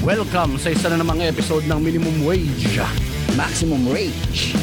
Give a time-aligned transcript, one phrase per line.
[0.00, 2.80] Welcome sa isa na namang episode ng Minimum Wage,
[3.36, 4.56] Maximum Rage.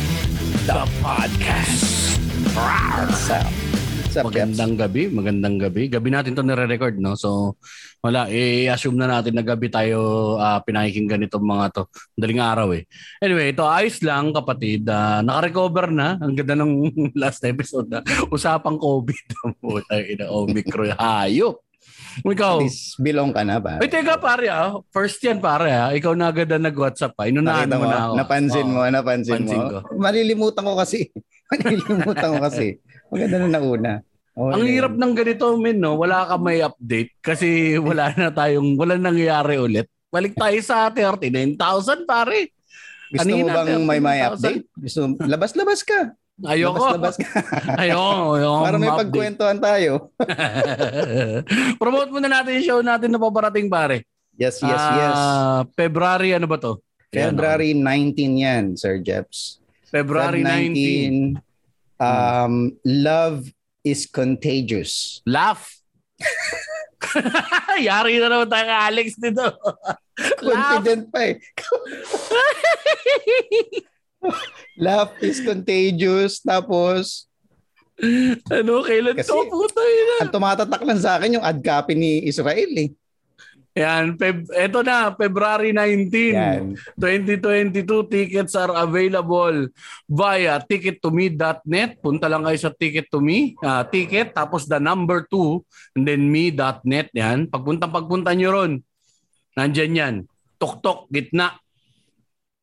[0.66, 2.18] the podcast.
[2.58, 3.81] What's up?
[4.12, 4.28] Up?
[4.28, 5.88] Magandang gabi, magandang gabi.
[5.88, 7.16] Gabi natin to nire-record, no?
[7.16, 7.56] So,
[8.04, 11.84] wala, i-assume na natin na gabi tayo uh, pinakikinggan itong mga to.
[12.20, 12.84] Daling araw eh.
[13.24, 14.84] Anyway, ito ayos lang kapatid.
[14.84, 16.20] Uh, naka-recover na.
[16.20, 16.92] Ang ganda ng
[17.24, 18.04] last episode na.
[18.28, 19.26] Usapang COVID.
[19.64, 20.92] Puta, ina Omicron.
[21.00, 21.64] Hayop.
[22.22, 22.56] Ikaw.
[22.62, 23.80] Least belong ka na ba?
[23.80, 24.76] Ay, teka pare ah.
[24.92, 25.90] First yan pare ah.
[25.96, 27.32] Ikaw na agad na nag-WhatsApp pa.
[27.32, 28.14] Inunahan mo mo, na ako.
[28.20, 28.74] napansin Oo.
[28.76, 29.70] mo, napansin Pansin mo.
[29.70, 29.78] ko.
[29.96, 31.00] Malilimutan ko kasi.
[31.52, 32.68] Malilimutan ko kasi.
[33.12, 33.94] Maganda na nauna.
[34.32, 36.00] Okay Ang na hirap ng ganito, men, no?
[36.00, 39.88] Wala ka may update kasi wala na tayong, wala nangyayari ulit.
[40.08, 42.56] Balik tayo sa 39,000, pare.
[43.12, 44.32] Gusto mo kanina, bang may may 13,000?
[44.32, 44.64] update?
[44.80, 46.16] Gusto labas-labas ka.
[46.46, 46.78] Ayoko.
[46.82, 47.30] Labas-labas ka.
[47.82, 48.38] Ayoko.
[48.38, 49.92] ayoko Para may pagkwentuhan tayo.
[51.82, 54.06] Promote muna natin yung show natin na paparating, pare.
[54.40, 55.18] Yes, yes, yes.
[55.18, 56.82] Ah, February, ano ba to?
[57.14, 59.60] Yan, February 19 yan, Sir Jeps.
[59.92, 61.38] February 19.
[61.38, 62.02] 19.
[62.02, 63.46] Um, love
[63.84, 65.22] is contagious.
[65.28, 65.68] Laugh.
[67.88, 69.46] Yari na naman tayo Alex dito.
[70.42, 70.82] Laugh.
[70.82, 71.36] Confident pa eh.
[74.86, 76.42] Love is contagious.
[76.42, 77.26] Tapos,
[78.50, 79.50] ano, kailan Kasi- to?
[79.50, 80.20] Puta yun.
[80.26, 82.90] ang tumatatak lang sa akin yung ad copy ni Israel eh.
[83.72, 86.76] Yan, Feb- eto na, February 19, Yan.
[87.00, 88.04] 2022.
[88.12, 89.72] Tickets are available
[90.12, 92.04] via tickettome.net.
[92.04, 96.28] Punta lang kayo sa ticket to me, ah, ticket, tapos the number 2, and then
[96.28, 97.16] me.net.
[97.16, 97.48] Yan.
[97.48, 98.72] Pagpunta, pagpunta nyo ron,
[99.56, 100.16] nandyan yan.
[100.60, 101.56] Tuktok, gitna.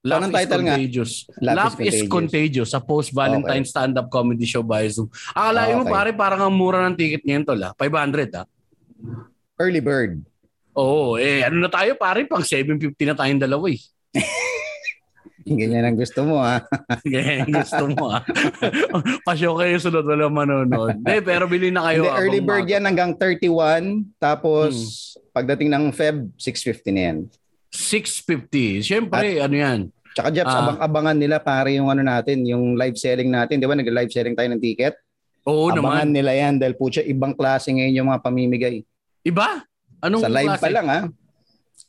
[0.08, 0.72] Love Anong is title nga?
[0.72, 1.12] contagious.
[1.38, 2.68] Love Love, is is contagious.
[2.70, 5.06] Sa post-Valentine stand-up comedy show by Zoom.
[5.30, 5.92] Akalain mo Okay.
[5.92, 7.70] pare, parang ang mura ng ticket ngayon to la.
[7.74, 8.46] 500 ah.
[9.54, 10.24] Early bird.
[10.72, 13.80] Oo, eh ano na tayo pare, pang 750 na tayong dalawa eh.
[15.48, 16.60] Ganyan ang gusto mo ha.
[17.04, 18.22] Ganyan gusto mo ah.
[19.26, 21.00] Pasyo kayo sunod wala manonood.
[21.00, 22.04] Hindi, pero bili na kayo.
[22.04, 24.12] Hindi, early bird mag- yan hanggang 31.
[24.16, 24.72] Tapos,
[25.16, 25.32] Hmm.
[25.34, 27.18] pagdating ng Feb, 6.50 na yan.
[27.70, 28.80] 650.
[28.82, 29.80] Siyempre, ano yan?
[30.10, 30.60] Tsaka Jeps, Ah.
[30.62, 33.56] abang-abangan nila pare yung ano natin, yung live selling natin.
[33.56, 34.94] Di ba nag-live selling tayo ng ticket?
[35.44, 36.12] Oo abangan naman.
[36.12, 38.76] nila yan dahil putya, ibang klase ngayon yung mga pamimigay.
[39.22, 39.64] Iba?
[39.98, 40.62] Anong Sa live klase?
[40.62, 41.00] pa lang ha.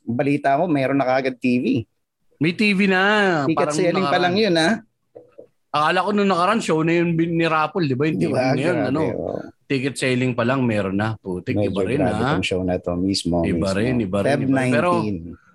[0.02, 1.84] Balita ko, mayroon na kagad TV.
[2.38, 3.02] May TV na.
[3.44, 4.24] Ticket Parang selling pa nakaraan.
[4.24, 4.70] lang yun ha.
[5.70, 8.04] Akala ko nung nakaraan, show na yun ni Rapple, di ba?
[8.06, 8.42] Yung TV ba?
[8.48, 9.02] na yun, ano?
[9.06, 9.42] oh.
[9.66, 11.14] Ticket selling pa lang, meron na.
[11.16, 12.42] Putik, Medyo iba rin ha.
[12.42, 13.44] show na to mismo.
[13.44, 13.78] Iba mismo.
[13.78, 14.66] rin, iba rin, Feb iba rin.
[14.66, 14.74] 19.
[14.74, 15.04] Pero-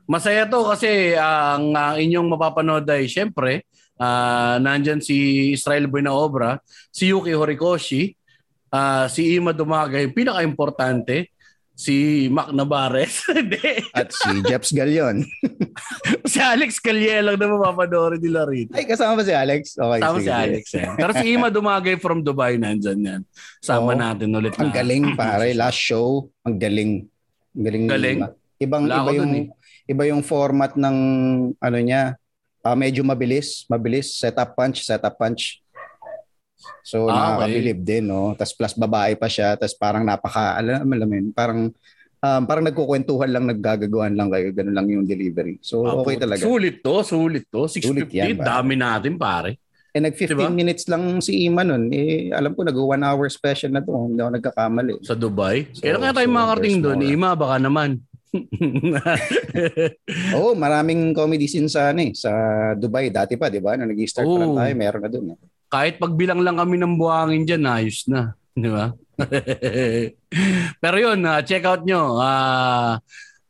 [0.05, 3.65] Masaya to kasi ang ah, inyong mapapanood ay syempre
[3.99, 6.61] ah, nandyan si Israel Buenaobra,
[6.91, 8.13] si Yuki Horikoshi,
[8.69, 11.31] ah, si Ima Dumagay, pinaka-importante,
[11.75, 13.27] si Mac Navarez,
[13.99, 15.27] At si Jeps Galion.
[16.31, 18.71] si Alex Calye lang na mapapanoorin nila rito.
[18.75, 19.75] Ay, kasama ba si Alex?
[19.75, 20.31] Okay, Sama sige, si.
[20.31, 20.65] Alex.
[20.79, 20.89] Eh.
[20.95, 23.21] Pero si Ima Dumagay from Dubai nandyan yan.
[23.59, 23.99] Sama Oo.
[23.99, 24.55] natin ulit.
[24.59, 27.07] Ang na- galing pare, last show, ang galing.
[27.59, 27.85] Ang galing.
[27.91, 28.19] Galing?
[28.55, 29.47] Ibang Wala iba yung dun eh.
[29.85, 30.97] Iba yung format ng
[31.55, 32.17] ano niya.
[32.61, 35.61] Ah, medyo mabilis, mabilis setup punch, setup punch.
[36.81, 37.51] So Ah, okay.
[37.61, 38.33] nakakabilib din, no.
[38.33, 41.61] Tapos plus babae pa siya, tapos parang napaka alam mo alam parang
[42.25, 45.61] um, parang nagkukwentuhan lang, naggagagawan lang kayo, ganun lang yung delivery.
[45.61, 46.41] So Ah, okay talaga.
[46.41, 47.69] Sulit to, sulit to.
[47.69, 48.49] 650, Sulit yan, pare.
[48.49, 49.61] dami natin pare.
[49.95, 50.51] Eh nag 15 Diba?
[50.51, 51.93] minutes lang si Ima nun.
[51.93, 54.93] Eh alam ko nag 1 hour special na to, hindi ako nagkakamali.
[55.05, 55.69] Sa Dubai.
[55.71, 56.99] So- Kailan kaya tayo so makarating doon?
[57.05, 58.01] Ima, baka naman.
[60.37, 62.31] Oo, maraming comedy scene sa ano eh, sa
[62.75, 63.79] Dubai dati pa, 'di ba?
[63.79, 65.27] Nung nag-start pa lang tayo, meron na doon.
[65.35, 65.39] Eh.
[65.71, 68.35] Kahit pagbilang lang kami ng buhangin dyan, ayos na.
[68.55, 68.95] Di ba?
[70.83, 72.19] Pero yun, ah, check out nyo.
[72.19, 72.99] Ah,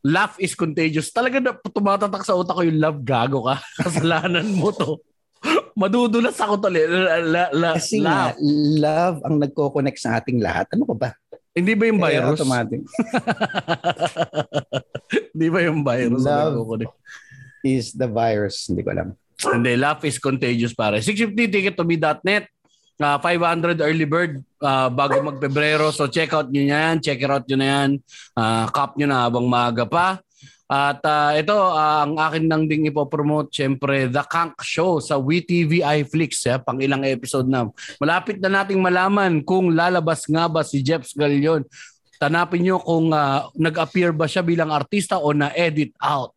[0.05, 1.13] laugh is contagious.
[1.13, 3.61] Talaga na tumatatak sa utak ko yung love gago ka.
[3.85, 5.01] Kasalanan mo to.
[5.77, 6.89] Madudulas ako eh.
[6.89, 8.37] La, la, la, Kasi nga, laugh.
[8.81, 10.73] love ang nagko-connect sa ating lahat.
[10.73, 11.11] Ano ka ba?
[11.59, 12.35] Hindi ba yung virus?
[12.35, 12.83] automatic.
[15.31, 16.23] Hindi ba yung virus?
[16.27, 16.83] Love.
[17.63, 18.67] Is the virus.
[18.67, 19.09] Hindi ko alam.
[19.39, 20.99] Hindi, laugh is contagious pare.
[20.99, 22.51] 650 ticket to me.net.
[22.95, 25.91] Uh, 500 early bird ah, bago mag-Pebrero.
[25.95, 27.03] So check out nyo yan.
[27.03, 27.91] Check it out nyo na yan.
[28.35, 30.23] Uh, cop nyo na habang maaga pa.
[30.65, 35.85] At ah, ito, ah, ang akin lang ding ipopromote, syempre, The Kank Show sa WeTV
[35.85, 36.49] iFlix.
[36.49, 37.69] Eh, pang ilang episode na.
[38.01, 41.69] Malapit na nating malaman kung lalabas nga ba si Jeps Galion.
[42.17, 46.33] Tanapin nyo kung ah, nag-appear ba siya bilang artista o na-edit out.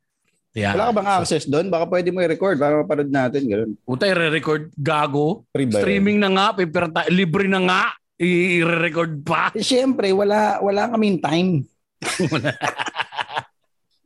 [0.59, 0.75] Yan.
[0.75, 1.71] Wala ka bang access doon?
[1.71, 3.47] Baka pwede mo i-record para mapanood natin.
[3.47, 3.71] Ganun.
[3.87, 5.47] Puta, i-record gago.
[5.55, 7.83] Streaming na nga, pipirta, libre na nga.
[8.19, 9.55] I-record pa.
[9.55, 11.63] Siyempre, wala, wala kaming time.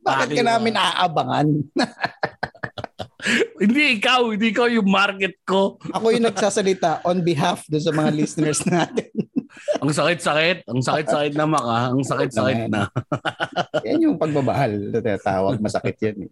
[0.02, 1.46] Bakit ka namin aabangan?
[3.62, 5.78] hindi ikaw, hindi ikaw yung market ko.
[5.94, 9.10] Ako yung nagsasalita on behalf do sa mga listeners natin.
[9.78, 10.66] Ang sakit-sakit.
[10.66, 11.94] Ang sakit-sakit na maka.
[11.94, 12.90] Ang sakit-sakit na.
[13.86, 14.90] Yan yung pagbabahal.
[15.22, 16.26] Tawag, masakit yan.
[16.26, 16.30] eh.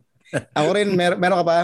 [0.54, 1.58] Ako rin, mer- meron ka pa?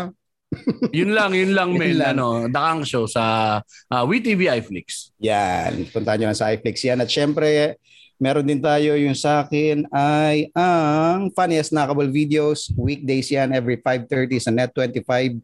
[0.94, 1.97] Yun lang, yun lang, Yun Mel.
[1.99, 2.14] lang.
[2.14, 5.11] Ano, Dakang Show sa uh, WeTV iFlix.
[5.19, 5.91] Yan.
[5.91, 7.03] Punta nyo lang sa iFlix yan.
[7.03, 7.75] At syempre,
[8.17, 12.73] meron din tayo yung sa akin ay ang funniest snackable videos.
[12.75, 15.41] Weekdays yan every 5.30 sa Net25.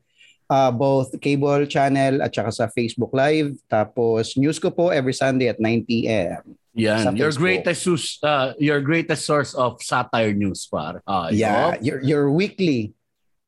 [0.53, 3.57] Uh, both cable channel at saka sa Facebook Live.
[3.73, 6.45] Tapos news ko po every Sunday at 9 p.m.
[6.77, 7.17] Yan.
[7.17, 7.89] Your greatest
[8.25, 11.01] uh, your greatest source of satire news, par.
[11.05, 12.93] Ah, Yeah, your, your weekly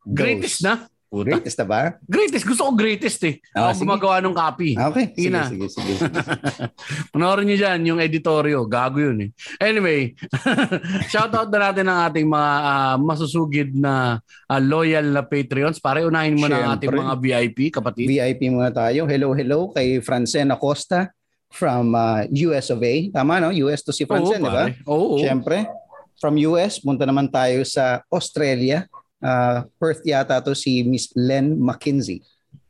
[0.05, 0.69] Greatest dose.
[0.69, 0.75] na.
[1.15, 1.31] Puta.
[1.31, 1.81] Greatest na ba?
[2.03, 2.43] Greatest.
[2.43, 3.39] Gusto ko greatest eh.
[3.55, 3.83] Ah, Ako sige.
[3.87, 4.71] gumagawa ng copy.
[4.75, 5.43] Okay, Sige sige, na.
[5.47, 5.93] sige, sige.
[5.95, 6.19] sige.
[7.15, 8.67] Panoorin niyo dyan yung editoryo.
[8.67, 9.31] Gago yun eh.
[9.63, 10.19] Anyway,
[11.15, 14.19] shoutout na natin ang ating mga ah, masusugid na
[14.51, 15.79] ah, loyal na Patreons.
[15.79, 17.07] Pare, unahin mo na ang ating Siyempre.
[17.07, 18.07] mga VIP, kapatid.
[18.11, 19.07] VIP muna tayo.
[19.07, 21.15] Hello, hello kay Francen Acosta
[21.55, 22.95] from uh, US of A.
[23.15, 23.55] Tama, no?
[23.71, 24.67] US to si Francen, di ba?
[24.67, 24.83] pare.
[24.91, 25.23] Oo.
[25.23, 25.71] Siyempre.
[26.19, 28.87] From US, punta naman tayo sa Australia.
[29.25, 32.21] Uh, Perth yata to si Miss Len McKinsey.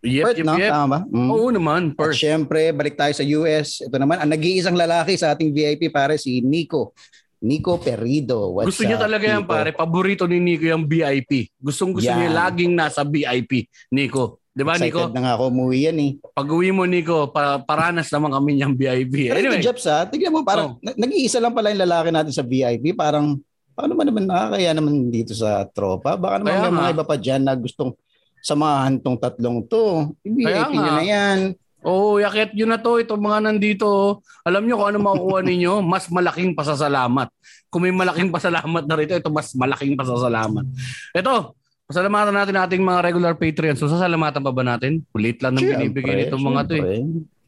[0.01, 0.55] Yep, Perth, yep, no?
[0.55, 0.71] yep.
[0.71, 1.01] Tama ba?
[1.03, 1.29] Mm.
[1.29, 2.15] Oo naman, At Perth.
[2.15, 3.83] syempre, balik tayo sa US.
[3.83, 6.95] Ito naman, ang nag-iisang lalaki sa ating VIP pare, si Nico.
[7.41, 8.55] Nico Perido.
[8.55, 9.75] What's Gusto niya talaga yan, pare.
[9.75, 11.53] Paborito ni Nico yung VIP.
[11.59, 12.17] Gustong gusto Yan.
[12.23, 14.41] niya laging nasa VIP, Nico.
[14.49, 15.03] Di ba, Excited Nico?
[15.11, 16.11] na nga ako umuwi yan eh.
[16.31, 19.29] Pag uwi mo, Nico, pa- paranas naman kami niyang VIP.
[19.29, 20.07] Pero Anyway, ito, Jeps, ha?
[20.07, 20.81] Tignan mo, parang Oh.
[20.81, 22.95] na- nag-iisa lang pala yung lalaki natin sa VIP.
[22.95, 23.35] Parang,
[23.75, 26.15] paano ba naman nakakaya naman dito sa tropa?
[26.15, 27.93] Baka naman Kaya may mga iba pa dyan na gustong
[28.41, 30.15] samahan tong tatlong to.
[30.23, 31.39] Kaya VIP nyo na yan.
[31.85, 32.97] Oo, oh, yakit yun na to.
[32.97, 35.85] Itong mga nandito, alam nyo kung ano makukuha ninyo?
[35.85, 37.29] Mas malaking pasasalamat.
[37.69, 40.65] Kung may malaking pasalamat na rito, ito mas malaking pasasalamat.
[41.13, 41.53] Ito,
[41.85, 43.77] pasalamatan natin ating mga regular Patreons.
[43.77, 45.05] So, sasalamatan pa ba natin?
[45.13, 47.05] Ulit lang ng binibigay nitong mga to eh.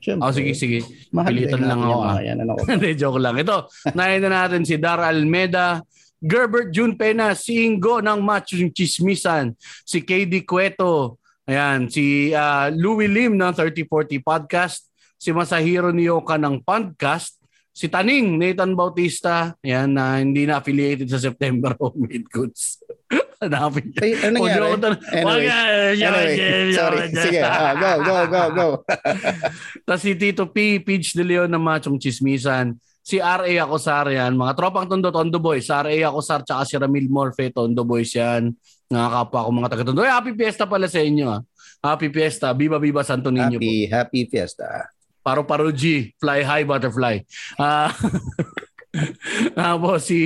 [0.06, 0.22] Siyempre.
[0.22, 0.79] Oh, sige, sige.
[1.11, 2.11] Mahal Pilitan din lang natin ako, yung ah.
[2.12, 2.62] mga Yan, ano ko.
[2.76, 3.34] Hindi, joke lang.
[3.40, 3.56] Ito,
[3.96, 5.81] nahin na natin si Dar Almeda,
[6.22, 9.52] Gerbert June Pena, si Ingo ng Machong Chismisan,
[9.84, 14.88] si KD Cueto, ayan, si ah, Louie Lim ng 3040 Podcast,
[15.20, 17.36] si Masahiro Nioka ng Podcast,
[17.76, 22.80] si Taning Nathan Bautista, ayan, na hindi na affiliated sa September Homemade Goods.
[23.44, 24.00] Hanapin niya.
[24.00, 24.96] Ay, ano nangyari?
[25.12, 25.44] Anyway,
[26.00, 26.98] Anyway, sorry.
[27.12, 28.66] Sige, ah, go, go, go, go.
[29.86, 32.80] Tapos si Tito P, Peach De Leon ng Machong Chismisan.
[33.06, 33.53] Si R.A.
[33.62, 34.35] Acosar yan.
[34.35, 35.70] Mga tropang Tondo, Tondo Boys.
[35.70, 35.94] R.A.
[36.11, 38.50] Acosar tsaka si Ramil Morfe, Tondo Boys yan.
[38.91, 40.03] Mga kapwa ko mga taga-Tondo.
[40.03, 41.31] Ay, happy fiesta pala sa inyo.
[41.31, 41.41] Ah.
[41.94, 42.50] Happy fiesta.
[42.50, 43.62] Viva Viva Santo Niño po.
[43.62, 44.91] Happy, happy fiesta.
[45.23, 46.11] Paro-paro G.
[46.19, 47.23] Fly high, butterfly.
[47.62, 47.94] Ah...
[49.58, 50.20] Tapos si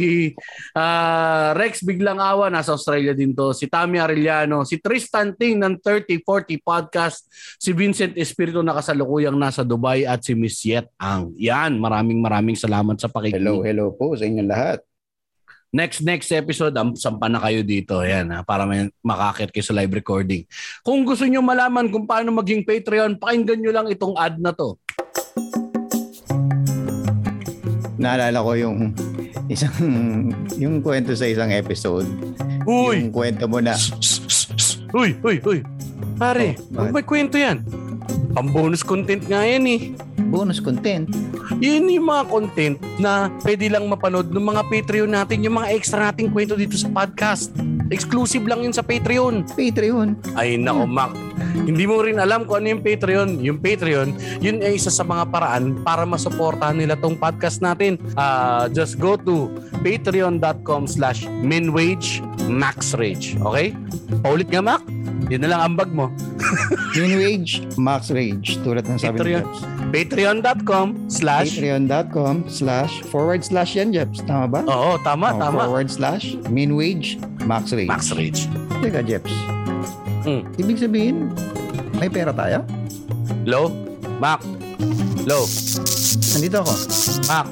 [0.75, 3.53] ah, Rex Biglang Awa, nasa Australia din to.
[3.53, 7.27] Si Tammy Arellano, si Tristan Ting ng 3040 Podcast,
[7.59, 11.35] si Vincent Espiritu na kasalukuyang nasa Dubai at si Miss Yet Ang.
[11.39, 13.43] Yan, maraming maraming salamat sa pakikinig.
[13.43, 14.81] Hello, hello po sa inyong lahat.
[15.71, 18.03] Next next episode, am sampa na kayo dito.
[18.03, 20.43] Ayan, ha, para may makakit kayo sa live recording.
[20.83, 24.75] Kung gusto nyo malaman kung paano maging Patreon, pakinggan nyo lang itong ad na to.
[28.01, 28.97] Naalala ko yung
[29.53, 29.77] isang
[30.57, 32.09] yung kwento sa isang episode.
[32.65, 33.05] Uy!
[33.05, 33.77] Yung kwento mo na
[34.91, 35.59] Uy, uy, uy.
[36.19, 37.63] Pare, Oh, may kwento yan.
[38.35, 39.81] Pang bonus content nga yan eh.
[40.31, 41.11] bonus content.
[41.59, 46.11] Yun yung mga content na pwede lang mapanood ng mga Patreon natin, yung mga extra
[46.11, 47.51] nating kwento dito sa podcast.
[47.91, 49.51] Exclusive lang yun sa Patreon.
[49.59, 50.15] Patreon.
[50.39, 51.11] Ay nako, Mac.
[51.67, 53.43] Hindi mo rin alam kung ano yung Patreon.
[53.43, 57.99] Yung Patreon, yun ay isa sa mga paraan para masuportahan nila tong podcast natin.
[58.15, 59.51] Ah, just go to
[59.83, 63.35] patreon.com slash minwagemaxrage.
[63.43, 63.75] Okay?
[64.23, 64.83] Paulit nga, Mac.
[65.31, 66.11] Yun na lang ambag mo.
[66.99, 68.59] Min wage, max rage.
[68.67, 69.47] Tulad ng sabi Patreon.
[69.47, 69.80] ni.
[69.91, 74.23] Patreon.com slash Patreon.com slash forward slash yan, Jeps.
[74.23, 74.61] Tama ba?
[74.65, 75.67] Oo, tama, Oh, tama.
[75.67, 77.91] Forward slash min wage, max rage.
[77.91, 78.47] Max Rage.
[78.81, 79.35] Teka, Jeps.
[80.23, 80.43] Mm.
[80.57, 81.17] Ibig sabihin,
[81.99, 82.63] may pera tayo?
[83.45, 83.73] Low?
[84.23, 84.39] Mac?
[85.27, 85.45] Low?
[86.37, 86.75] Nandito ako.
[87.27, 87.47] Mac?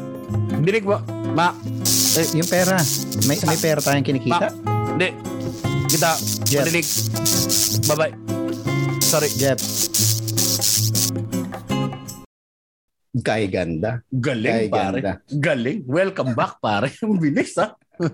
[0.63, 1.03] Dinig mo?
[1.35, 1.59] Mac?
[2.15, 2.79] Eh, yung pera.
[3.27, 4.53] May, may pera tayong kinikita?
[4.95, 5.11] Hindi.
[5.89, 6.11] Kita.
[6.47, 6.65] Jeff.
[6.65, 6.87] Madinig.
[7.89, 8.13] Bye-bye.
[9.01, 9.29] Sorry.
[9.35, 10.08] Jeps.
[13.17, 14.05] Kay ganda.
[14.13, 15.01] Galing, Kay pare.
[15.01, 15.13] ganda.
[15.33, 15.81] Galing.
[15.89, 16.93] Welcome back, pare.
[17.05, 17.73] Ang bilis, ha?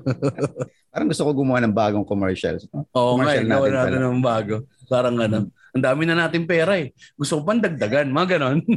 [0.94, 2.70] Parang gusto ko gumawa ng bagong commercials.
[2.94, 3.50] Oo nga, Commercial eh.
[3.50, 4.54] Gawa natin natin ng bago.
[4.86, 5.50] Parang ano.
[5.74, 6.94] Ang dami na natin pera, eh.
[7.18, 8.14] Gusto ko pang dagdagan.
[8.14, 8.62] Mga ganon.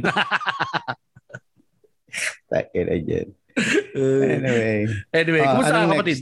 [2.50, 3.28] Takin dyan.
[3.94, 4.86] Anyway.
[5.10, 6.18] anyway, Ah, kumusta ka kapatid?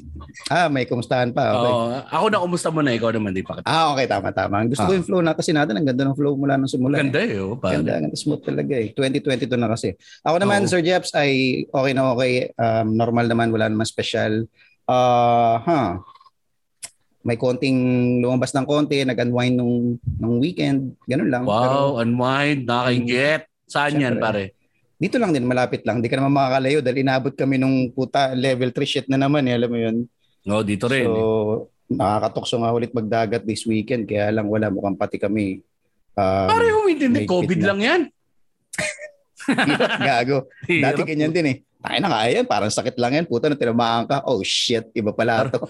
[0.46, 1.44] Ah, may kumustahan pa.
[1.50, 1.70] Okay.
[1.70, 3.60] Oo, ako na kumusta mo na, ikaw naman di pa.
[3.62, 4.06] Ah, okay.
[4.06, 4.64] Tama, tama.
[4.64, 4.96] Gusto ko Ah.
[4.96, 5.74] yung flow na kasi natin.
[5.74, 6.98] Ang ganda ng flow mula nung simula.
[6.98, 7.76] Ganda eh, oh, pare.
[7.76, 8.16] Ganda, ganda.
[8.16, 8.90] Smooth talaga eh.
[8.90, 9.92] 2022 na kasi.
[10.22, 10.68] Ako naman, Oo.
[10.68, 11.30] Sir Jeps, ay
[11.66, 12.32] okay na okay.
[12.54, 13.50] Um, normal naman.
[13.50, 14.48] Wala naman special.
[14.84, 15.90] Ah, huh.
[17.20, 17.78] May konting
[18.22, 19.02] lumabas ng konti.
[19.02, 19.76] Nag-unwind nung,
[20.16, 20.94] nung weekend.
[21.04, 21.42] Ganun lang.
[21.42, 23.50] Pero Wow, unwind, nakakaingit.
[23.66, 24.22] Saan yan, Siyempre.
[24.22, 24.42] pare?
[24.96, 26.00] Dito lang din, malapit lang.
[26.00, 29.44] Di ka naman makakalayo dahil inabot kami nung puta level 3 shit na naman.
[29.44, 29.96] Eh, alam mo yun.
[30.42, 31.04] No, dito rin.
[31.04, 31.12] eh.
[31.12, 34.04] So, nakakatokso nga ulit magdagat this weekend.
[34.04, 35.60] Kaya lang wala mukhang pati kami.
[36.12, 37.66] Um, Pare, umintindi, may COVID na.
[37.68, 38.00] lang yan.
[40.00, 40.48] gago.
[40.84, 41.56] Dati ganyan din eh.
[41.76, 42.46] Tayo na kaya yan.
[42.48, 43.26] Parang sakit lang yan.
[43.28, 44.24] Puta na tinamaan ka.
[44.24, 44.90] Oh shit.
[44.90, 45.60] Iba pala to.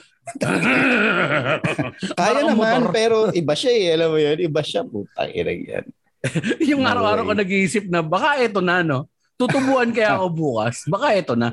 [2.17, 2.89] Kaya naman.
[2.89, 3.87] Pero iba siya eh.
[3.93, 4.39] Alam mo yun.
[4.41, 4.81] Iba siya.
[4.81, 5.29] Puta.
[5.29, 5.85] Irag yan.
[6.73, 7.41] yung No araw-araw ko way.
[7.45, 9.05] nag-iisip na baka ito na, no?
[9.37, 10.89] Tutubuan kaya ako bukas.
[10.89, 11.53] Baka ito na.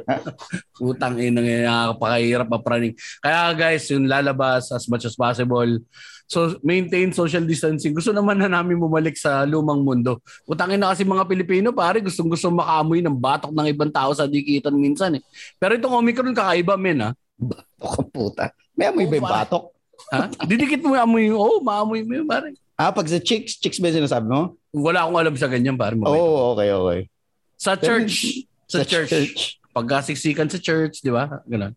[0.79, 2.95] Utang ina nga nakakapakahirap mapraning.
[3.19, 5.83] Kaya guys, yung lalabas as much as possible.
[6.31, 7.91] So maintain social distancing.
[7.91, 10.23] Gusto naman na namin bumalik sa lumang mundo.
[10.47, 14.31] Utang ina kasi mga Pilipino, pare, gustong gusto makaamoy ng batok ng ibang tao sa
[14.31, 15.21] dikitan minsan eh.
[15.59, 17.09] Pero itong Omicron kakaiba men ha.
[17.83, 18.55] Ako puta.
[18.79, 19.63] May amoy ba yung batok?
[20.09, 20.31] ha?
[20.47, 22.55] Didikit mo yung amoy, oh, maamoy mo yun pare.
[22.73, 24.57] Ah, pag sa chicks, chicks ba yung sinasabi mo?
[24.73, 25.93] Wala akong alam sa ganyan pare.
[25.99, 26.99] Oo, oh, okay, okay.
[27.63, 29.55] Sa church, sa, church.
[29.71, 31.39] pagkasiksikan sa church, di ba?
[31.47, 31.71] Ganun.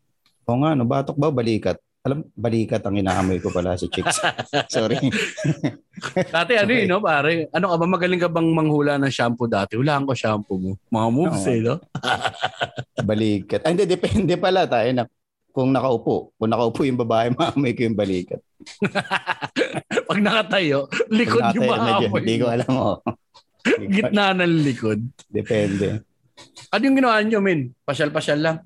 [0.51, 1.31] Oo nga, no, batok ba?
[1.31, 1.79] Balikat.
[2.03, 4.19] Alam, balikat ang inaamoy ko pala sa chicks.
[4.75, 4.99] Sorry.
[6.35, 6.87] Dati ano Okay.
[6.87, 7.47] yun, no, pare?
[7.55, 9.79] Ano ka ba, magaling ka bang manghula ng shampoo dati?
[9.79, 10.71] Hulaan ko shampoo mo.
[10.91, 11.55] Mga moves Oo.
[11.55, 11.75] eh, no?
[13.11, 13.63] balikat.
[13.63, 15.03] Ay, hindi, depende pala tayo na
[15.51, 16.35] kung nakaupo.
[16.35, 18.43] Kung nakaupo yung babae, maamoy ko yung balikat.
[20.07, 22.99] Pag nakatayo, likod yung nakatayo na dyan, maamoy Hindi ko alam, oh.
[23.95, 25.01] Gitna ng likod.
[25.29, 26.03] Depende.
[26.71, 27.73] Ano yung ginawa nyo, men?
[27.83, 28.57] Pasyal-pasyal lang.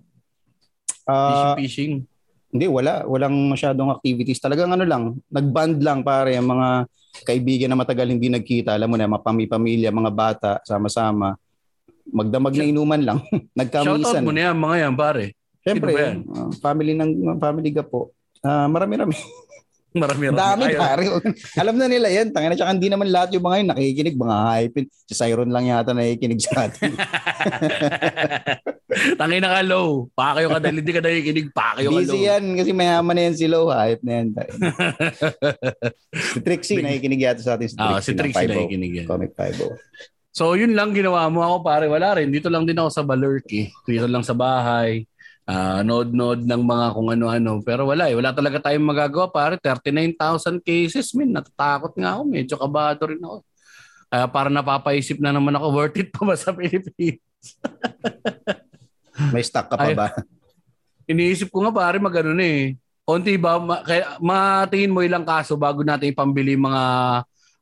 [1.07, 1.92] Ah, Fishing-fishing.
[2.50, 3.07] hindi, wala.
[3.07, 4.42] Walang masyadong activities.
[4.42, 6.69] Talagang ano lang, nag-band lang pare, ang mga
[7.23, 8.75] kaibigan na matagal hindi nagkita.
[8.75, 11.35] Alam mo na, mga pamilya, mga bata, sama-sama.
[12.11, 13.19] Magdamag na inuman lang.
[13.30, 14.23] Shoutout Nagkamisan.
[14.26, 15.25] mo na yan, mga yan, pare.
[15.61, 16.25] Siyempre, yan?
[16.33, 18.11] ah, family ng family ka po.
[18.40, 19.14] Ah, marami-rami.
[19.90, 20.38] Marami-rami.
[20.38, 20.78] Dami Ayaw.
[20.78, 21.02] pare.
[21.62, 22.30] Alam na nila yan.
[22.30, 24.76] Tangina, tsaka hindi naman lahat yung mga yun nakikinig, mga hype.
[25.04, 26.90] Si Siron lang yata nakikinig sa atin.
[29.18, 30.06] Tangin na ka low.
[30.12, 31.47] Pakayo ka dahil hindi ka nakikinig.
[31.50, 32.00] Pakayo ka low.
[32.02, 33.66] Busy yan kasi mayaman na yan si Low.
[33.68, 34.26] Hype na yan.
[36.30, 37.66] si Trixie, nakikinig yata sa atin.
[37.66, 38.50] Si Ah, Trixie, si ng Trixie 5-0.
[38.52, 39.06] nakikinig yan.
[39.06, 41.85] Comic 5 So yun lang ginawa mo ako pare.
[41.90, 42.30] Wala rin.
[42.30, 43.66] Dito lang din ako sa Balurki.
[43.82, 45.02] Dito lang sa bahay.
[45.49, 47.52] Ah, nod-nod ng mga kung ano-ano.
[47.64, 48.14] Pero wala eh.
[48.14, 49.59] Wala talaga tayong magagawa pare.
[49.59, 51.35] 39,000 cases min.
[51.35, 52.23] Natatakot nga ako.
[52.28, 53.37] Medyo kabado rin ako.
[54.11, 57.47] Kaya para napapaisip na naman ako, worth it pa ba sa Pilipinas?
[59.35, 59.94] May stock ka pa Ay.
[59.94, 60.11] ba?
[61.06, 62.75] Iniisip ko nga pare magano na eh.
[63.06, 66.82] Konti ba, ma- kaya, matingin mo ilang kaso bago natin ipambili mga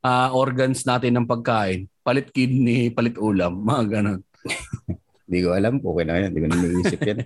[0.04, 1.88] ah, organs natin ng pagkain.
[2.00, 4.20] Palit kidney, palit ulam, mga ganun.
[5.28, 5.74] Hindi ko alam.
[5.80, 6.28] Okay na yan.
[6.32, 7.18] Hindi ko na naisip yan.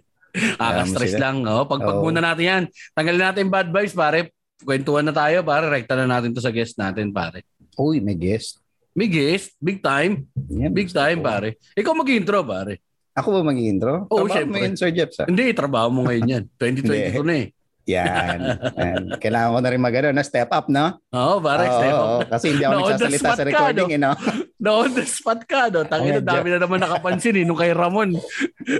[0.56, 1.28] Ah, Alam mo stress sila.
[1.28, 1.44] lang.
[1.44, 1.64] Oh.
[1.64, 2.04] Pag, pag Oo.
[2.04, 2.62] muna natin yan,
[2.92, 4.32] tanggalin natin bad vibes, pare.
[4.58, 5.68] Kwentuhan na tayo, pare.
[5.68, 7.44] Rekta na natin to sa guest natin, pare.
[7.74, 8.60] Uy, may guest.
[8.92, 11.26] Big guest, big time, Yan, big time, ko.
[11.26, 11.48] pare.
[11.72, 12.80] Ikaw mag-intro, pare.
[13.12, 14.04] Ako ba mag-intro?
[14.06, 14.52] Oo, Trabaho syempre.
[14.54, 15.16] mo yun, Sir Jeps.
[15.16, 15.26] ah.
[15.26, 16.44] Hindi, trabaho mo ngayon yan.
[16.60, 17.46] 2022 na eh.
[17.90, 18.38] Yan.
[18.78, 19.02] Yan.
[19.22, 21.02] Kailangan ko na rin mag ano, na step up, no?
[21.10, 21.66] Oo, pare.
[21.66, 22.20] Oo, step up.
[22.30, 23.94] Kasi hindi ako the nagsasalita sa ka, recording, no?
[23.94, 24.12] eh, no?
[24.62, 25.82] Na on the spot ka, no?
[25.82, 27.44] Tangina, Ayan, dami na naman nakapansin eh.
[27.44, 28.14] Nung kay Ramon.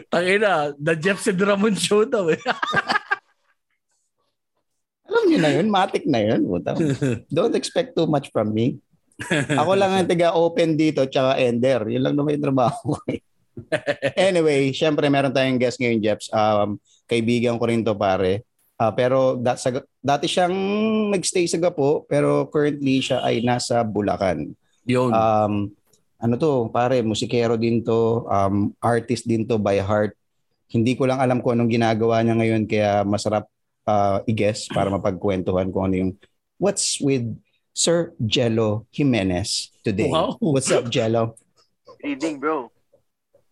[0.06, 2.38] Tangina, the Jeff and Ramon show daw eh.
[5.11, 6.47] Alam niyo na yun, matik na yun.
[6.47, 6.78] Puta.
[7.28, 8.78] Don't expect too much from me.
[9.59, 11.82] Ako lang ang taga-open dito, tsaka ender.
[11.90, 13.02] Yun lang naman yung trabaho ko.
[13.11, 13.21] eh.
[14.16, 16.30] anyway, syempre meron tayong guest ngayon, Jeps.
[16.32, 18.47] Um, kaibigan ko rin to pare.
[18.83, 19.71] Ah, pero dat, sa,
[20.03, 20.51] dati siyang
[21.15, 24.51] nagstay sa Gapo, pero currently siya ay nasa Bulacan.
[24.91, 25.15] Yun.
[25.15, 25.71] Um,
[26.19, 30.19] ano to, pare, musikero din to, um, artist din to by heart.
[30.67, 33.47] Hindi ko lang alam kung anong ginagawa niya ngayon kaya masarap
[33.87, 36.12] uh, i-guess para mapagkwentuhan kung ano yung
[36.59, 37.23] what's with
[37.71, 40.11] Sir Jello Jimenez today.
[40.11, 40.43] Wow.
[40.43, 41.39] What's up, Jello?
[42.03, 42.67] Reading, bro.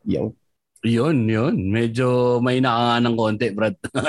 [0.03, 0.35] Yo.
[0.81, 1.57] Yun, yun.
[1.69, 3.77] Medyo may naka ng konti, Brad.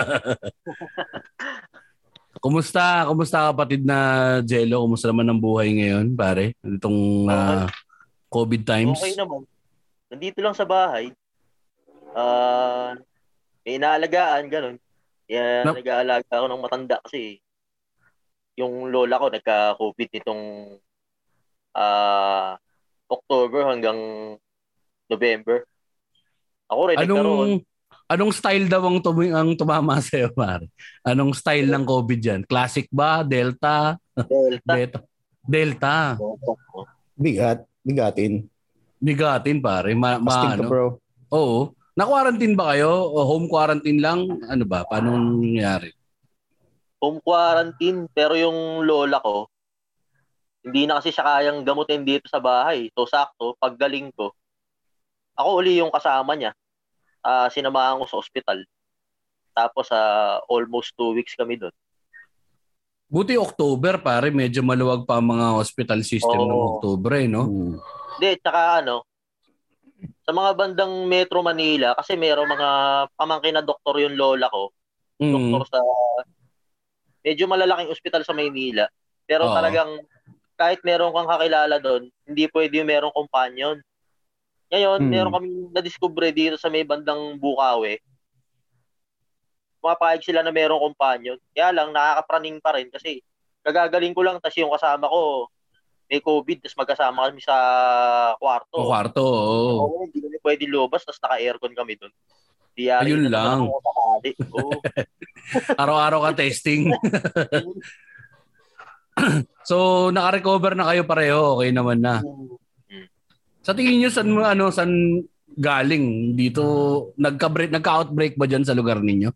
[2.42, 3.06] Kumusta?
[3.06, 4.88] Kumusta kapatid na Jello?
[4.88, 6.56] Kumusta naman ang buhay ngayon, pare?
[6.64, 7.68] Itong ah,
[8.32, 8.98] COVID times.
[9.04, 9.44] Okay naman.
[10.08, 11.12] Nandito lang sa bahay.
[12.16, 12.96] Ah,
[13.68, 14.76] may inaalagaan, ganun.
[15.28, 17.40] Kaya Nap- nag-aalaga ako ng matanda kasi
[18.60, 20.44] yung lola ko nagka-COVID nitong
[21.72, 22.60] ah
[23.08, 24.00] October hanggang
[25.08, 25.64] November.
[26.72, 27.20] Ako rin, nagkaroon.
[27.20, 27.54] Anong
[28.12, 30.68] anong style daw ang, tum- ang tumama sa'yo, pare?
[31.04, 32.42] Anong style ng COVID dyan?
[32.48, 33.24] Classic ba?
[33.24, 33.96] Delta?
[34.16, 34.72] Delta.
[34.72, 35.00] Beta?
[35.44, 35.96] Delta.
[37.16, 37.60] Bigat.
[37.82, 38.46] Bigatin.
[39.02, 39.92] Bigatin, pare.
[39.98, 40.64] Ma, ma ano?
[40.68, 40.86] bro.
[41.34, 41.74] Oo.
[41.98, 43.12] Na-quarantine ba kayo?
[43.12, 44.26] O home quarantine lang?
[44.48, 44.88] Ano ba?
[44.88, 45.92] Paano nangyari?
[47.02, 49.50] Home quarantine, pero yung lola ko,
[50.62, 52.94] hindi na kasi siya kayang gamutin dito sa bahay.
[52.94, 54.30] So, sakto, paggaling ko,
[55.34, 56.54] ako uli yung kasama niya.
[57.22, 58.66] Ah, sinamahan ko sa ospital.
[59.54, 61.74] Tapos, ah, almost two weeks kami doon.
[63.12, 64.32] Buti October, pare.
[64.32, 66.68] Medyo maluwag pa ang mga hospital system ng Oo.
[66.80, 67.44] October, eh, no?
[67.46, 67.76] Hmm.
[68.18, 69.04] Hindi, tsaka ano,
[70.24, 72.70] sa mga bandang Metro Manila, kasi mayroong mga
[73.20, 74.72] pamangkin na doktor yung lola ko,
[75.22, 75.54] Mm.
[75.54, 75.80] doktor sa
[77.22, 78.90] medyo malalaking ospital sa Maynila.
[79.30, 79.54] Pero Oo.
[79.54, 80.02] talagang
[80.58, 83.78] kahit meron kang kakilala doon, hindi pwede yung merong companion.
[84.72, 85.12] Ngayon, Hmm.
[85.12, 88.00] meron kami na-discover dito sa may bandang Bukawi.
[89.84, 91.36] Pumapayag sila na merong companion.
[91.52, 93.20] Kaya lang, nakakapraning pa rin kasi
[93.62, 95.52] kagagaling ko lang, tas yung kasama ko,
[96.08, 97.56] may COVID, tas magkasama kami sa
[98.40, 98.78] kwarto.
[98.80, 99.72] O kwarto, oo.
[99.92, 102.14] Oo, hindi kami pwede lumabas, tas naka-aircon kami doon.
[102.72, 103.68] Di yari Ayun lang.
[103.68, 104.70] Oo.
[105.82, 106.88] Araw-araw ka testing.
[109.70, 111.60] so, naka-recover na kayo pareho.
[111.60, 112.24] Okay naman na.
[113.62, 115.22] Sa tingin nyo, saan, mo- ano, saan
[115.54, 116.34] galing?
[116.34, 116.64] Dito,
[117.18, 119.30] nagka-break, nagka-outbreak ba dyan sa lugar ninyo?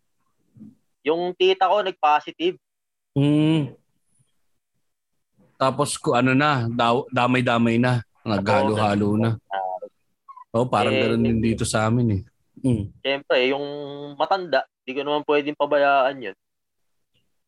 [1.06, 2.58] Yung tita ko nag-positive.
[3.14, 3.78] Hmm.
[5.62, 8.02] Tapos, ku- ano na, daw, damay-damay na.
[8.26, 9.30] Naghalo-halo na.
[10.56, 12.22] Oh, parang Eh, ganoon din dito sa amin eh.
[12.66, 12.90] Hmm.
[13.06, 13.62] Siyempre, yung
[14.18, 16.38] matanda, di ko naman pwedeng pabayaan yun.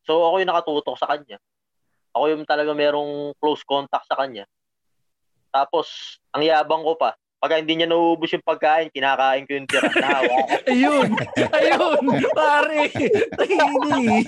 [0.06, 1.42] So, ako yung nakatutok sa kanya.
[2.14, 4.46] Ako yung talaga merong close contact sa kanya.
[5.52, 9.88] Tapos, ang yabang ko pa, pag hindi niya nauubos yung pagkain, kinakain ko yung tira.
[10.74, 11.10] Ayun!
[11.54, 12.04] Ayun!
[12.34, 12.90] Pare!
[13.38, 14.26] Tahini!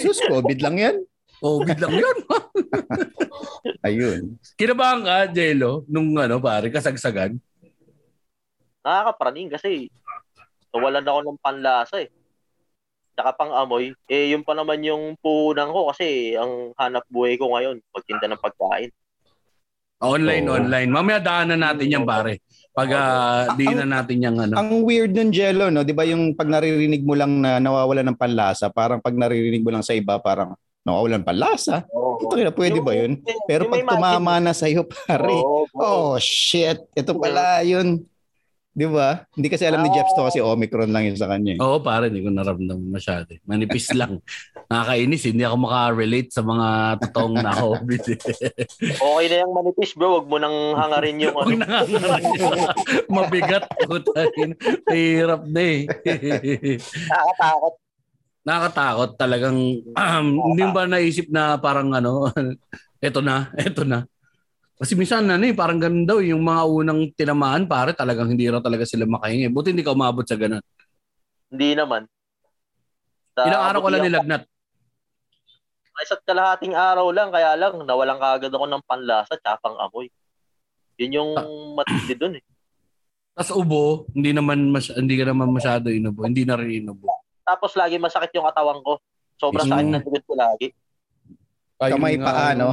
[0.00, 0.96] Sus, COVID lang yan.
[1.44, 2.16] COVID lang yun.
[3.86, 4.22] Ayun.
[4.56, 7.36] Kinabahan ka, Jello, nung ano, pare, kasagsagan?
[8.82, 9.92] Nakakapraning kasi
[10.72, 12.10] nawalan ako ng panlasa eh.
[13.14, 13.92] Tsaka pang amoy.
[14.08, 18.40] Eh, yun pa naman yung puhunan ko kasi ang hanap buhay ko ngayon, pagtinda ng
[18.40, 18.90] pagkain.
[19.98, 20.56] Online, Oo.
[20.62, 20.90] online.
[20.90, 22.46] Mamaya daanan natin yan, pare.
[22.70, 24.54] Pag uh, di na natin yung ano.
[24.54, 25.82] Ang weird nun, Jello, no?
[25.82, 29.74] Di ba yung pag naririnig mo lang na nawawala ng panlasa, parang pag naririnig mo
[29.74, 30.54] lang sa iba, parang
[30.86, 31.82] nawawalan ng panlasa.
[32.22, 33.18] Ito na, pwede ba yun?
[33.50, 38.06] Pero pag tumama na sa'yo, pare, Oo, oh shit, ito pala yun.
[38.70, 39.26] Di ba?
[39.34, 41.56] Hindi kasi alam ni Jeps to kasi Omicron lang yun sa kanya.
[41.56, 41.60] eh.
[41.60, 43.26] Oo, pare, hindi ko naramdaman masyado.
[43.28, 43.42] eh.
[43.42, 44.22] Manipis lang.
[44.70, 46.66] Nakakainis, hindi ako makarelate sa mga
[47.00, 48.02] totoong na COVID.
[48.06, 48.18] eh.
[48.94, 50.20] Okay na yung manipis, bro.
[50.20, 51.58] Huwag mo nang hangarin yung Huwag ano.
[51.58, 52.70] na nga
[53.16, 53.64] Mabigat.
[54.86, 55.80] Hirap na eh.
[57.08, 57.74] Nakakatakot.
[58.40, 59.58] Nakakatakot talagang
[59.90, 62.30] um, hindi ba naisip na parang ano,
[62.98, 64.06] eto na, eto na.
[64.78, 68.62] Kasi minsan ano eh, parang ganun daw yung mga unang tinamaan pare talagang hindi raw
[68.62, 69.50] talaga sila makahingi.
[69.50, 70.62] Buti hindi ka umabot sa ganun.
[71.50, 72.06] Hindi naman.
[73.34, 74.42] Sa Ilang araw ko lang nilagnat.
[75.98, 80.06] Isa't kalahating araw lang, kaya lang, nawalan kaagad ako ng panlasa, tsapang amoy.
[80.94, 81.30] Yun yung
[81.74, 82.44] matindi dun eh.
[83.34, 86.22] Tapos ubo, hindi naman mas, hindi ka naman masyado inubo.
[86.22, 87.10] Hindi na rin inubo.
[87.42, 89.02] Tapos lagi masakit yung katawan ko.
[89.42, 89.72] Sobrang Mm.
[89.74, 90.66] sakit ng likod ko lagi.
[91.78, 92.66] Kamay Ayun pa, nga,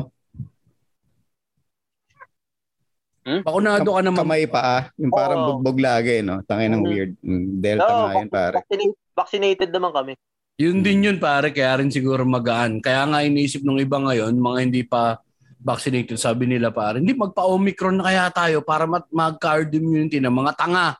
[3.26, 3.42] ano?
[3.42, 4.22] Bakunado ka naman.
[4.22, 4.84] Kamay pa, ah.
[5.02, 5.48] Yung parang Oo.
[5.58, 6.46] bugbog lagi, no?
[6.46, 6.90] Tangin ng Mhm.
[6.94, 7.12] weird.
[7.26, 8.54] Mm, Delta Oo, nga yun, pare.
[8.62, 10.14] vaccinated, vaccinated naman kami.
[10.56, 12.80] Yun din yun pare, kaya rin siguro magaan.
[12.80, 15.20] Kaya nga iniisip ng iba ngayon, mga hindi pa
[15.60, 20.96] vaccinated, sabi nila pare, hindi magpa-Omicron na kaya tayo para mag-herd immunity na mga tanga.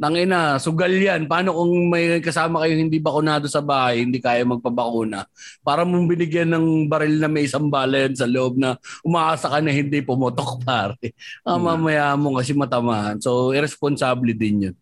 [0.00, 1.28] Nangina, sugal yan.
[1.28, 5.28] Paano kung may kasama kayong hindi bakunado sa bahay, hindi kaya magpabakuna?
[5.60, 9.60] Para mong binigyan ng baril na may isang bala yan sa loob na umaasa ka
[9.60, 11.12] na hindi pumutok, pare.
[11.44, 11.68] Ah, Hmm.
[11.68, 13.20] mamaya mo kasi matamaan.
[13.20, 14.76] So, irresponsible din yun.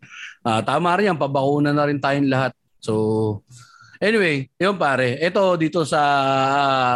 [0.46, 2.54] Ah, tama rin yan, pabakuna na rin tayong lahat.
[2.78, 3.42] So,
[3.98, 5.18] Anyway, yun pare.
[5.18, 5.98] Ito dito sa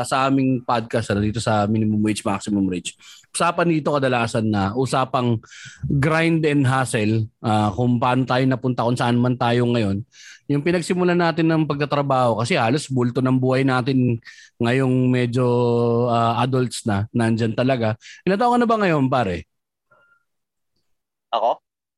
[0.06, 2.94] sa aming podcast, ano, dito sa Minimum Wage, Maximum Wage.
[3.33, 5.40] Usapan dito kadalasan na usapang
[5.88, 10.05] grind and hustle, ah, kung paano tayo napunta kung saan man tayo ngayon.
[10.53, 14.21] Yung pinagsimulan natin ng pagtatrabaho kasi halos bulto ng buhay natin
[14.61, 15.47] ngayong medyo
[16.12, 17.97] ah, adults na, nandyan talaga.
[18.29, 19.49] Ilan taon ka na ba ngayon pare?
[21.33, 21.51] Ako?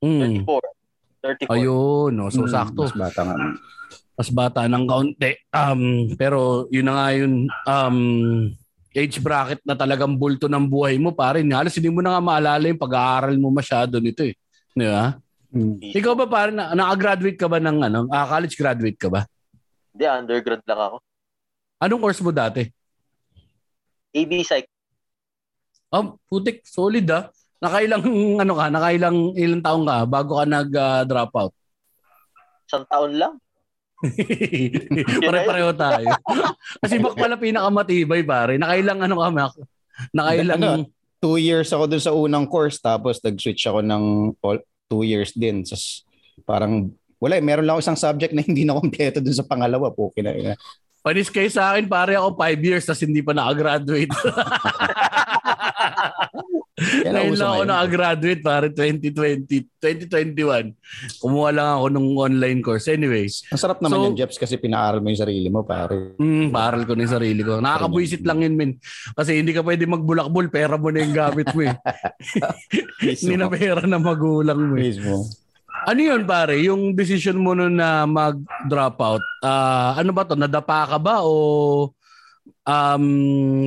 [0.06, 0.46] Mm.
[0.46, 1.50] 34.
[1.50, 1.56] 34.
[1.56, 2.30] Ayun, no?
[2.30, 2.82] so Mm, sakto.
[2.86, 3.36] Mas bata nga.
[4.14, 5.34] mas bata ng kaunti.
[5.50, 5.82] Um,
[6.14, 7.32] pero yun na nga yun,
[7.66, 7.98] um,
[8.94, 11.42] age bracket na talagang bulto ng buhay mo, pare.
[11.42, 14.38] Halos hindi mo na nga maalala yung pag-aaral mo masyado nito eh.
[14.70, 15.18] Di ba?
[15.50, 15.82] Hmm.
[15.82, 18.00] Ikaw ba pare, na, naka-graduate ka ba ng ano?
[18.10, 19.26] Ah, college graduate ka ba?
[19.90, 20.96] Hindi, undergrad lang ako.
[21.82, 22.62] Anong course mo dati?
[24.14, 24.70] AB Psych.
[25.90, 27.30] Oh, putik, solid ah.
[27.62, 28.02] Nakailang
[28.42, 31.52] ano ka, nakailang ilang taong ka bago ka nag-drop out?
[32.66, 33.34] Isang taon lang.
[35.28, 36.08] Pare-pareho tayo.
[36.82, 38.60] Kasi Mac pala pinakamatibay pare.
[38.60, 39.52] Nakailang ano ka, Mac?
[40.12, 40.88] Nakailang Ano?
[41.24, 44.04] Two years ako dun sa unang course tapos nag-switch ako ng
[44.44, 44.60] all,
[44.92, 45.64] two years din.
[45.64, 45.76] So,
[46.44, 47.44] parang wala eh.
[47.44, 49.88] Meron lang ako isang subject na hindi na kompleto dun sa pangalawa.
[49.88, 50.36] Po, kina,
[51.04, 54.08] Panis kayo sa akin, pare ako 5 years tapos hindi pa nakagraduate.
[56.74, 59.46] Ngayon lang ako nakagraduate, pare, 2020,
[59.78, 60.74] 2021.
[61.22, 62.90] Kumuha lang ako ng online course.
[62.90, 66.18] Anyway, Ang sarap naman So- yung Jeps kasi pinaaral mo yung sarili mo, pare.
[66.18, 67.62] mm, paral ko na yung sarili ko.
[67.62, 68.82] Nakakabwisit lang yun, men.
[69.14, 71.78] Kasi hindi ka pwede magbulakbol, pera mo na yung gamit mo eh.
[73.22, 74.90] hindi na pera na magulang mo eh.
[74.90, 75.30] Mismo.
[75.84, 76.58] Ano yun, pare?
[76.58, 80.34] Yung decision mo nun na mag-drop out, ah, ano ba to?
[80.34, 81.94] Nadapa ka ba o
[82.64, 83.04] um,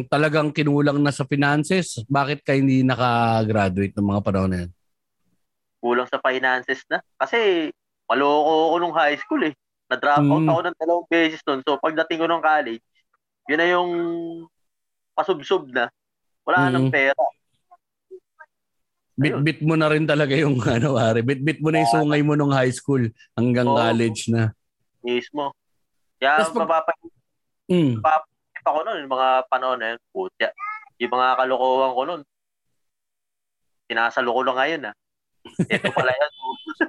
[0.06, 2.02] talagang kinulang na sa finances?
[2.06, 4.72] Bakit ka hindi naka-graduate ng mga panahon na yun?
[5.78, 7.00] Kulang sa finances na.
[7.16, 7.70] Kasi
[8.06, 9.54] maloko ako nung high school eh.
[9.88, 10.50] Na-drop out Mm.
[10.50, 11.62] ako ng dalawang beses nun.
[11.64, 12.84] So pagdating ko ng college,
[13.48, 13.92] yun na yung
[15.14, 15.88] pasubsob na.
[16.44, 16.72] Wala Mm.
[16.74, 17.24] nang pera.
[19.18, 21.26] Bit-bit mo na rin talaga yung ano, pare.
[21.26, 23.02] Bit-bit mo na yung sungay mo nung high school
[23.34, 23.74] hanggang Oo.
[23.74, 24.54] college na.
[25.02, 25.54] Mismo.
[26.18, 27.14] Kaya Tas pag- mapapaisip
[27.68, 28.00] Mm.
[28.68, 30.50] Ako nun, yung mga panahon na yun, putya.
[31.00, 32.22] Yung mga kalokohan ko nun,
[33.88, 34.96] sinasalo ko lang ngayon ah.
[35.74, 36.32] Ito pala yan.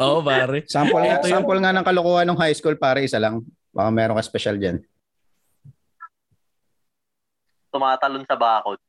[0.03, 0.59] Oo, pare.
[0.67, 3.47] Sample, nga, sample nga ng kalokohan ng high school, pare, isa lang.
[3.71, 4.83] Baka meron ka special dyan.
[7.71, 8.81] Tumatalon sa bakod.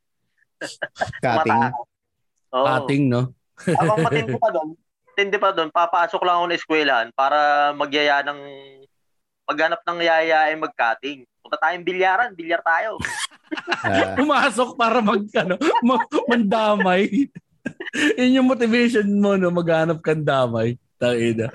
[1.23, 1.61] Cutting.
[2.55, 2.65] Oo.
[2.65, 3.21] Cutting, no?
[3.59, 4.69] Habang matindi pa doon,
[5.05, 8.39] matindi pa doon, papasok lang ako ng eskwelahan para magyaya ng
[9.49, 11.25] maghanap ng yayain mag-cutting.
[11.41, 13.01] Punta tayong bilyaran, bilyar tayo.
[14.21, 17.09] Pumasok para mag, ano, ma- mandamay.
[18.21, 19.49] Yun yung motivation mo, no?
[19.49, 20.77] Maghanap kang damay.
[20.99, 21.47] Tangina.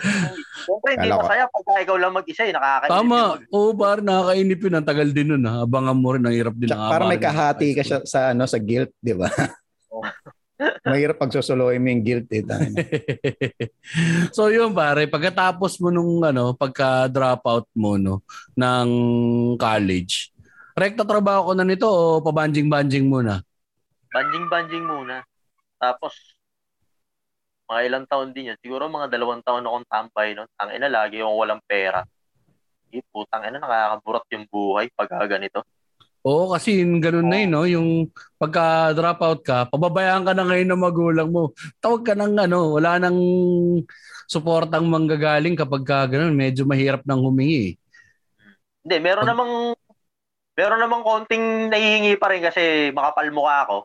[0.64, 2.92] Siyempre, hindi Kala masaya pagka ikaw lang mag-isa, eh, nakakainip.
[2.96, 3.18] Tama.
[3.36, 4.74] mag- Oo, par nakakainip yun.
[4.74, 5.44] Ang tagal din nun.
[5.44, 5.68] Ha?
[5.68, 6.24] Abangan mo rin.
[6.24, 6.72] Ang hirap din.
[6.72, 9.28] para may kahati ka siya sa, ano, sa guilt, di ba?
[10.60, 12.44] Mahirap pagsusuloy mo yung guilt eh.
[14.36, 18.22] so yun pare, pagkatapos mo nung ano, pagka dropout mo no
[18.54, 18.88] ng
[19.58, 20.30] college,
[20.78, 23.42] rekta trabaho ko na nito o pabanjing-banjing muna?
[24.14, 25.26] Banjing-banjing muna.
[25.74, 26.14] Tapos,
[27.66, 28.58] mga ilang taon din yan.
[28.62, 30.46] Siguro mga dalawang taon akong tampay nun.
[30.60, 32.04] Ang ina, lagi yung walang pera.
[32.94, 35.66] Eh, putang ina, nakakaburat yung buhay pag ganito.
[36.24, 37.62] Oo, kasi ganun na yun, no?
[37.68, 37.88] Yung
[38.40, 41.52] pagka dropout ka, pababayaan ka na ngayon ng magulang mo.
[41.84, 43.18] Tawag ka ng ano, wala nang
[44.24, 46.32] suportang manggagaling kapag ka ganun.
[46.32, 47.76] Medyo mahirap nang humingi.
[48.80, 49.52] Hindi, meron Pag- namang
[50.56, 53.76] meron namang konting nahihingi pa rin kasi makapal mukha ako.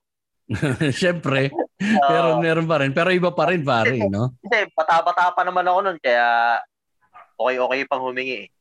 [1.00, 2.92] Siyempre, Ah, pero meron pa rin.
[2.92, 4.36] Pero iba pa rin, pare, no?
[4.44, 6.60] Hindi, bata-bata pa naman ako nun, kaya
[7.40, 8.52] okay-okay pang humingi.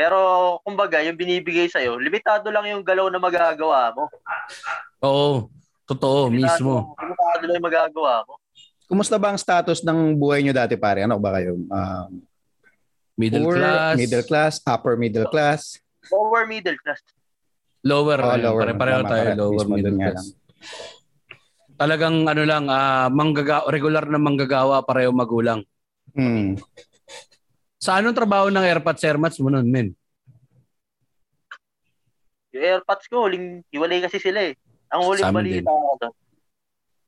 [0.00, 0.16] Pero,
[0.64, 4.08] kumbaga, yung binibigay sa'yo, limitado lang yung galaw na magagawa mo.
[5.04, 5.52] Oo,
[5.84, 6.72] totoo, Limitado- mismo.
[6.96, 8.40] Limitado lang yung magagawa mo.
[8.88, 11.04] Kumusta ba ang status ng buhay nyo dati, pare?
[11.04, 11.52] Ano ba kayo?
[11.60, 12.24] Um,
[13.12, 15.76] Middle poor, class, middle class, upper middle class?
[16.08, 17.04] Lower middle class.
[17.84, 18.64] lower, Oh, lower.
[18.64, 19.36] Pare-pareho tayo, pare.
[19.36, 20.32] lower middle class.
[21.76, 25.60] Talagang ano lang, ah, manggaga regular na manggagawa pareho magulang.
[26.16, 26.56] Hmm.
[27.80, 29.96] Sa anong trabaho ng airpods airmats mo nun, men?
[32.52, 34.54] Yung airpods ko, huling, hiwalay kasi sila eh.
[34.92, 36.14] Ang huling Sa balita ako doon.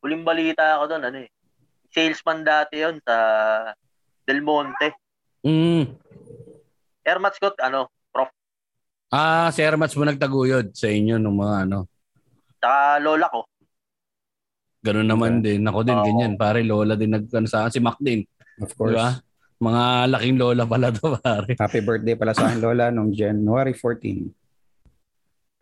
[0.01, 1.31] Huling balita ako doon, ano eh.
[1.93, 3.17] Salesman dati yon sa
[4.25, 4.97] Del Monte.
[5.45, 5.93] Mm.
[7.05, 7.93] Airmats ko, ano,
[9.13, 11.85] Ah, si airmats mo nagtaguyod sa inyo nung mga ano.
[12.57, 13.45] tsaka lola ko.
[14.81, 15.61] Ganun naman din.
[15.69, 16.07] Ako din, Oo.
[16.09, 16.35] ganyan.
[16.41, 17.77] Pare, lola din nag, ano, sa akin.
[17.77, 18.25] Si Mac din.
[18.57, 18.97] Of course.
[18.97, 19.21] ba?
[19.63, 19.85] Mga
[20.19, 21.55] laking lola pala to, pare.
[21.55, 24.27] Happy birthday pala sa akin, Lola, noong January 14.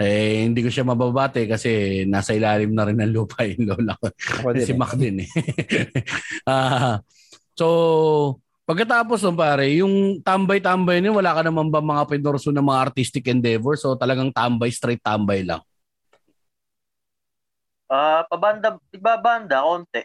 [0.01, 4.09] Eh, hindi ko siya mababate kasi nasa ilalim na rin ng lupa yung lola ko.
[4.41, 4.65] Ako din.
[4.65, 4.79] si eh.
[4.81, 5.29] Mac din eh.
[6.49, 7.05] Ah,
[7.53, 12.81] so, pagkatapos nun pare, yung tambay-tambay niyo, wala ka naman ba mga pinorso ng mga
[12.89, 13.77] artistic endeavor?
[13.77, 15.61] So, talagang tambay, straight tambay lang.
[17.93, 20.01] Ah, pabanda, iba-banda, konti.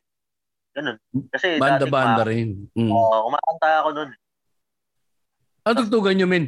[0.75, 0.97] Ganun.
[1.31, 2.49] Kasi Banda-banda dati, rin.
[2.75, 2.91] Mm.
[2.91, 4.09] Oo, kumakanta ako nun.
[5.63, 6.45] Ano tugtugan nyo, men?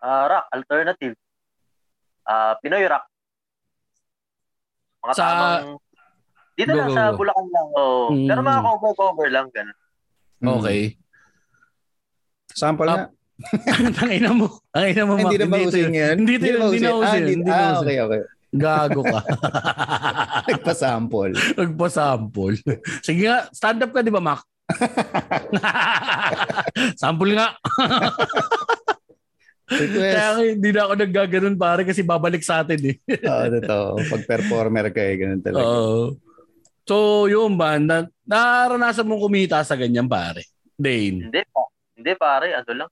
[0.00, 1.14] Ah, rock, alternative.
[2.24, 3.04] Ah, Pinoy rock.
[5.04, 5.76] Mga Sa- tamang...
[6.58, 7.18] Dito Go, lang go, sa go.
[7.22, 7.68] Bulacan lang.
[7.72, 8.06] Oh.
[8.10, 8.26] Mm.
[8.26, 9.76] Pero mga cover-cover lang, ganun.
[10.42, 10.48] Mm.
[10.58, 10.80] Okay.
[12.50, 13.06] Sample Ah, nga.
[13.94, 14.46] Tangina mo.
[14.74, 15.14] Tangina mo.
[15.14, 15.94] Hindi na ba yun.
[15.94, 16.16] yan?
[16.18, 16.32] Hindi.
[16.34, 16.58] Hindi na
[16.98, 17.82] Ah, hindi- na ah, uso.
[17.86, 18.20] okay, okay.
[18.48, 19.20] Gago ka.
[20.48, 21.36] Nagpa-sample.
[21.56, 22.56] Nagpa-sample.
[23.04, 24.40] Sige nga, stand up ka di ba, Mac?
[27.00, 27.56] Sample nga.
[29.68, 30.14] Request.
[30.16, 32.96] Kaya nga hindi na ako naggaganon pare kasi babalik sa atin eh.
[33.04, 33.88] Oo, totoo.
[34.08, 35.68] Pag performer ka eh, ganun talaga.
[35.68, 36.16] Oo.
[36.88, 37.76] So, yun ba?
[37.76, 40.48] Na, naranasan mong kumita sa ganyan pare?
[40.72, 41.28] Dane.
[41.28, 41.60] Hindi pa.
[42.00, 42.90] Hindi pare, ano lang.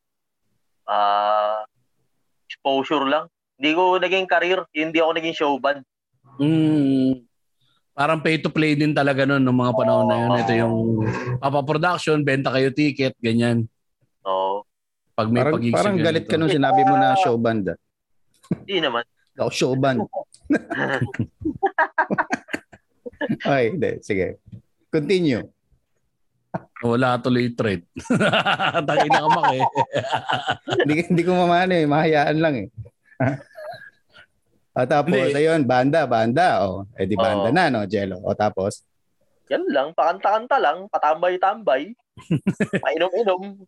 [0.85, 1.65] Ah,
[2.45, 3.25] exposure lang.
[3.57, 5.81] Hindi ko naging career, hindi ako naging showband.
[6.37, 7.25] Mm,
[7.97, 10.31] parang pay to play din talaga noon nung mga panahon na yun.
[10.37, 10.77] Ito yung
[11.41, 13.65] papa-production, benta kayo ticket, ganyan.
[14.21, 14.63] So,
[15.17, 17.73] Pag may Parang, parang galit ka nung sinabi mo na show band.
[17.73, 17.79] ah.
[18.69, 19.01] hindi naman.
[19.41, 20.05] Ako show band.
[23.17, 23.91] Okay, hindi.
[24.05, 24.27] Sige.
[24.93, 25.49] Continue.
[26.85, 27.85] Wala tuloy thread.
[28.89, 29.65] Tangin na ka mak eh.
[30.85, 31.89] hindi, hindi ko mamano eh.
[31.89, 32.69] Mahayaan lang eh.
[34.77, 35.41] At tapos, Hindi.
[35.41, 36.69] ayun, banda, banda.
[36.69, 37.55] O, eh di banda Oo.
[37.55, 38.21] na, no, Jello.
[38.21, 38.85] O tapos,
[39.49, 41.95] Yan lang, pakanta-kanta lang, patambay-tambay,
[42.85, 43.63] painom-inom.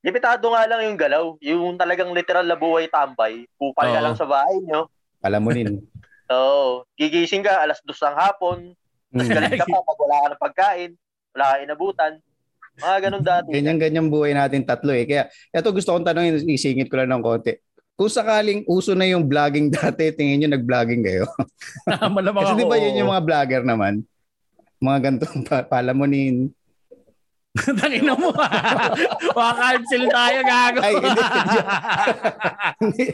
[0.00, 1.24] Limitado nga lang yung galaw.
[1.44, 3.44] Yung talagang literal na buhay tambay.
[3.60, 4.04] Kupal ka Oo.
[4.08, 4.88] lang sa bahay nyo.
[5.20, 5.76] palamunin.
[6.32, 6.88] Oo.
[6.96, 8.72] Gigising ka alas dos ng hapon.
[9.12, 9.34] Tapos Mm.
[9.36, 10.90] galit ka pa pag wala ka ng pagkain.
[11.36, 12.12] Wala ka inabutan.
[12.80, 13.48] Mga ganun dati.
[13.52, 15.04] Ganyan-ganyan buhay natin tatlo eh.
[15.04, 17.60] Kaya, ito gusto kong tanongin, isingit ko lang ng konti.
[18.00, 21.28] Kung sakaling uso na yung vlogging dati, tingin nyo nag-vlogging kayo?
[22.16, 24.00] Malamang Kasi di ba yun yung mga vlogger naman?
[24.80, 26.48] Mga ganitong pa- palamunin.
[27.82, 28.32] Tangin na mo.
[29.36, 30.80] Maka-cancel tayo, gago.
[30.80, 31.22] Ay, hindi.
[32.80, 33.06] Hindi.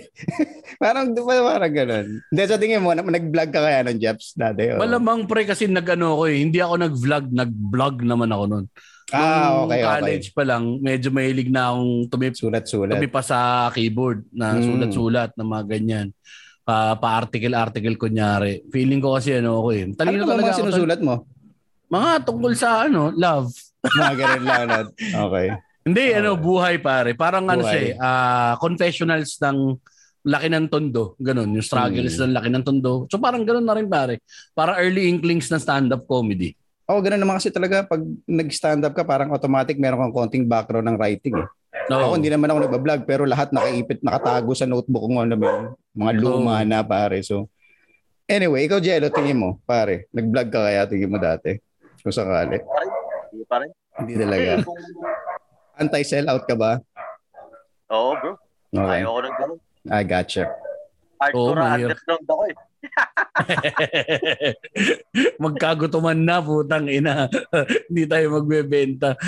[0.78, 2.06] parang, di ba parang ganun?
[2.30, 4.70] Hindi, sa tingin mo, na- nag-vlog ka kaya ng Jeps dati?
[4.70, 4.78] o?
[4.78, 6.38] Malamang pre kasi nag-ano ko eh.
[6.46, 8.66] Hindi ako nag-vlog, nag-vlog naman ako noon.
[9.08, 9.86] Ah, okay, okay.
[9.86, 12.90] college pa lang, medyo mahilig na akong tumip Sulat-sulat.
[12.92, 13.38] tumipa sa
[13.70, 14.66] keyboard na Mm.
[14.66, 16.06] sulat-sulat na mga ganyan.
[16.60, 18.66] Pa, pa-article-article kunyari.
[18.68, 19.82] Feeling ko kasi ano ako eh.
[19.84, 21.14] Ano Talino naman talaga mga sinusulat mo?
[21.86, 23.54] Mga tungkol sa ano, love.
[23.94, 24.64] Mga ganun lang.
[24.66, 24.78] na.
[25.22, 25.46] Okay.
[25.86, 26.16] Hindi, Oo.
[26.18, 27.14] ano, buhay pare.
[27.14, 27.70] Parang ano Buhay.
[27.70, 29.78] siya eh, ah, confessionals ng
[30.26, 31.14] laki ng tondo.
[31.16, 32.22] Ganun, yung struggles Mm.
[32.26, 33.06] ng laki ng tondo.
[33.06, 34.18] So parang ganun na rin pare.
[34.50, 36.50] Parang early inklings ng stand-up comedy.
[36.86, 37.98] Oo, ganun naman kasi talaga pag
[38.30, 41.34] nag-stand up ka, parang automatic meron kang konting background ng writing.
[41.34, 41.48] Eh.
[41.90, 42.02] No.
[42.02, 45.50] Ako hindi naman ako nagbablog pero lahat nakaipit, nakatago sa notebook ko ano ba?
[45.94, 46.66] Mga luma Oo.
[46.66, 47.22] na pare.
[47.26, 47.50] So
[48.30, 51.58] anyway, ikaw Jello, tingin mo, pare, nag-vlog ka kaya tingin mo dati?
[52.02, 52.62] Kung sakali.
[53.34, 53.70] Hindi pa rin.
[53.98, 54.50] Hindi talaga.
[54.62, 54.84] Kasi kung-
[55.76, 56.80] Anti-sellout ka ba?
[57.92, 58.32] Oo, bro.
[58.72, 59.04] Okay.
[59.04, 59.58] Ayaw ko ng ganun.
[59.92, 60.44] I gotcha.
[61.20, 61.92] Hardcore mahirap.
[61.92, 62.54] underground ako eh.
[65.42, 67.28] Magkagutuman na, putang ina.
[67.88, 69.20] Hindi tayo magbebenta.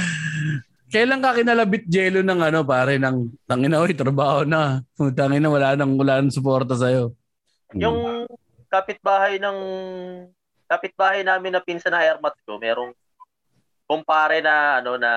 [0.88, 4.80] Kailan ka kinalabit jello ng ano pare ng tangina oy trabaho na.
[4.96, 7.12] Putang ina wala nang wala nang suporta sa iyo.
[7.68, 7.80] Hmm.
[7.84, 7.98] Yung
[8.72, 9.58] kapitbahay ng
[10.68, 12.92] kapitbahay namin na pinsan na airmat ko, merong
[13.88, 15.12] kumpare na ano na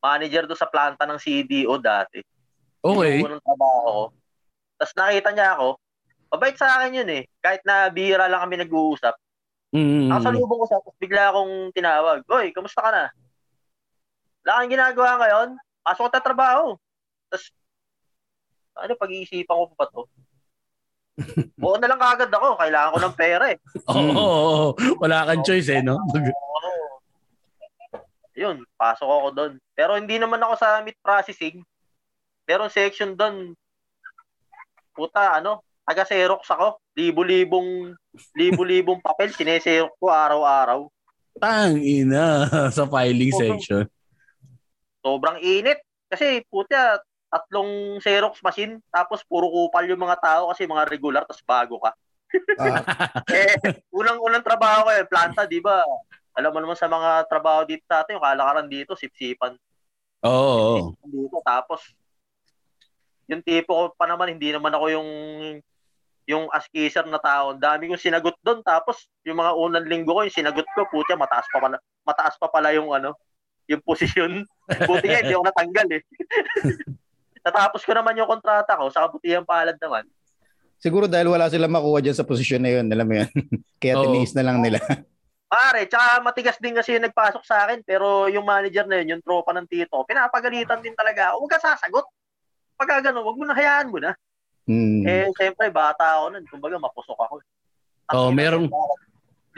[0.00, 2.20] manager do sa planta ng CDO dati.
[2.80, 3.24] Okay.
[3.24, 4.04] Yung trabaho ko.
[4.78, 5.68] Tapos nakita niya ako,
[6.28, 7.22] mabait sa akin yun eh.
[7.40, 9.16] Kahit na bihira lang kami nag-uusap.
[9.72, 10.08] Mm.
[10.08, 12.24] Nakasalubong ko siya, tapos bigla akong tinawag.
[12.24, 13.04] Hoy, kamusta ka na?
[14.44, 15.48] Wala kang ginagawa ngayon?
[15.84, 16.80] Pasok ka trabaho.
[17.28, 17.52] Tapos,
[18.78, 20.02] ano, pag-iisipan ko pa to?
[21.60, 22.56] Buo na lang kagad ako.
[22.56, 23.58] Kailangan ko ng pera eh.
[23.90, 24.68] Oo, oo, oo.
[25.02, 25.98] wala kang choice eh no.
[26.06, 26.72] Oo.
[28.38, 29.52] Yun, pasok ako doon.
[29.74, 31.60] Pero hindi naman ako sa meat processing.
[32.46, 33.52] Meron section doon.
[34.94, 36.76] Puta, ano, taga-xerox ako.
[36.92, 37.96] Libo-libong,
[38.36, 40.84] libo-libong papel, sineserok ko araw-araw.
[41.40, 42.44] Tang ina
[42.76, 43.40] sa filing Oo.
[43.40, 43.84] section.
[45.00, 45.80] Sobrang init.
[46.12, 51.44] Kasi, puta, tatlong Xerox machine, tapos puro kupal yung mga tao kasi mga regular, tapos
[51.44, 51.92] bago ka.
[52.60, 52.84] Ah,
[53.32, 53.56] eh,
[53.92, 55.84] unang-unang trabaho ko eh, planta, di ba?
[56.36, 59.56] Alam mo naman sa mga trabaho dito sa atin, yung kalakaran dito, sipsipan
[60.24, 60.96] Oo.
[60.96, 61.08] oo.
[61.08, 61.38] dito.
[61.44, 61.80] Tapos,
[63.28, 65.08] yung tipo ko pa naman, hindi naman ako yung
[66.28, 67.56] yung askiser na tao.
[67.56, 68.60] Ang dami kong sinagot doon.
[68.60, 72.52] Tapos, yung mga unang linggo ko, yung sinagot ko, putya, mataas pa pala, mataas pa
[72.52, 73.16] pala yung ano,
[73.64, 74.44] yung posisyon.
[74.88, 76.02] Buti nga, hindi ako natanggal eh.
[77.48, 80.04] Natapos ko naman yung kontrata ko, sa kabutihan palad naman.
[80.78, 83.30] siguro dahil wala silang makuha dyan sa posisyon na yun, alam mo yan.
[83.80, 84.04] Kaya Oo.
[84.04, 84.84] tiniis na lang nila.
[85.48, 89.24] Pare, tsaka matigas din kasi yung nagpasok sa akin, pero yung manager na yun, yung
[89.24, 91.36] tropa ng tito, pinapagalitan din talaga ako.
[91.40, 92.04] Huwag ka sasagot.
[92.76, 94.12] Pagka gano'n, huwag mo na, hayaan mo na.
[94.68, 95.00] Hmm.
[95.08, 96.44] Eh, siyempre, bata ako nun.
[96.44, 97.34] Kumbaga, mapusok ako.
[98.12, 98.70] Ang ina, merong-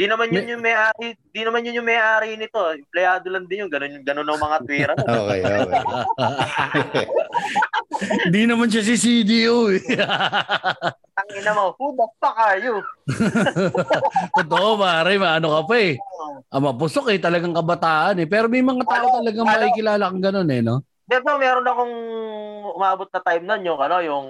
[0.01, 2.57] Di naman yun May- yung may-ari, di naman yun yung may-ari nito.
[2.73, 4.93] Empleyado lang din yung ganun, ganun ang mga tuwira.
[5.05, 7.05] Okay, okay.
[8.33, 9.83] Di naman siya si CDO eh.
[11.21, 12.81] Tangina mo, who the fuck are you?
[14.41, 16.01] Totoo pare, maano ka pa eh.
[16.49, 18.27] Ah, mapusok eh, talagang kabataan eh.
[18.31, 20.81] Pero may mga tao talagang makikilala kang ganun eh, no?
[21.05, 21.95] Di ba meron akong
[22.73, 24.25] umabot na time nun yung ano, yung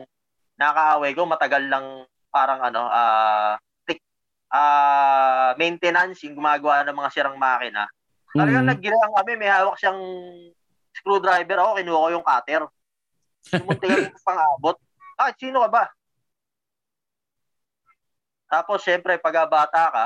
[0.61, 3.57] nakaaway ko matagal lang parang ano, ah
[3.89, 4.05] tik
[4.53, 7.89] ah maintenance yung gumagawa ng mga sirang makina.
[8.37, 8.71] Talagang Mm.
[8.77, 9.99] naggilang kami, may hawak siyang
[10.95, 12.63] screwdriver ako, kinuha ko yung cutter.
[13.43, 14.77] Sumuntikan ko pang-abot.
[15.19, 15.85] Ah, sino ka ba?
[18.51, 20.05] Tapos, syempre, pag bata ka,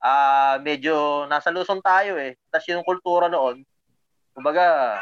[0.00, 2.36] ah medyo nasa Luzon tayo eh.
[2.52, 3.64] Tapos yung kultura noon,
[4.32, 5.00] kumbaga,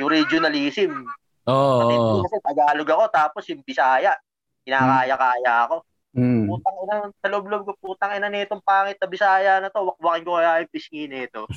[0.00, 1.04] yung regionalism.
[1.48, 2.22] Oo.
[2.22, 4.14] Kasi Tagalog ako, tapos yung Bisaya.
[4.62, 5.76] Kinakaya-kaya ako.
[6.12, 6.44] Mm.
[6.44, 10.36] Putang ina, sa loob-loob ko, putang ina nitong pangit na Bisaya na to, wakwakin ko
[10.36, 11.48] kaya yung pisngi nito.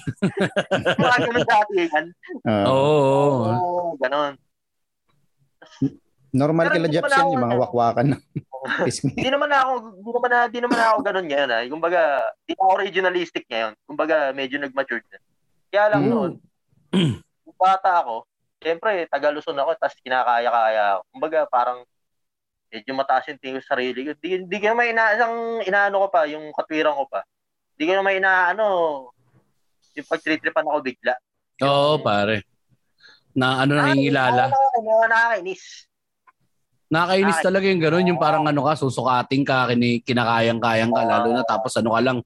[1.04, 2.06] Mga ganun dati yan.
[2.48, 2.72] Oo.
[2.72, 3.46] oo.
[3.52, 4.40] Oo, ganun.
[6.36, 8.22] normal kila hindi Japs pala yan, ako yung mga wakwakan ng
[8.88, 9.16] pisngi.
[9.16, 11.50] Di naman na ako, di naman na, di naman na ako ganun ngayon.
[11.52, 11.64] Ah.
[11.68, 12.02] Kumbaga,
[12.44, 13.74] di ako regionalistic ngayon.
[13.88, 15.20] Kumbaga, medyo nag-mature na.
[15.72, 16.12] Kaya lang Mm.
[16.12, 16.32] noon,
[17.60, 18.24] bata ako,
[18.66, 21.02] siyempre, Taga-Luzon ako, tapos kinakaya-kaya ako.
[21.14, 21.86] Kumbaga, parang,
[22.74, 24.18] medyo mataas yung tingin sa sarili ko.
[24.18, 27.22] Di, di ko naman ina, isang inaano ko pa, yung katwiran ko pa.
[27.78, 28.66] Di ko naman inaano,
[29.94, 31.14] yung pag-tritripan ako bigla.
[31.62, 32.50] Oo, pare.
[33.38, 34.50] Na ano nang ingilala.
[34.50, 35.06] Nakakainis.
[35.06, 35.64] Nakakainis.
[36.86, 39.70] Nakakainis talaga yung gano'n, yung parang ano ka, susukating ka,
[40.06, 42.18] kinakayang-kayang ka, lalo na tapos ano ka lang,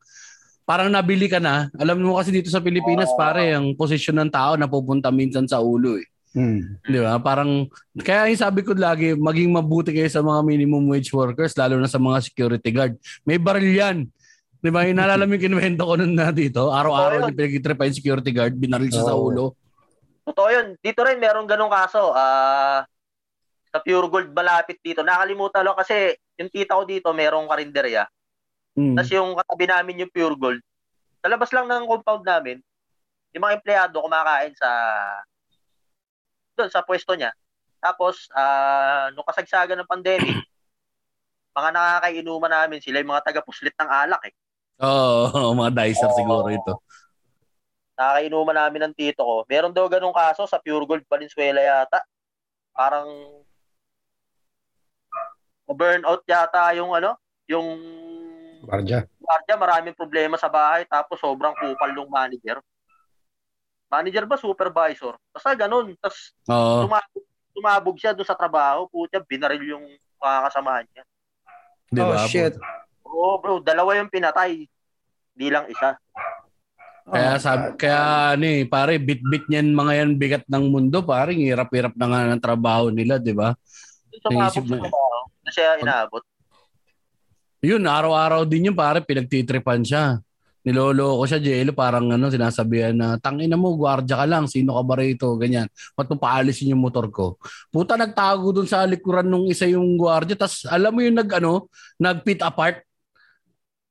[0.67, 1.71] parang nabili ka na.
[1.79, 5.97] Alam mo kasi dito sa Pilipinas, pare, ang posisyon ng tao napupunta minsan sa ulo
[5.97, 6.05] eh.
[6.37, 6.61] Mm.
[6.85, 7.17] Di ba?
[7.17, 7.65] Parang,
[8.05, 11.89] kaya yung sabi ko lagi, maging mabuti kayo sa mga minimum wage workers, lalo na
[11.89, 12.93] sa mga security guard.
[13.25, 13.97] May baril yan.
[14.59, 14.85] Di ba?
[14.85, 18.31] Yung naalala mo yung kinuwento ko nun na dito, araw-araw Oo, yung pinag-tripa yung security
[18.35, 19.33] guard, binaril siya sa Oo.
[19.33, 19.45] ulo.
[20.29, 20.67] Totoo yun.
[20.77, 22.13] Dito rin, meron ganong kaso.
[22.13, 22.85] Ah,
[23.69, 25.05] sa Pure Gold malapit dito.
[25.05, 28.05] Nakalimutan lang kasi yung tita ko dito, merong karinderya.
[28.77, 28.97] Mm.
[28.97, 30.61] Tapos yung katabi namin yung Pure Gold.
[31.21, 32.57] Sa labas lang ng compound namin,
[33.33, 34.69] yung mga empleyado kumakain sa
[36.59, 37.31] doon sa pwesto niya.
[37.79, 40.35] Tapos, ah, nung kasagsagan ng pandemic,
[41.57, 44.35] mga nakakainuman namin sila yung mga taga-puslit ng alak eh.
[44.83, 46.83] Oo, mga dicer siguro ito.
[47.95, 49.35] Nakakainuman namin ng tito ko.
[49.47, 52.03] Meron daw ganong kaso sa Pure Gold Valenzuela yata.
[52.75, 53.07] Parang
[55.69, 57.67] burnout yata yung ano, yung
[58.65, 59.07] Barja.
[59.19, 62.59] guardia, maraming problema sa bahay tapos sobrang kupal ng manager.
[63.89, 65.17] Manager ba supervisor?
[65.33, 65.97] Basta ganun.
[65.97, 66.31] Tapos
[66.85, 69.85] tumabog, tumabog siya doon sa trabaho, putya binaril yung
[70.21, 71.03] mga kasamahan niya.
[71.89, 72.21] Di Oh ba?
[72.29, 72.53] shit.
[73.01, 74.69] Oo, bro, dalawa yung pinatay.
[75.33, 75.97] Hindi lang isa.
[77.09, 77.99] Kaya Oh, sabi, kaya
[78.37, 82.37] ano eh, pare, bit-bit niyan mga yan bigat ng mundo, pare, hirap-hirap na nga ng
[82.43, 83.57] trabaho nila, di ba?
[84.21, 84.93] Tumabog Naisip sa na-.
[85.41, 86.21] Na siya inaabot.
[87.65, 90.21] Yun, araw-araw din yun, pare, pinagtitripan siya.
[90.65, 94.99] Niloloko siya, Jelo, parang ano, sinasabihan na, tangina mo, gwardiya ka lang, sino ka ba
[94.99, 95.71] rito, ganyan.
[95.95, 97.39] Ba't mo paalisin yung motor ko?
[97.71, 101.71] Puta, nagtago dun sa likuran nung isa yung gwardiya, tas alam mo yung nag, ano,
[101.95, 102.83] nag-pit apart,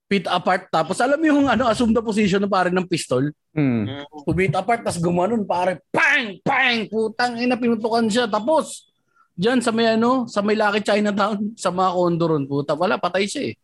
[0.08, 3.28] pit apart, tapos alam mo yung ano, assume the position na pare ng pistol,
[3.58, 4.06] Mm.
[4.22, 8.30] Pumit apart, tas gumanon, pare, pang, pang, putang ina, pinutukan siya.
[8.30, 8.86] Tapos,
[9.34, 13.26] dyan sa may ano, sa may Lucky Chinatown, sa mga kondo ron, puta, wala, patay
[13.26, 13.54] siya eh.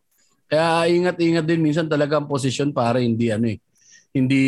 [0.45, 3.57] Kaya ingat-ingat din minsan talaga ang posisyon para hindi ano eh,
[4.13, 4.43] hindi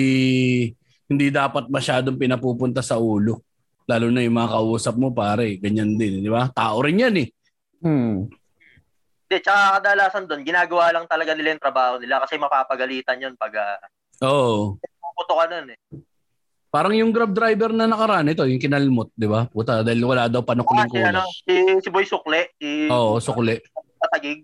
[1.07, 3.41] hindi dapat masyadong pinapupunta sa ulo.
[3.87, 6.51] Lalo na yung mga kausap mo pare, ganyan din, di ba?
[6.51, 7.27] Tao rin yan eh.
[7.79, 8.27] Mm.
[9.27, 13.55] Hindi, tsaka kadalasan doon, ginagawa lang talaga nila yung trabaho nila kasi mapapagalitan yun pag
[13.55, 13.79] uh,
[14.27, 14.75] Oo.
[14.79, 15.79] puputo ka nun eh.
[16.67, 19.47] Parang yung grab driver na nakaraan ito, yung kinalmot, di ba?
[19.47, 21.27] Puta, dahil wala daw Ah, panukling si, ano, kulang.
[21.47, 23.55] si, si Boy Sukle, si Oo, sukli.
[23.97, 24.43] Patagig.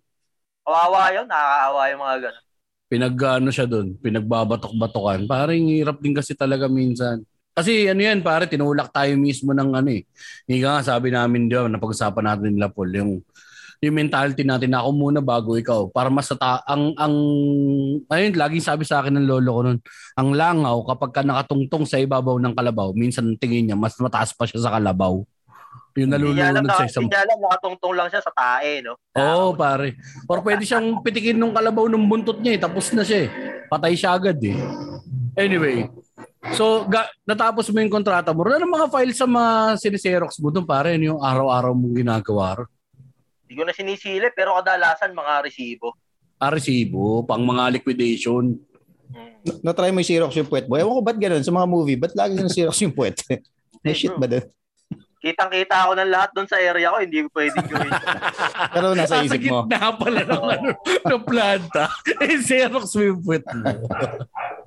[0.66, 2.44] Kawawa yun, nakakaawa yung mga gano'n.
[2.92, 5.26] pinag ano siya doon, pinagbabatok-batokan.
[5.26, 7.26] Parang hirap din kasi talaga minsan.
[7.54, 10.06] Kasi ano yan, pare, tinulak tayo mismo ng ano eh.
[10.46, 13.12] Hindi nga sabi namin diyan, napag-usapan natin nila Paul, yung
[13.84, 17.12] yung mentality natin na ako muna bago ikaw para mas ta- ang ang
[18.08, 19.80] ayun laging sabi sa akin ng lolo ko noon
[20.16, 24.48] ang langaw kapag ka nakatungtong sa ibabaw ng kalabaw minsan tingin niya mas mataas pa
[24.48, 25.20] siya sa kalabaw
[26.02, 28.98] yung nalulunod na, sa isang hindi alam, nakatungtong lang siya sa tae, no?
[29.14, 29.94] Oo, pare.
[30.26, 32.62] Or pwede siyang pitikin nung kalabaw ng buntot niya eh.
[32.62, 33.30] Tapos na siya eh.
[33.70, 34.58] Patay siya agad eh.
[35.38, 35.86] Anyway.
[36.58, 38.44] So, ga- natapos mo yung kontrata mo.
[38.44, 40.98] Ano mga files sa mga siniserox mo doon, pare?
[40.98, 42.68] Ano yung araw-araw mong ginagawa?
[43.46, 45.94] Hindi ko na sinisili, pero kadalasan mga resibo.
[46.42, 48.58] Ah, resibo, pang mga liquidation.
[49.14, 49.62] Mm.
[49.62, 50.76] Na-try mo yung Xerox yung puwet mo.
[50.76, 51.96] Ewan ko ba't ganun sa mga movie.
[51.96, 53.22] Ba't lagi yung Xerox yung puwet?
[53.86, 54.44] May shit ba doon?
[55.24, 57.92] Kitang-kita ako ng lahat doon sa area ko, hindi ko pwedeng gawin.
[58.76, 59.64] Pero nasa isip mo.
[59.64, 60.70] Sa gitna pala ng, ano,
[61.00, 61.88] ng planta.
[62.20, 63.72] Eh, Xerox mo yung puwet mo.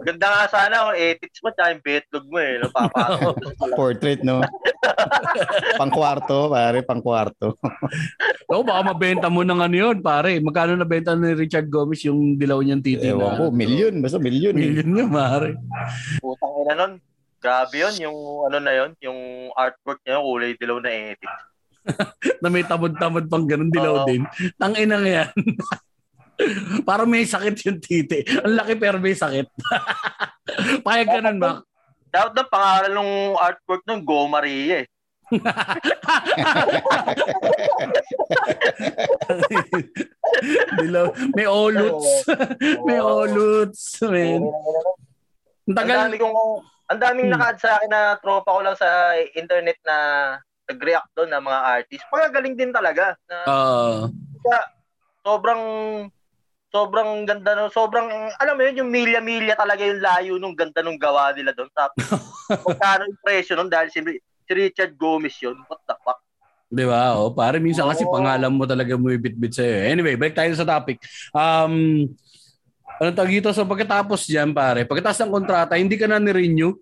[0.01, 2.55] Ganda nga sana kung ethics mo, tsaka yung betlog mo eh.
[2.65, 3.35] Napapasok.
[3.77, 4.41] Portrait, no?
[5.81, 7.61] pang-kwarto, pare, pang-kwarto.
[8.49, 10.41] Oo, baka mabenta mo ng ano yun, pare.
[10.41, 13.39] Magkano nabenta ni Richard Gomez yung dilaw niyang titi Ewan na?
[13.39, 13.93] ko, million.
[14.01, 14.57] Basta million.
[14.57, 14.73] eh.
[14.73, 15.53] Million niya, pare.
[16.17, 16.93] Putang ina nun.
[17.47, 18.19] Grabe yun, yung
[18.51, 19.19] ano na yun, yung
[19.55, 21.43] artwork niya, kulay dilaw na ethics.
[22.43, 24.07] Na may tamad-tamad pang ganun dilaw Oo.
[24.11, 24.27] din.
[24.59, 25.31] Tang ina nga yan.
[26.91, 28.27] Parang may sakit yung titi.
[28.43, 29.47] Ang laki pero may sakit.
[30.87, 31.63] Payag ganun ba?
[32.11, 34.87] Dapat ng pangalan ng artwork ng Go Maria eh.
[40.83, 41.07] dilaw.
[41.39, 42.09] May oluts.
[42.83, 44.03] may oluts.
[44.03, 44.43] Man.
[44.43, 44.51] Ang
[45.67, 45.99] Ang tagal.
[46.11, 46.35] dami kong,
[46.87, 47.35] ang daming Hmm.
[47.35, 48.89] naka-add sa akin na tropa ko lang sa
[49.35, 49.97] internet na
[50.67, 52.05] nag-react doon ng mga artist.
[52.11, 53.15] Pagagaling din talaga.
[53.31, 54.03] Na Ah,
[55.23, 55.63] sobrang
[56.71, 58.07] sobrang ganda no sobrang
[58.37, 61.97] alam mo yun yung milya-milya talaga yung layo nung ganda nung gawa nila doon tapos
[62.67, 66.21] magkano yung presyo nun dahil si, si Richard Gomez yun what the fuck
[66.67, 67.15] Di ba?
[67.15, 69.87] O, pare, minsan kasi pangalan mo talaga mo ibit-bit sa'yo.
[69.87, 70.99] Anyway, balik tayo sa topic.
[71.31, 72.11] Um,
[72.97, 73.53] ano tawag dito?
[73.53, 76.73] So pagkatapos dyan, pare, pagkatapos ng kontrata, hindi ka na ni-renew?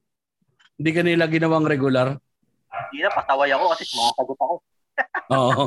[0.74, 2.18] Hindi ka nila ginawang regular?
[2.90, 4.54] hindi na pataway ako kasi sumasagot ako
[5.38, 5.64] Oo.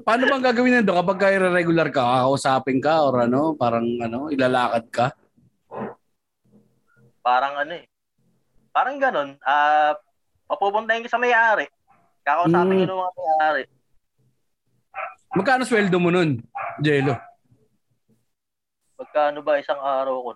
[0.00, 2.00] Paano bang gagawin nito kapag ka regular ka?
[2.00, 3.52] Kakausapin ka or ano?
[3.52, 5.06] Parang ano, ilalakad ka?
[7.22, 7.86] parang ano eh
[8.74, 9.94] parang ganun ah
[10.50, 11.70] papupuntahin ka sa may-ari
[12.26, 12.80] kakausapin Mm.
[12.82, 13.62] ko ng mga may-ari
[15.32, 16.44] Magkano sweldo mo nun,
[16.76, 17.16] Jello?
[19.02, 20.30] Magkano ba isang araw ko?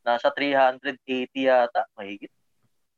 [0.00, 2.32] Nasa 380 yata, mahigit.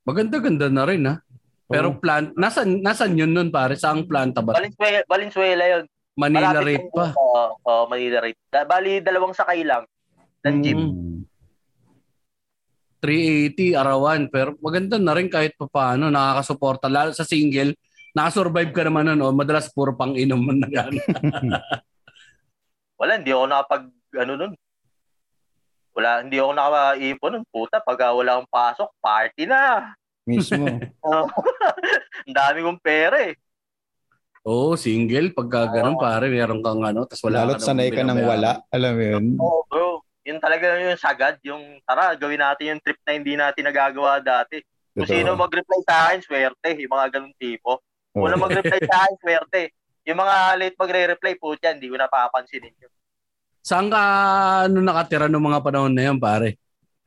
[0.06, 1.18] Maganda-ganda na rin ha.
[1.66, 1.98] Pero Oo.
[1.98, 3.74] plant, nasan, nasan yun nun pare?
[3.74, 4.54] Saang planta ba?
[4.54, 5.84] Valenzuela, Valenzuela yun.
[6.14, 7.06] Manila Malapit rate pa.
[7.18, 8.38] Oo, oo, Manila rate.
[8.46, 9.82] Da- Bali, dalawang sakay lang
[10.46, 10.78] ng jeep.
[10.78, 10.94] Mm.
[10.94, 11.20] Hmm.
[13.04, 17.76] 380 arawan pero maganda na rin kahit pa paano nakakasuporta lalo sa single
[18.16, 20.94] nakasurvive ka naman nun o madalas puro pang inom man na yan.
[23.00, 23.84] Wala, hindi ako nakapag,
[24.18, 24.52] ano nun.
[25.94, 27.44] Wala, hindi ako nakaipon nun.
[27.50, 29.94] Puta, pag wala akong pasok, party na.
[30.26, 30.64] Mismo.
[32.26, 33.36] Ang dami kong pera eh.
[34.44, 38.28] Oo, single pagka ganun pare meron kang ano tas wala Lalo't ka sanay ka ng
[38.28, 38.60] wala.
[38.68, 39.24] Alam mo yun?
[39.40, 40.04] Oo, bro.
[40.24, 41.36] Yun talaga yung sagad.
[41.44, 44.60] Yung, tara, gawin natin yung trip na hindi natin nagagawa dati.
[44.92, 45.16] Kung Totoo.
[45.16, 46.70] sino mag-reply sa akin, swerte.
[46.80, 47.80] Yung mga ganun tipo.
[48.16, 48.24] Oo.
[48.24, 49.62] Wala mag-reply sa akin, swerte.
[50.04, 52.92] Yung mga late magre-reply po dyan, hindi ko napapansinin yun.
[53.64, 54.00] Saan ka
[54.68, 56.60] ano nakatira nung mga panahon na yan pare?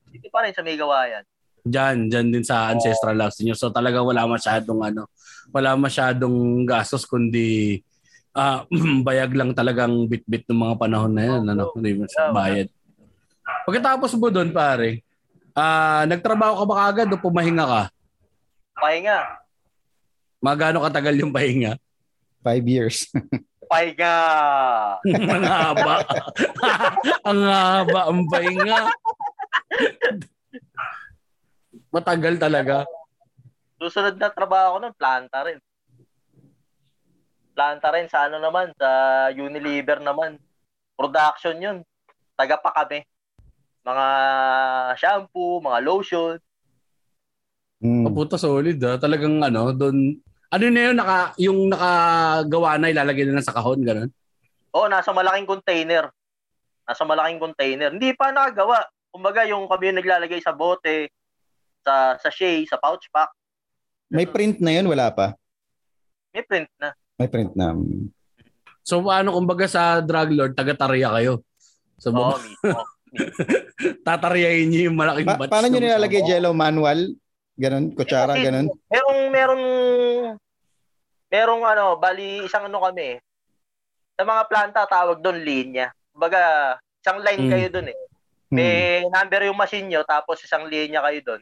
[0.09, 1.21] Dito pa rin sa may gawayan.
[1.61, 3.53] Diyan, diyan din sa ancestral house niyo.
[3.53, 5.05] So talaga wala masyadong ano,
[5.53, 7.77] wala masyadong gastos kundi
[8.33, 8.65] ah
[9.07, 12.33] bayag lang talagang bit-bit ng mga panahon na yan, ano, hindi mo wala.
[12.33, 12.67] bayad.
[13.69, 15.05] Pagkatapos mo doon pare,
[15.53, 17.83] ah nagtrabaho ka ba kagad o pumahinga ka?
[18.81, 19.45] Pahinga.
[20.41, 21.77] Magano katagal yung pahinga?
[22.41, 23.05] Five years.
[23.67, 24.15] Pahinga.
[25.35, 25.95] ang haba.
[27.29, 28.79] ang haba ang pahinga.
[31.91, 32.87] Matagal talaga.
[33.77, 35.59] Susunod na trabaho ko nun, planta rin.
[37.53, 38.89] Planta rin sa ano naman, sa
[39.35, 40.39] Unilever naman.
[40.97, 41.77] Production yun.
[42.33, 43.05] Taga pa kami.
[43.85, 44.07] Mga
[44.97, 46.35] shampoo, mga lotion.
[47.77, 48.09] Hmm.
[48.09, 48.97] Oh, puta solid ah.
[48.97, 50.17] Talagang ano, doon
[50.47, 54.09] ano na yun, naka, yung nakagawa na ilalagay na lang sa kahon, ganun.
[54.71, 56.07] Oo, nasa malaking container.
[56.83, 57.89] Nasa malaking container.
[57.91, 58.79] Hindi pa nakagawa.
[59.07, 61.11] Kumbaga, yung kami yung naglalagay sa bote,
[61.81, 63.31] sa sachet, sa pouch pack.
[64.07, 65.35] May print na yun, wala pa.
[66.31, 66.95] May print na.
[67.17, 67.75] May print na.
[68.83, 71.43] So paano kumbaga sa drug lord, taga-tarya kayo?
[71.97, 72.79] So Oo, baba- mismo.
[74.07, 75.51] tataryahin niyo yung malaking Pa- batch.
[75.51, 76.99] paano nyo ng- nilalagay jello manual?
[77.57, 78.69] Ganon, kutsara, Kasi ganon.
[78.85, 79.63] Merong, merong,
[81.27, 83.17] merong ano, bali isang ano kami.
[84.13, 85.89] Sa mga planta, tawag doon linya.
[86.13, 87.51] Kumbaga, isang line Mm.
[87.51, 87.99] kayo doon eh.
[88.47, 88.55] Hmm.
[88.55, 91.41] May number yung machine nyo, tapos isang linya kayo doon.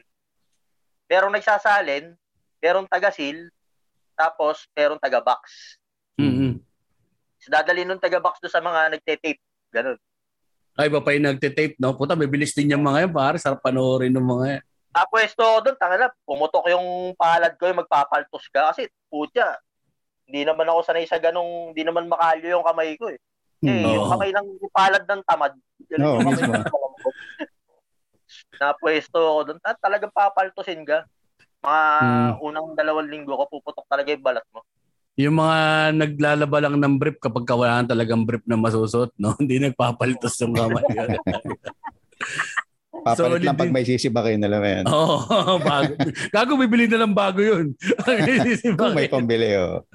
[1.06, 2.16] Merong nagsasalin,
[2.58, 3.46] merong taga-seal,
[4.18, 5.76] tapos merong taga-box.
[6.18, 6.58] Mm-mm.
[7.38, 9.38] So, dadali nung taga-box doon sa mga nagte-tape.
[9.70, 10.00] Ganun.
[10.76, 11.96] Ay, iba pa yung nagtitape, no?
[11.96, 13.40] Puta, may bilis din yung mga yan, pare.
[13.40, 14.64] Sarap panoorin ng mga yan.
[14.96, 18.72] Tapos to doon, tanga na, pumutok yung palad ko, yung magpapaltos ka.
[18.72, 19.60] Kasi, putya,
[20.24, 23.20] hindi naman ako sanay sa ganong, hindi naman makalyo yung kamay ko eh.
[23.60, 23.92] Eh, Hmm.
[23.92, 24.12] yung Oo.
[24.16, 25.52] kamay ng yung palad ng tamad.
[25.92, 26.52] Yung mismo.
[26.52, 27.14] ng malambot.
[28.60, 29.58] Napwesto ako doon.
[29.64, 31.04] Ah, talagang papaltusin ka.
[31.60, 32.32] Mga Hmm.
[32.40, 34.64] unang dalawang linggo ko, puputok talaga yung balat mo.
[35.16, 35.58] Yung mga
[35.96, 39.32] naglalaba lang ng brief kapag wala talagang brief na masusot, no?
[39.40, 40.84] Hindi nagpapaltos yung kamay.
[43.06, 43.74] Papalit Solid lang pag din.
[43.78, 44.84] may sisibakay na lang yan.
[44.90, 45.94] Oo, oh, bago.
[46.34, 47.78] Gago, bibili na lang bago yun.
[48.80, 49.86] Kung may pambili, oh.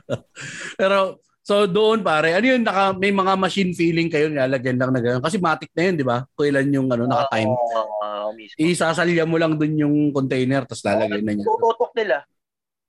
[0.80, 5.04] Pero, so doon pare, ano yun, naka, may mga machine feeling kayo, nilalagyan lang na
[5.04, 5.20] gano'n.
[5.20, 6.24] Kasi matik na yun, di ba?
[6.40, 7.52] Kailan yung ano, naka-time.
[7.52, 8.56] Oo, oo, mismo.
[8.56, 11.44] Isasalya mo lang doon yung container, tapos lalagay na niya.
[11.44, 12.24] Tututok nila.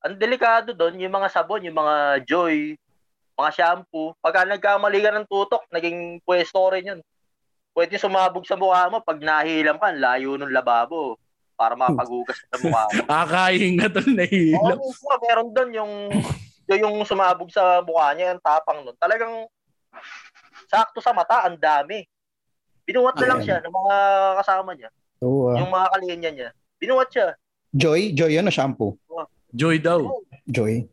[0.07, 2.79] Ang delikado doon, yung mga sabon, yung mga joy,
[3.35, 4.15] mga shampoo.
[4.23, 7.01] Pagka nagkamali ka ng tutok, naging pwesto rin yun.
[7.73, 11.17] Pwede sumabog sa mukha mo pag nahilam ka, layo ng lababo
[11.57, 13.01] para makapagugas sa mukha mo.
[13.25, 14.77] Akayin nga tol, Oo, nahihilap.
[14.77, 15.93] mismo, meron doon yung
[16.69, 18.97] yung sumabog sa mukha niya, yung tapang nun.
[19.01, 19.49] Talagang
[20.69, 22.05] sakto sa mata, ang dami.
[22.85, 23.47] Binuwat na lang Ayan.
[23.49, 23.97] siya ng mga
[24.45, 24.91] kasama niya.
[25.25, 25.57] Oo, ah.
[25.57, 26.49] Yung mga kalinya niya.
[26.77, 27.27] Binuwat siya.
[27.73, 28.13] Joy?
[28.13, 29.01] Joy, ano shampoo?
[29.53, 30.01] Joy daw.
[30.45, 30.85] Joy.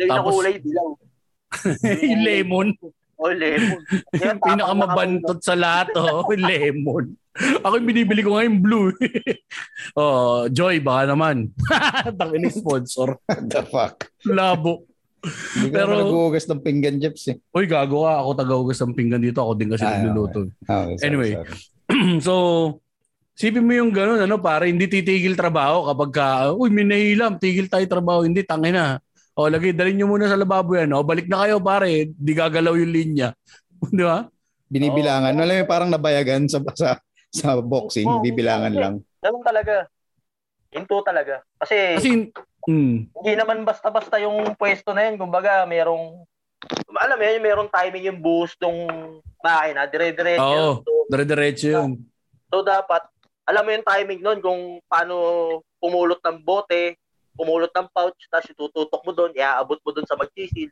[0.00, 0.96] Na Tapos- kulay dilaw.
[2.08, 2.68] yung lemon.
[3.14, 3.80] O, lemon.
[4.12, 7.14] Yan, Yung pinakamabantot sa lahat, oh, lemon.
[7.34, 8.94] Ako yung binibili ko ngayon blue.
[9.94, 11.50] oh, Joy, baka naman.
[12.14, 13.18] Tangin sponsor.
[13.24, 14.06] What the fuck?
[14.24, 14.86] Labo.
[15.56, 17.40] Hindi ko Pero- nag-uugas ng pinggan, Jeps eh.
[17.50, 18.20] Uy, gago ka.
[18.20, 19.40] Ako taga-ugas ng pinggan dito.
[19.40, 20.46] Ako din kasi Ah, nagluluto.
[20.62, 21.32] Okay, sorry, Anyway.
[21.32, 21.58] sorry.
[22.26, 22.32] so,
[23.32, 27.66] sipin mo yung gano'n, ano, pare, hindi titigil trabaho kapag ka, uy, may nahilam, tigil
[27.66, 28.22] tayo trabaho.
[28.22, 29.02] Hindi, tangin na.
[29.34, 30.94] O, lagi, dalhin nyo muna sa lababo yan.
[30.94, 32.14] O, balik na kayo, pare.
[32.14, 33.34] Di gagalaw yung linya.
[33.90, 34.30] Di ba?
[34.70, 35.34] Binibilangan.
[35.34, 37.02] Alam mo, parang nabayagan sa, sa,
[37.34, 38.06] sa boxing.
[38.06, 38.94] Oo, Bibilangan lang.
[39.18, 39.90] Ganun talaga.
[40.70, 41.42] Into talaga.
[41.58, 42.10] Kasi, Kasi,
[42.70, 45.18] hmm, hindi naman basta-basta yung pwesto na yun.
[45.18, 46.22] Kumbaga, merong,
[46.94, 48.86] alam mo yun, merong timing yung boost ng
[49.42, 49.90] makina.
[49.90, 50.46] Dire-diretso.
[50.46, 50.70] Oo.
[50.86, 51.90] So, dire-diretso yun.
[52.54, 53.02] so, dapat,
[53.50, 55.14] alam mo yung timing nun kung paano
[55.82, 56.96] pumulot ng bote,
[57.34, 60.70] pumulot ng pouch, tapos itututok mo doon, iaabot mo doon sa magsisil.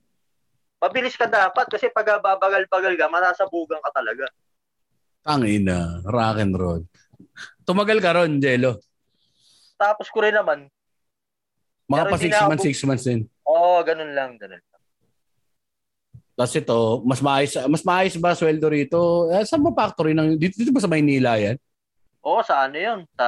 [0.79, 4.27] Mabilis ka dapat kasi pag babagal-bagal ka, masasabugan ka talaga.
[5.23, 6.83] Tangin na, rock and roll.
[7.63, 8.83] Tumagal ka ron, Jello.
[9.79, 10.67] Tapos ko rin naman,
[11.87, 13.21] Mga pa hindi 6 na months, ako- 6 months din.
[13.45, 14.83] oo, oh, ganun lang, ganun lang.
[16.33, 19.29] Tapos ito, mas maayos, mas maayos ba sweldo rito?
[19.31, 21.61] Eh, saan ba factory ng, dito, dito ba sa Maynila yan?
[22.25, 23.01] Oo, sa ano yun?
[23.15, 23.27] Sa,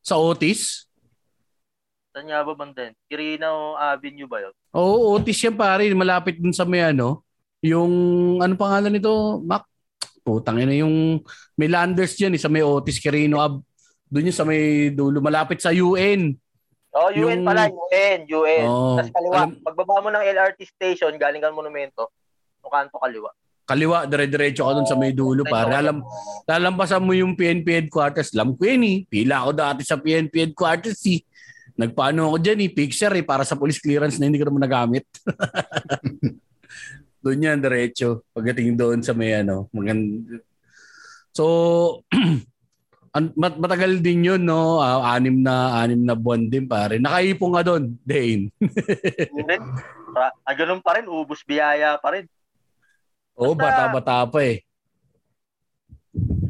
[0.00, 0.89] Sa Otis?
[2.18, 2.94] Nga ba banda yun?
[3.06, 4.54] Quirino Avenue ba yun?
[4.74, 5.86] Oo, Otis yan pare.
[5.94, 7.22] Malapit dun sa may ano.
[7.62, 7.92] Yung,
[8.42, 9.38] ano pangalan nito?
[9.46, 9.62] Mac?
[10.20, 11.22] Putang ina yung,
[11.54, 13.62] may landers dyan eh, sa may Otis, Quirino Ab.
[14.10, 15.22] Doon yung sa may dulo.
[15.22, 16.34] Malapit sa UN.
[16.90, 18.66] Oh, Yung- UN pala, UN, UN.
[18.66, 18.98] Oo.
[18.98, 22.10] Tapos kaliwa, Alam- pagbaba mo ng LRT station, galing kang monumento,
[22.66, 23.30] yung kanto kaliwa.
[23.62, 25.70] Kaliwa, dire-diretso ka dun sa may dulo pare.
[25.78, 26.02] Alam,
[26.42, 28.34] lalampasan mo yung PNP headquarters.
[28.34, 28.96] Alam ko yun eh.
[29.06, 31.22] Pila ako dati sa PNP headquarters eh.
[31.80, 32.70] Nagpaano ako dyan eh.
[32.70, 33.24] Picture eh.
[33.24, 35.08] Para sa police clearance na hindi ko naman nagamit.
[37.24, 38.28] doon yan, diretso.
[38.36, 39.72] Pagdating doon sa may ano.
[39.72, 40.28] Magand...
[41.32, 41.44] So,
[43.40, 44.82] mat- matagal din yun, no?
[44.82, 47.00] Ah, anim na anim na buwan din, pare.
[47.00, 48.52] Nakaipon ka doon, Dane.
[50.16, 52.26] Ah, ganun pa rin, ubus biyaya pa rin.
[53.38, 54.66] Oo, bata-bata pa eh.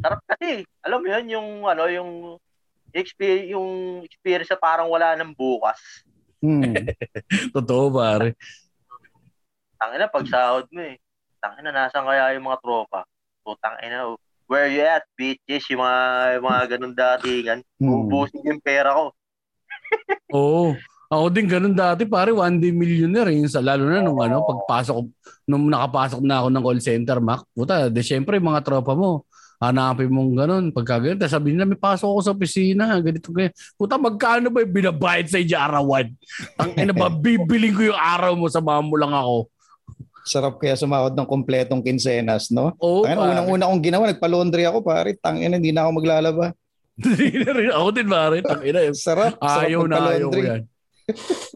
[0.01, 2.11] Sarap kasi, alam mo yun, yung ano, yung
[2.93, 5.77] experience, yung experience na parang wala nang bukas.
[6.41, 6.73] Hmm.
[7.55, 8.33] Totoo, pare.
[9.77, 10.97] Tangina, pag sahod mo eh.
[11.41, 13.05] Tangina, nasan kaya yung mga tropa?
[13.41, 14.13] Putang ina,
[14.45, 15.65] where you at, bitches?
[15.73, 16.01] Yung mga,
[16.37, 17.59] yung mga ganun datingan.
[17.77, 17.89] Hmm.
[18.05, 19.05] Ubusin yung pera ko.
[20.37, 20.65] Oo.
[21.11, 23.35] Ako din ganun dati, pare, one day millionaire.
[23.35, 24.95] Yun sa, lalo na nung ano, pagpasok,
[25.43, 29.27] nung nakapasok na ako ng call center, Mac, puta, de syempre, yung mga tropa mo,
[29.61, 30.65] hanapin mong ganun.
[30.73, 33.53] Pagka ganun, tapos sabihin nila, may pasok ako sa opisina, ganito ganyan.
[33.77, 36.09] Puta, magkano ba yung binabayad sa inyo arawan?
[36.57, 39.53] Ang ina ba, bibiling ko yung araw mo, samahan mo lang ako.
[40.25, 42.73] Sarap kaya sumahod ng kompletong kinsenas, no?
[42.81, 43.17] Oo, pare.
[43.17, 45.13] unang-una kong ginawa, nagpa-laundry ako, pare.
[45.17, 46.47] Tangina, hindi na ako maglalaba.
[47.01, 47.71] Hindi na rin.
[47.71, 48.35] ako din, pare.
[48.45, 49.33] Tangina, Sarap.
[49.39, 50.61] sarap Ayaw na ayaw ko yan.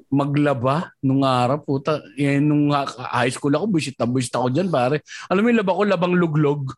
[0.10, 2.01] Maglaba nung araw, puta.
[2.18, 5.06] Yan, nung high school ako, bullshit na bullshit ako dyan, pare.
[5.30, 6.74] Alam mo yung laba ko, labang luglog.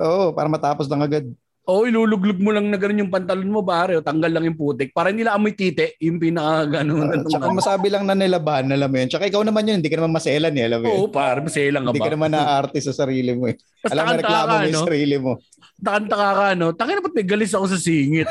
[0.00, 1.24] Oo, para matapos lang agad.
[1.66, 3.98] Oo, iluluglog mo lang na ganun yung pantalon mo, pare.
[3.98, 4.94] O, tanggal lang yung putik.
[4.94, 7.10] Para hindi lang amoy tite, yung pinaka ganun.
[7.10, 9.10] Uh, tsaka masabi lang na nilaban, alam mo yun.
[9.10, 10.94] Tsaka ikaw naman yun, hindi ka naman maselan eh, alam mo yun.
[10.94, 11.42] Oo, pare.
[11.42, 12.06] Masaya lang ka Hindi ba?
[12.06, 13.58] ka naman naaarte sa sarili mo eh.
[13.90, 14.86] Alam mo, reklamo ka, mo yung no?
[14.86, 15.32] sarili mo.
[15.82, 16.70] Takanta ka, no?
[16.78, 18.30] Tangin na ba't may galis ako sa singit?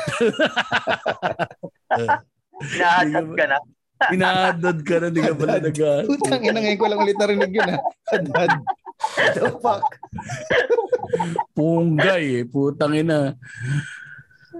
[2.72, 3.58] Hinahasad ka na.
[4.16, 5.76] Inadad ka na, di ka pala nag
[6.08, 7.80] Putang ina ngayon ko lang ulit narinig yun ha.
[9.34, 9.84] The fuck?
[11.52, 12.44] Punggay eh.
[12.44, 13.36] Putang ina.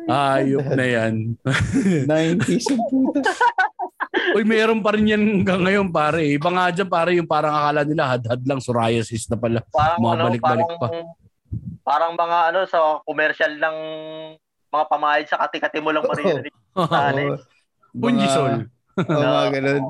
[0.06, 1.34] Ayop na yan.
[2.08, 3.32] 90s yung puta.
[4.32, 6.22] Uy, meron pa rin yan hanggang ngayon, pare.
[6.30, 9.60] Iba nga dyan, pare, yung parang akala nila had-had lang, psoriasis na pala.
[9.66, 10.88] Parang Mga ano, balik-balik parang, pa.
[11.82, 13.76] parang mga ano sa commercial ng
[14.68, 16.54] mga pamahid sa kati-kati mo lang maririnig.
[16.76, 17.36] Sana eh.
[17.92, 18.52] Punjisol.
[18.98, 19.84] Oo, mga ganun.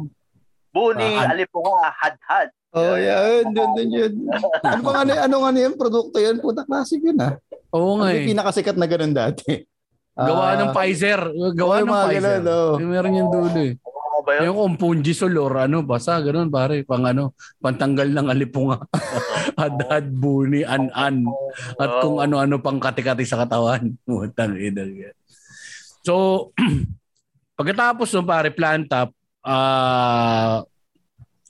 [0.71, 2.49] Buni, Ah, alipunga, had-had.
[2.77, 3.51] Oh, yan.
[3.51, 4.13] Yun, yun, yun.
[4.61, 5.75] Ano ba nga, ano nga yan?
[5.75, 6.37] Produkto yan?
[6.39, 7.41] Puta, classic yun ah.
[7.73, 8.21] Oo nga Ano eh.
[8.21, 9.65] yung pinakasikat na ganun dati?
[10.13, 11.21] Gawa Ah, ng Pfizer.
[11.53, 12.41] Gawa ng Pfizer.
[12.41, 12.77] ganun.
[12.79, 13.73] Yung meron yung dulo eh.
[13.77, 14.43] Ano ba yun?
[14.45, 16.85] Yung kung Punjisol or ano, basta ganun pare.
[16.85, 18.77] Pang ano, pantanggal ng alipunga.
[19.57, 21.25] Had-had, buni, an-an.
[21.75, 23.97] At kung ano-ano pang kati-kati sa katawan.
[24.05, 25.17] Putang ina yan.
[26.01, 26.53] So,
[27.57, 30.61] pagkatapos ng pare plant up, ah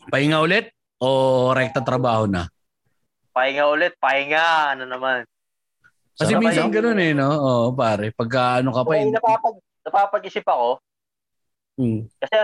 [0.06, 0.70] pahinga ulit
[1.00, 1.08] o
[1.52, 2.48] rekta trabaho na?
[3.36, 4.72] Pahinga ulit, pahinga.
[4.72, 5.28] Ano naman.
[6.16, 7.28] Kasi Sarap minsan ganun eh, no?
[7.28, 8.08] Oo, pare.
[8.16, 9.04] Pagka ano ka pa, eh.
[9.12, 10.80] napapag, napapag-isip ako.
[11.76, 12.08] Hmm.
[12.16, 12.34] Kasi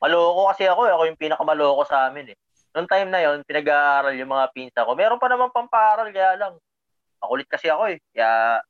[0.00, 0.80] maloko kasi ako.
[0.88, 0.92] eh.
[0.96, 2.36] Ako yung pinakamaloko sa amin eh.
[2.72, 4.96] Noong time na yon pinag-aaral yung mga pinsa ko.
[4.96, 6.56] Meron pa naman pamparal, kaya lang.
[7.20, 8.00] Makulit kasi ako eh.
[8.16, 8.64] Kaya,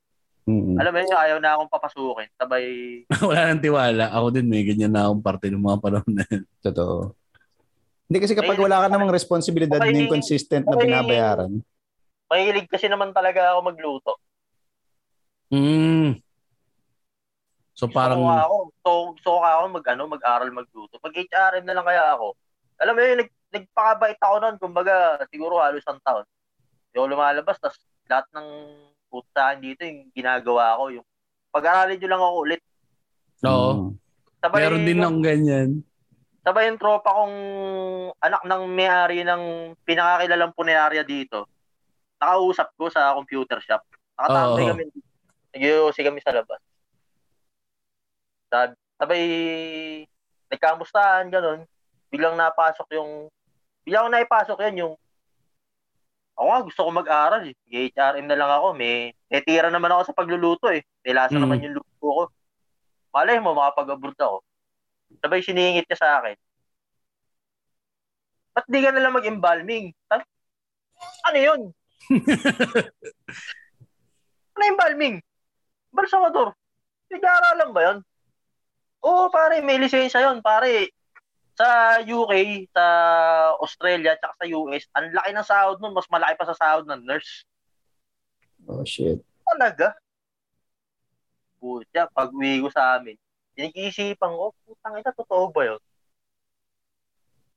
[0.51, 0.75] Mm-mm.
[0.75, 2.27] alam mo yun, ayaw na akong papasukin.
[2.35, 2.66] Sabay,
[3.31, 4.11] Wala nang tiwala.
[4.11, 6.43] Ako din may ganyan na akong parte ng mga panahon na yun.
[6.59, 7.14] Totoo.
[8.13, 9.89] Hindi kasi kapag wala ka namang responsibilidad Okay.
[9.89, 11.65] na yung consistent na binabayaran.
[12.29, 14.13] mahilig kasi naman talaga ako magluto.
[15.49, 16.21] Mm.
[17.73, 18.91] So parang, So, ako, so,
[19.25, 21.01] so ako mag, ano, mag-aral magluto.
[21.01, 22.37] Mag HRM na lang kaya ako.
[22.81, 24.57] Alam mo yun, nag, nagpakabait ako noon.
[24.61, 26.25] Kumbaga, siguro halos isang taon.
[26.93, 27.57] Hindi ako lumalabas.
[27.57, 28.49] Tapos lahat ng
[29.09, 30.85] putahan dito, yung ginagawa ko.
[30.93, 31.07] Yung
[31.49, 32.61] pag-aralin nyo lang ako ulit.
[33.45, 33.73] oo.
[33.73, 33.89] Mm.
[34.43, 35.71] Sabay, Meron din ng ganyan.
[36.43, 37.36] Sabay yung tropa kong
[38.18, 39.43] anak ng may-ari ng
[39.82, 41.47] pinakakilalang punerarya dito.
[42.18, 43.82] Nakausap ko sa computer shop.
[44.18, 44.70] Nakatambay Oo.
[44.74, 44.82] kami.
[45.55, 46.59] Nag-iusi kami sa labas.
[48.51, 49.22] Sab- Sabay,
[50.47, 51.66] nagkamustahan, ganun.
[52.07, 53.26] Biglang napasok yung,
[53.82, 54.95] biglang naipasok yan yung,
[56.38, 57.55] ako nga, gusto ko mag-aral eh.
[57.66, 58.78] HRM na lang ako.
[58.78, 60.86] May, may tira naman ako sa pagluluto eh.
[61.03, 61.43] May lasa Mm.
[61.43, 62.24] naman yung luto ko.
[63.11, 64.38] Malay mo, makapag-abroad ako.
[65.21, 66.37] Sabay siningit niya sa akin.
[68.53, 69.97] Ba't di ka nalang mag-embalming?
[71.29, 71.61] Ano yun?
[74.55, 75.21] ano embalming?
[75.93, 76.53] Balsamador.
[77.13, 77.99] Nag-aaralan ba yun?
[79.03, 80.45] Oo, pare, may lisensya yun.
[80.45, 80.93] Pare,
[81.59, 82.85] sa UK, sa
[83.61, 85.97] Australia, tsaka sa US, ang laki ng sahod nun.
[85.97, 87.45] Mas malaki pa sa sahod ng nurse.
[88.69, 89.21] Oh, shit.
[89.43, 89.93] Talaga?
[91.59, 93.19] Putya, pag uwi ko sa amin,
[93.55, 95.82] pinag-iisipan ko, putang ina, totoo ba yun?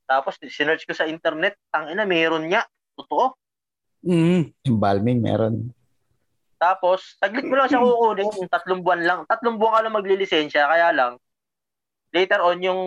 [0.06, 2.68] Tapos, sinerch ko sa internet, tang ina, meron niya.
[2.94, 3.34] Totoo.
[4.06, 4.54] Mm.
[4.70, 5.74] Embalming meron.
[6.62, 9.20] Tapos, saglit mo lang siya kukunin, tatlong buwan lang.
[9.28, 11.14] Tatlong buwan ka lang maglilisensya, kaya lang,
[12.16, 12.82] later on, yung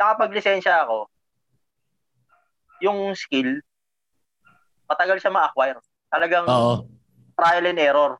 [0.00, 1.10] nakapaglisensya ako,
[2.80, 3.60] yung skill,
[4.88, 5.78] matagal siya ma-acquire.
[6.08, 6.88] Talagang Oo.
[7.36, 8.12] trial and error.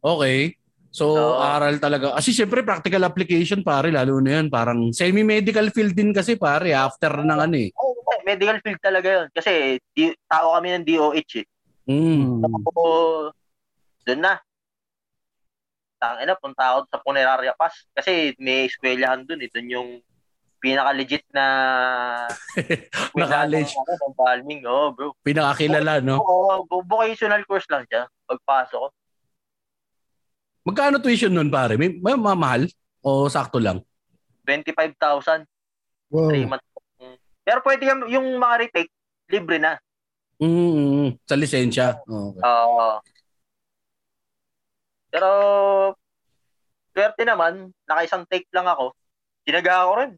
[0.00, 0.56] Okay.
[0.98, 1.38] So, Oo.
[1.38, 2.18] aral talaga.
[2.18, 4.50] Kasi syempre, practical application, pare, lalo na yan.
[4.50, 7.70] Parang semi-medical field din kasi, pare, after ng ano eh.
[7.78, 7.94] Oh,
[8.26, 9.26] medical field talaga yun.
[9.30, 11.46] Kasi di, tao kami ng DOH eh.
[11.86, 12.42] Mm.
[12.42, 12.82] So,
[14.02, 14.34] doon na.
[16.02, 17.86] Tangina, punta ako sa Puneraria Pass.
[17.94, 19.50] Kasi may eskwelahan doon eh.
[19.54, 19.88] Doon yung
[20.58, 21.46] pinaka-legit na
[23.18, 23.70] Na college.
[23.70, 24.62] Ng, ano, ng Balming.
[24.66, 25.14] Oh, bro.
[25.22, 26.18] Pinakakilala, no?
[26.18, 28.10] Oo, vocational course lang siya.
[28.26, 28.88] Pagpasok ko.
[30.66, 31.78] Magkano tuition nun, pare?
[31.78, 32.66] May, may mamahal?
[33.02, 33.82] O sakto lang?
[34.44, 35.44] 25,000.
[36.08, 36.32] Wow.
[36.32, 36.68] 3 months.
[36.98, 37.16] Mm.
[37.44, 38.92] Pero pwede yung, yung mga retake,
[39.28, 39.76] libre na.
[40.38, 41.98] Mm, sa lisensya.
[42.06, 42.42] Okay.
[42.46, 43.02] Oo.
[45.08, 45.30] pero,
[46.92, 48.92] swerte naman, naka-isang take lang ako.
[49.42, 50.10] Sinaga ako rin.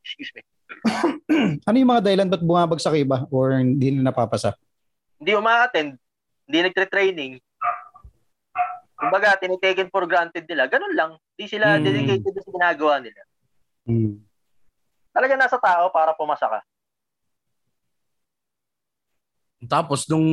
[0.00, 0.42] Excuse me.
[1.66, 4.54] Ano yung mga dahilan ba't bumabagsak iba or hindi na napapasa?
[5.20, 5.98] Hindi uma-attend.
[6.48, 7.32] Hindi nagtre-training.
[9.00, 10.68] Kumbaga, tinitaken for granted nila.
[10.68, 11.10] Ganun lang.
[11.34, 11.84] Hindi sila Hmm.
[11.88, 13.20] dedicated sa ginagawa nila.
[13.88, 14.20] Mm.
[15.10, 16.60] Talaga nasa tao para pumasa ka.
[19.60, 20.24] Tapos nung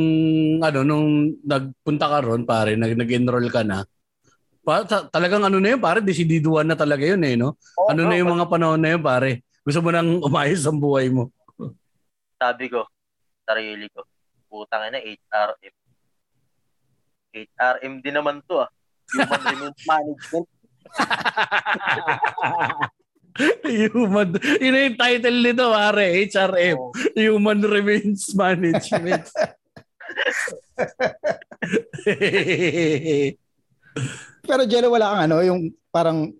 [0.63, 3.83] ano nung nagpunta ka ron pare, nag nag-enroll ka na.
[4.63, 7.55] Pa, ta- talagang ano na yun pare, desididuan na talaga yun eh no.
[7.79, 9.43] Oo, Ano bro, na yung mga panahon na yun pare?
[9.63, 11.31] Gusto mo nang umayos ang buhay mo.
[12.37, 12.83] sabi ko,
[13.43, 14.03] sarili ko,
[14.47, 15.75] putang ina, HRM.
[17.45, 18.69] HRM din naman to ah.
[19.13, 20.47] Human Resource Management.
[23.67, 26.25] Human, yun na yung title nito, pare.
[26.25, 26.77] HRM.
[26.81, 26.89] Oo.
[27.13, 29.29] Human Remains Management.
[34.47, 36.33] Pero Jello, wala kang ano, yung parang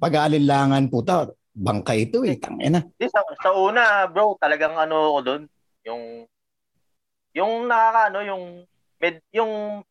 [0.00, 1.28] pag-aalinlangan puta.
[1.52, 2.40] Bangkay ito eh.
[2.40, 2.80] Tangina.
[2.96, 5.42] Di, sa, sa una, bro, talagang ano ko doon,
[5.84, 6.24] yung
[7.36, 8.64] yung nakaka ano, yung
[9.00, 9.84] med, yung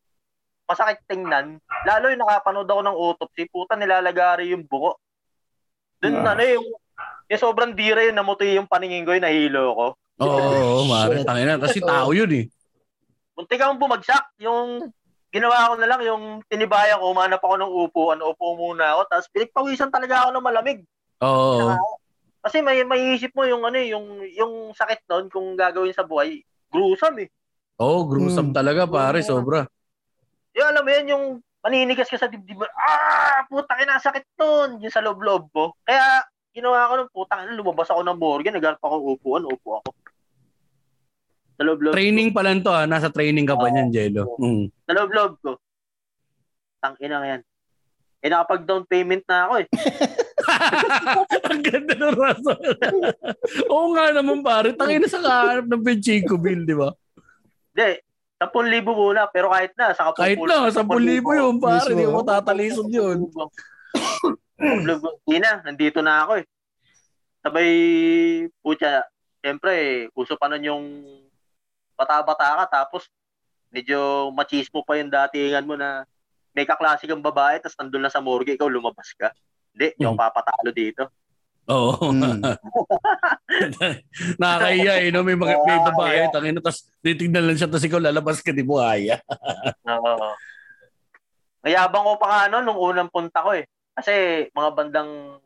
[0.72, 4.96] masakit tingnan, lalo yung nakapanood ako ng autopsy, puta nilalagari yung buko.
[6.00, 6.32] Doon Ah.
[6.32, 6.66] ano yung
[7.28, 9.86] yung sobrang dire yun, namuti yung paningin ko, yung nahilo ko.
[10.20, 11.24] Oo, oo, mare.
[11.24, 11.56] Tangina.
[11.56, 12.44] Kasi tao yun eh.
[13.32, 14.92] Muntik akong bumagsak, yung
[15.32, 19.26] ginawa ko na lang, yung tinibayan ko, umanap ako ng upuan, upo muna ako, tapos
[19.32, 20.78] pinagpawisan talaga ako ng malamig.
[21.24, 21.72] Oo.
[22.44, 26.44] Kasi may maiisip mo yung ano eh, yung yung sakit doon kung gagawin sa buhay.
[26.68, 27.28] Gruesome eh.
[27.80, 28.58] Oo, gruesome Hmm.
[28.58, 29.24] talaga, pare.
[29.24, 29.64] Sobra.
[30.52, 31.24] Yung alam mo yan, yung
[31.62, 35.78] maninigas ka sa dibdib mo, ah, putang ina, sakit nun, yung sa loob-loob mo.
[35.86, 39.90] Kaya, ginawa ko nung putang ina, lumabas ako ng morgue, naghanap ako upuan, upo ako.
[41.56, 42.88] Sa loob-loob Training pa lang to ah.
[42.88, 44.36] Nasa training ka pa niyan, Jello.
[44.40, 44.66] Mm.
[44.68, 44.82] ko.
[44.88, 45.50] Sa loob-loob ko.
[46.82, 47.40] Tang ina yan.
[48.22, 49.66] Eh, nakapag-down payment na ako eh.
[51.50, 52.58] Ang ganda ng rason.
[53.72, 54.74] Oo nga naman, pare.
[54.78, 56.90] Tangina sa kahanap ng Penchico bill, di ba?
[57.74, 57.88] Hindi,
[58.48, 60.88] 10,000 muna, pero kahit na, sa Kahit na, 10,000
[61.22, 61.92] yun, pare.
[61.92, 63.28] Hindi mo tatalisod yun.
[65.26, 66.46] Hindi na, nandito na ako eh.
[67.42, 67.70] Sabay,
[68.62, 69.02] putya,
[69.42, 70.84] siyempre, uso pa nun yung
[71.98, 73.10] bata-bata ka, tapos
[73.68, 76.06] medyo machismo pa yung datingan mo na
[76.54, 79.32] may kaklase kang babae, tapos nandun na sa morgue, ikaw lumabas ka.
[79.72, 81.08] Hindi, yung papatalo dito.
[81.70, 82.10] Oo.
[82.12, 82.40] Mm.
[84.40, 85.22] Nakakahiya eh, no?
[85.22, 88.80] May, mga, may babae, tangina, tapos titignan lang siya, tapos ikaw lalabas ka, di mo
[88.80, 89.20] kaya.
[89.86, 90.34] Oo.
[91.62, 93.68] Mayabang ko pa nga no, nung unang punta ko eh.
[93.94, 95.38] Kasi mga bandang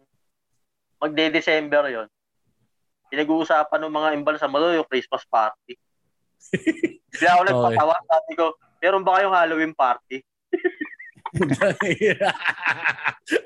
[1.02, 2.08] magde-December yon
[3.12, 5.76] pinag-uusapan ng mga imbal sa malo yung Christmas party.
[7.12, 7.94] Bigla ako nagpatawa.
[8.02, 8.44] Sabi ko,
[8.82, 10.16] meron ba kayong Halloween party?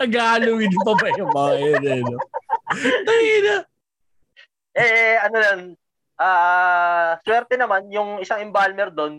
[0.00, 2.18] Nag-Halloween pa ba yung mga yun eh, no?
[4.70, 5.60] Eh, ano lang,
[6.14, 9.18] ah swerte naman, yung isang embalmer doon,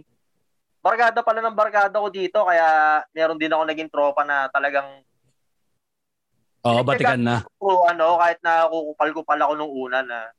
[0.81, 5.03] barkada pala ng barkada ko dito, kaya meron din ako naging tropa na talagang,
[6.61, 7.41] Oo, batikan na.
[7.57, 10.29] o ano, kahit na kukupal-kupal ako nung una na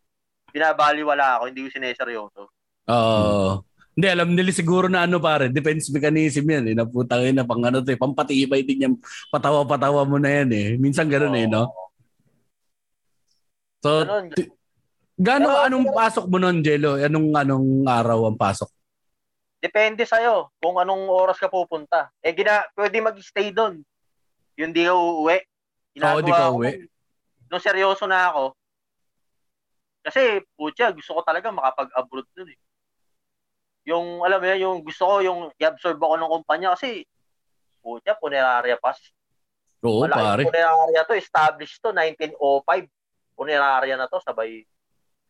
[0.55, 2.43] binabaliwala ako, hindi ko sineseryoso.
[2.89, 3.63] Oo.
[3.93, 6.75] Hindi, alam nila siguro na ano pare, defense mechanism yan eh.
[6.79, 8.01] Naputangin na pang ano to eh.
[8.01, 8.95] Pampatibay din yan.
[9.29, 10.69] Patawa-patawa mo na yan eh.
[10.81, 11.69] Minsan ganun eh, no?
[13.83, 14.47] So, t-
[15.19, 16.95] gano Pero- anong pasok mo nun, Jello?
[16.97, 18.71] Anong anong araw ang pasok?
[19.59, 22.11] Depende sa'yo kung anong oras ka pupunta.
[22.23, 23.83] Eh, gina, pwede mag-stay doon.
[24.59, 25.39] Yung di ka uuwi.
[25.99, 26.87] Oo, di ka nun.
[27.51, 28.45] Nung seryoso na ako,
[30.03, 32.59] kasi, putya, gusto ko talaga makapag-abroad dun eh.
[33.87, 37.07] Yung, alam mo yan, yung gusto ko, yung i-absorb ako ng kumpanya kasi,
[37.79, 38.99] putya, punerarya pass.
[39.83, 40.43] Oo, Malaki pare.
[40.43, 42.91] punerarya to, established to, 1905.
[43.37, 44.65] Punerarya na to, sabay,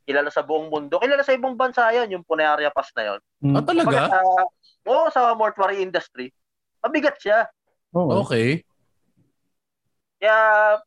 [0.03, 0.99] kilala sa buong mundo.
[0.99, 3.21] Kilala sa ibang bansa yan, yung punerarya pass na yon.
[3.43, 3.55] Mm.
[3.57, 3.87] Ah, talaga?
[3.87, 4.19] Kumbaga sa,
[4.91, 6.31] oo, sa mortuary industry,
[6.83, 7.47] mabigat siya.
[7.95, 8.27] Oo.
[8.27, 8.67] Okay.
[10.19, 10.37] Kaya,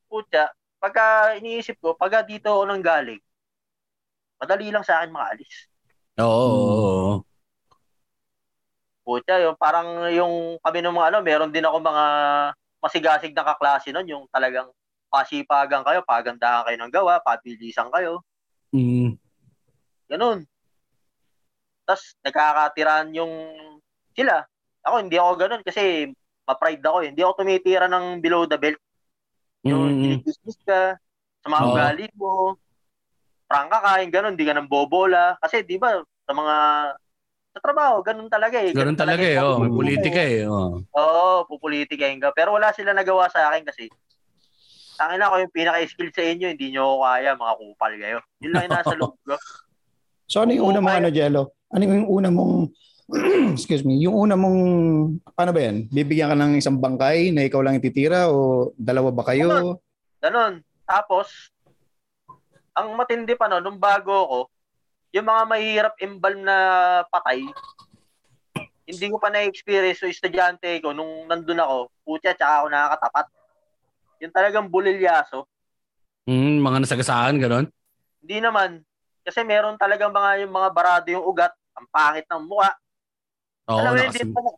[0.08, 3.20] putya, pagka iniisip ko, pagka dito ako nang galing,
[4.40, 5.72] madali lang sa akin makaalis.
[6.20, 6.28] Oo.
[6.28, 7.14] oo.
[9.06, 12.06] Putya, yung parang yung kami ng mga ano, meron din ako mga
[12.82, 14.66] masigasig na kaklase nun, yung talagang
[15.16, 18.20] pasipagan kayo, pagandahan kayo ng gawa, pabilisan kayo,
[18.76, 19.16] Mm.
[20.12, 20.44] ganun.
[21.88, 23.32] Tapos, nagkakatiran yung
[24.12, 24.44] sila.
[24.84, 26.10] Ako, hindi ako ganun kasi
[26.44, 27.08] ma-pride ako eh.
[27.14, 28.82] Hindi ako tumitira ng below the belt.
[29.64, 30.20] Yung Mm.
[30.26, 30.98] business ka,
[31.42, 32.58] sa mga ugali mo,
[33.46, 35.38] prangka ka, yung ganun, di ka nang bobola.
[35.40, 36.56] Kasi di ba, sa mga,
[37.54, 38.74] sa trabaho, ganun talaga eh.
[38.74, 39.38] Ganun talaga eh.
[39.38, 40.44] yung Oh, may politika eh.
[40.50, 40.82] Oh.
[40.82, 42.34] Oo, pupolitikahin ka.
[42.34, 43.88] Pero wala sila nagawa sa akin kasi,
[44.96, 48.20] tangin ako yung pinaka-skill sa inyo, hindi nyo ako kaya, mga kupal kayo.
[48.42, 49.36] Yun lang yung nasa loob ko.
[50.26, 51.44] So ano yung una mong Oo, ano, Jello?
[51.70, 52.56] Ano yung una mong,
[53.56, 54.60] excuse me, yung una mong,
[55.38, 55.86] paano ba yan?
[55.94, 59.78] Bibigyan ka ng isang bangkay na ikaw lang ititira o dalawa ba kayo?
[60.24, 60.66] Ganun.
[60.88, 61.54] Tapos,
[62.74, 64.40] ang matindi pa no, nung bago ako,
[65.16, 66.58] yung mga mahirap imbal na
[67.08, 67.46] patay,
[68.86, 73.26] hindi ko pa na-experience so estudyante ko nung nandun ako, putya, tsaka ako nakakatapat.
[74.20, 75.46] Yung talagang bulilyaso,
[76.26, 77.66] Mm, mga nasagasaan, gano'n?
[78.20, 78.82] hindi naman.
[79.22, 82.74] Kasi meron talagang mga yung mga barado yung ugat, ang pangit ng mukha.
[83.70, 84.54] Oo, Alam mo, nakas- hindi naman,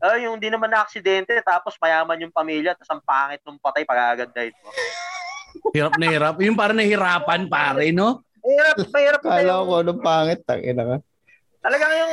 [0.00, 3.84] ah, yung hindi naman na aksidente, tapos mayaman yung pamilya, tapos ang pangit ng patay
[3.84, 4.68] pagagandahin mo.
[5.76, 6.34] Hirap na hirap.
[6.40, 8.24] Yung parang nahihirapan pare, no?
[8.40, 10.40] Mahirap, mahirap Kala ko anong pangit.
[10.40, 10.96] Tangina ka.
[11.60, 12.12] talagang yung,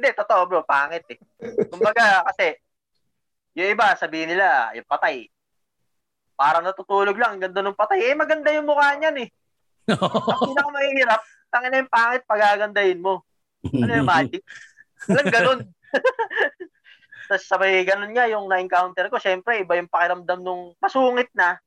[0.00, 1.18] hindi, totoo bro, pangit eh.
[1.68, 2.56] Kumbaga, kasi,
[3.52, 5.28] yung iba, sabihin nila, yung patay,
[6.40, 8.00] parang natutulog lang, ang ganda ng patay.
[8.08, 9.28] Eh, maganda yung mukha niyan eh.
[9.92, 11.20] Ang pinaka mahirap,
[11.52, 13.20] tangin na yung pangit, pagagandahin mo.
[13.68, 14.40] Ano yung magic?
[15.04, 15.60] Walang ganun.
[17.28, 19.20] Tapos sabay ganun nga yung na-encounter ko.
[19.20, 21.60] Siyempre, iba yung pakiramdam nung masungit na.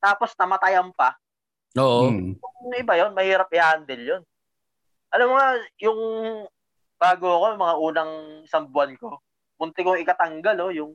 [0.00, 1.18] Tapos namatayan pa.
[1.76, 2.08] Oo.
[2.08, 2.32] Hmm.
[2.38, 4.22] Yung iba yun, mahirap i-handle yun.
[5.12, 5.48] Alam mo nga,
[5.84, 6.00] yung
[6.96, 9.20] bago ako, mga unang isang buwan ko,
[9.60, 10.92] munti kong ikatanggal, oh, yung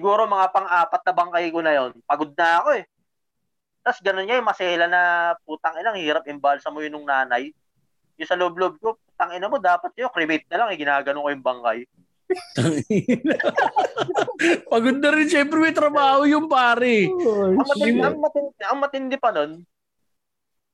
[0.00, 2.88] siguro mga pang-apat na bangkay ko na yon pagod na ako eh.
[3.84, 7.52] Tapos ganun nga, yung masela na putang inang, hirap imbalsa mo yun nung nanay.
[8.16, 11.28] Yung sa loob-loob ko, putang ina mo, dapat yun, cremate na lang, eh, ginagano ko
[11.28, 11.84] yung bangkay.
[14.72, 17.08] Pagod na rin syempre may trabaho yung pare.
[17.12, 19.60] Oh, Ang matindi, ang matindi, ang matindi pa nun,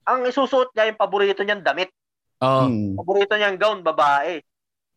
[0.07, 1.91] ang isusuot niya yung paborito niyang damit.
[2.39, 2.95] Hmm.
[2.95, 4.39] Paborito niyang gown, babae.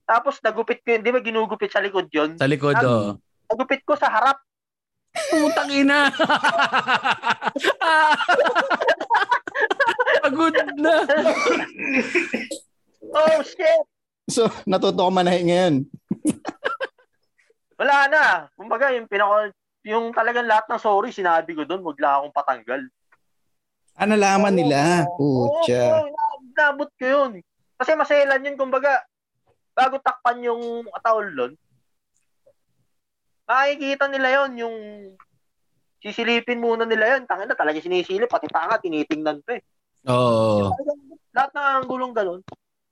[0.05, 2.37] Tapos nagupit ko yun, di ba ginugupit sa likod yun?
[2.41, 3.17] Sa likod, oh.
[3.49, 4.37] Nagupit ko sa harap.
[5.33, 6.13] Putang ina.
[10.21, 10.95] Pagod na.
[13.09, 13.83] Oh, shit!
[14.29, 15.75] So, natuto ko manahin ngayon.
[17.81, 18.23] Wala na.
[18.53, 19.49] Kumbaga, yung pinaka,
[19.81, 22.81] yung talagang lahat ng sorry, sinabi ko doon, wag lang akong patanggal.
[23.97, 25.09] Ah, nalaman nila.
[25.17, 26.05] Oo, Pucha.
[26.05, 26.13] oo,
[26.53, 27.31] nabot ko yun.
[27.81, 29.01] Kasi maselan yun, kumbaga,
[29.73, 31.57] bago takpan yung ataulon,
[33.49, 34.75] makikita nila yon yung
[35.99, 37.25] sisilipin muna nila yun.
[37.25, 39.63] Tangin na talaga sinisilip, pati tanga, tinitingnan pa eh.
[40.05, 40.69] Oo.
[40.69, 40.99] Talagang
[41.33, 42.41] lahat ng anggulong ganun,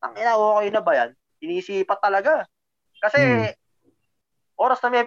[0.01, 1.09] tangin na, okay na ba yan?
[1.37, 2.43] Sinisipat talaga.
[2.97, 3.53] Kasi, Hmm.
[4.57, 5.05] oras na may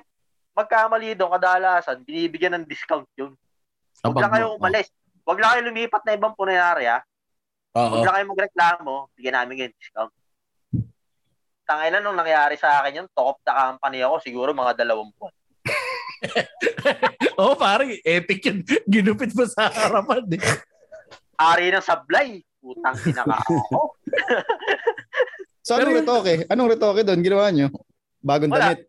[0.55, 3.34] magkamali doon, kadalasan, binibigyan ng discount yun.
[4.07, 4.88] Huwag lang kayo umalis.
[5.26, 7.03] Huwag lang kayo lumipat na ibang punerarya.
[7.74, 7.98] Oo.
[7.98, 10.12] Huwag lang kayo magreklamo, bigyan namin yung discount.
[11.66, 15.34] Tangay na nung nangyari sa akin yun, top the company ako, siguro mga dalawang buwan.
[17.40, 18.60] Oo, parang epic yun.
[18.84, 20.24] Ginupit mo sa harapan.
[20.36, 20.42] Eh.
[21.36, 22.44] Ari ng sablay.
[22.60, 23.56] Putang sinaka ako.
[25.60, 26.34] So, anong Pero retoke?
[26.50, 27.68] Anong retoke doon ginawa nyo?
[28.24, 28.74] Bagong Wala.
[28.74, 28.88] damit.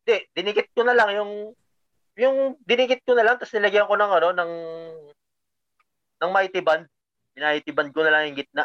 [0.00, 1.32] Hindi, dinikit ko na lang yung
[2.14, 4.52] yung dinikit ko na lang tapos nilagyan ko ng ano ng
[6.22, 6.86] ng mighty band.
[7.34, 8.64] Mighty band ko na lang yung gitna.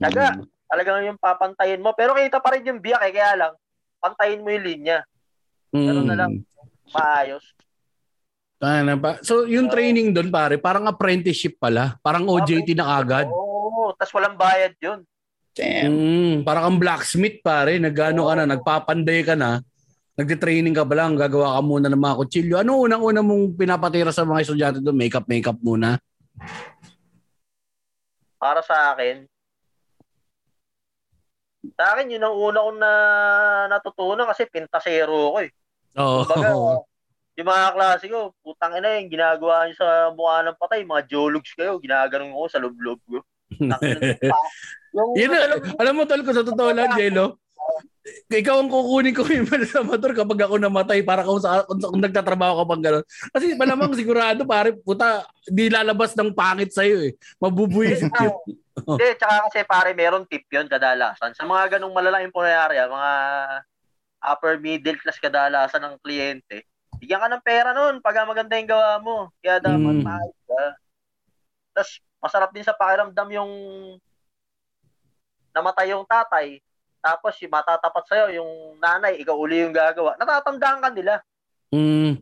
[0.00, 0.48] Taga, Hmm.
[0.66, 1.92] talagang yung papantayin mo.
[1.92, 3.52] Pero kita pa rin yung biyak eh, kaya lang,
[4.00, 4.98] pantayin mo yung linya.
[5.70, 6.32] Ganun na lang.
[6.94, 7.44] Maayos.
[8.56, 9.20] Ano pa?
[9.20, 12.00] So, yung training doon, pare, parang apprenticeship pala.
[12.00, 13.28] Parang OJT na agad.
[13.28, 15.04] Oo, tapos walang bayad yun.
[15.56, 15.92] Damn.
[15.92, 17.76] Mm, parang kang blacksmith, pare.
[17.76, 19.60] Nagano ka na, nagpapanday ka na.
[20.16, 22.54] Nagte-training ka ba lang, gagawa ka muna ng mga kutsilyo.
[22.64, 24.96] Ano unang-una mong pinapatira sa mga estudyante doon?
[24.96, 26.00] Makeup, makeup muna?
[28.40, 29.28] Para sa akin,
[31.76, 32.92] sa akin, yun ang una kong na,
[33.68, 35.50] natutunan kasi pintasero ko eh.
[35.96, 36.22] Oo.
[36.24, 36.84] Kumbaga,
[37.36, 41.52] yung mga klase ko, putang ina yung ginagawa niyo sa mukha ng patay, mga geologs
[41.52, 43.20] kayo, ginaganon ko sa loob-loob ko.
[44.96, 45.28] Yung, Yun
[45.76, 47.36] alam mo tol ko sa totoo lang, Jello.
[48.32, 52.00] Ikaw ang kukunin ko yung sa motor kapag ako namatay para kung, sa, kung, kung
[52.00, 53.04] nagtatrabaho ka pang gano'n.
[53.04, 57.12] Kasi malamang sigurado pare, puta, di lalabas ng pangit sa'yo eh.
[57.42, 58.34] Mabubuisit yun.
[58.76, 61.36] Hindi, tsaka kasi pare, meron tip yun kadalasan.
[61.36, 63.12] Sa mga ganong malalaking punayari, mga
[64.26, 66.66] upper middle class kadalasan ng kliyente,
[66.98, 69.30] bigyan ka ng pera nun pag maganda yung gawa mo.
[69.38, 70.04] Kaya dapat Mm.
[70.04, 70.62] maayos ka.
[71.76, 73.52] Tapos, masarap din sa pakiramdam yung
[75.54, 76.60] namatay yung tatay,
[77.00, 80.18] tapos yung matatapat sa'yo, yung nanay, ikaw uli yung gagawa.
[80.20, 81.14] Natatandaan ka nila.
[81.72, 82.20] Mm.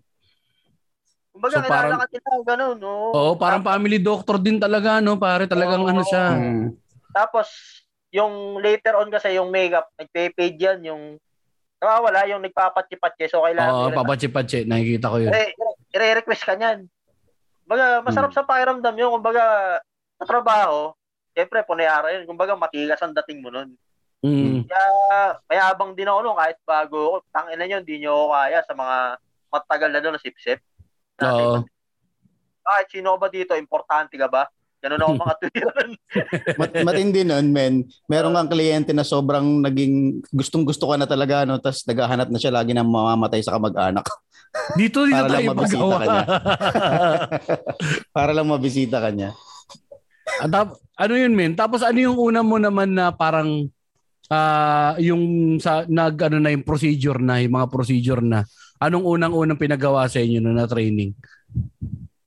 [1.34, 2.76] Kumbaga, So, parang- ka nila, ganun.
[2.78, 3.10] No?
[3.10, 5.18] Oo, parang family doctor din talaga, no?
[5.18, 5.90] Pare, talagang Oo.
[5.90, 6.30] ano siya.
[6.30, 6.78] Hmm.
[7.10, 7.50] Tapos,
[8.14, 11.02] yung later on kasi yung makeup, nagpe-page yan, yung
[11.84, 13.28] nawawala, yung nagpapatsi-patsi.
[13.28, 14.64] So, kailangan Oo, papatsi-patsi.
[14.64, 15.32] Nakikita ko yun.
[15.36, 15.52] Eh,
[15.92, 16.88] i-request ka niyan.
[17.64, 18.38] Kumbaga, masarap Hmm.
[18.40, 19.12] sa pakiramdam yun.
[19.12, 19.44] Kumbaga,
[20.16, 20.96] sa trabaho,
[21.36, 22.24] siyempre, punayara yun.
[22.24, 23.76] Kumbaga, matigas ang dating mo nun.
[24.24, 24.64] Mm.
[24.64, 24.84] Kaya,
[25.52, 27.16] mayabang din ako nun, kahit bago ako.
[27.28, 28.96] Tangin na yun, hindi nyo ako kaya sa mga
[29.52, 30.60] matagal na doon na sip-sip.
[31.20, 31.60] Oo.
[32.64, 34.48] Kahit sino ba dito, importante ka ba?
[34.84, 35.88] Ganun ako mga tuwiran.
[36.60, 37.74] Mat- matindi nun, men.
[38.04, 41.56] Meron kang kliyente na sobrang naging gustong-gusto ka na talaga, no?
[41.56, 44.04] Tapos naghahanap na siya lagi ng mamamatay sa kamag-anak.
[44.78, 45.98] Dito, dito Para lang tayo mabisita pagawa.
[45.98, 46.24] ka niya.
[48.14, 49.30] Para lang mabisita ka niya.
[50.46, 51.58] Tap- ano yun, men?
[51.58, 53.66] Tapos ano yung una mo naman na parang
[54.30, 58.46] ah yung sa nag ano na yung procedure na, yung mga procedure na.
[58.78, 61.18] Anong unang-unang pinagawa sa inyo no, na training?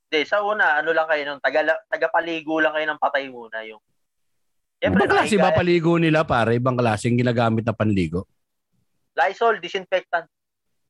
[0.07, 3.83] Hindi, sa una, ano lang kayo nung taga, tagapaligo lang kayo ng patay muna yung
[4.77, 6.55] Ibang klase ba nakahiga- paligo nila pare?
[6.61, 8.29] Ibang klase yung ginagamit na panligo?
[9.17, 10.29] Lysol, disinfectant.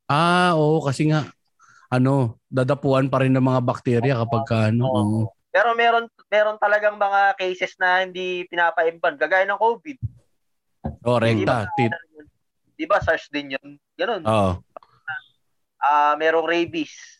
[0.04, 0.84] Ah, oo.
[0.84, 1.24] Kasi nga,
[1.88, 4.84] ano, dadapuan pa rin ng mga bakterya kapag ka, ano.
[4.84, 4.92] Oo.
[4.92, 5.20] oo.
[5.48, 9.98] Pero meron meron talagang mga cases na hindi pinapa-imban, kagaya ng COVID.
[11.08, 11.66] Oh, rekta.
[11.74, 11.90] Tit.
[12.76, 13.68] Di ba, SARS din yun?
[13.96, 14.22] Ganun.
[14.22, 14.52] Oo.
[15.80, 17.17] Ah, merong rabies.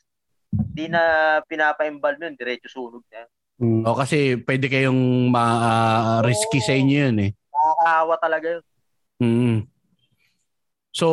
[0.78, 1.02] Di na
[1.42, 3.26] pinapa-imbalm yun, diretso sunog na.
[3.58, 3.82] Mm.
[3.82, 7.30] Oh, kasi pwede kayong ma-risky sa inyo yun eh.
[7.50, 8.64] Nakakahawa talaga yun.
[9.18, 9.58] Mm.
[10.94, 11.06] So,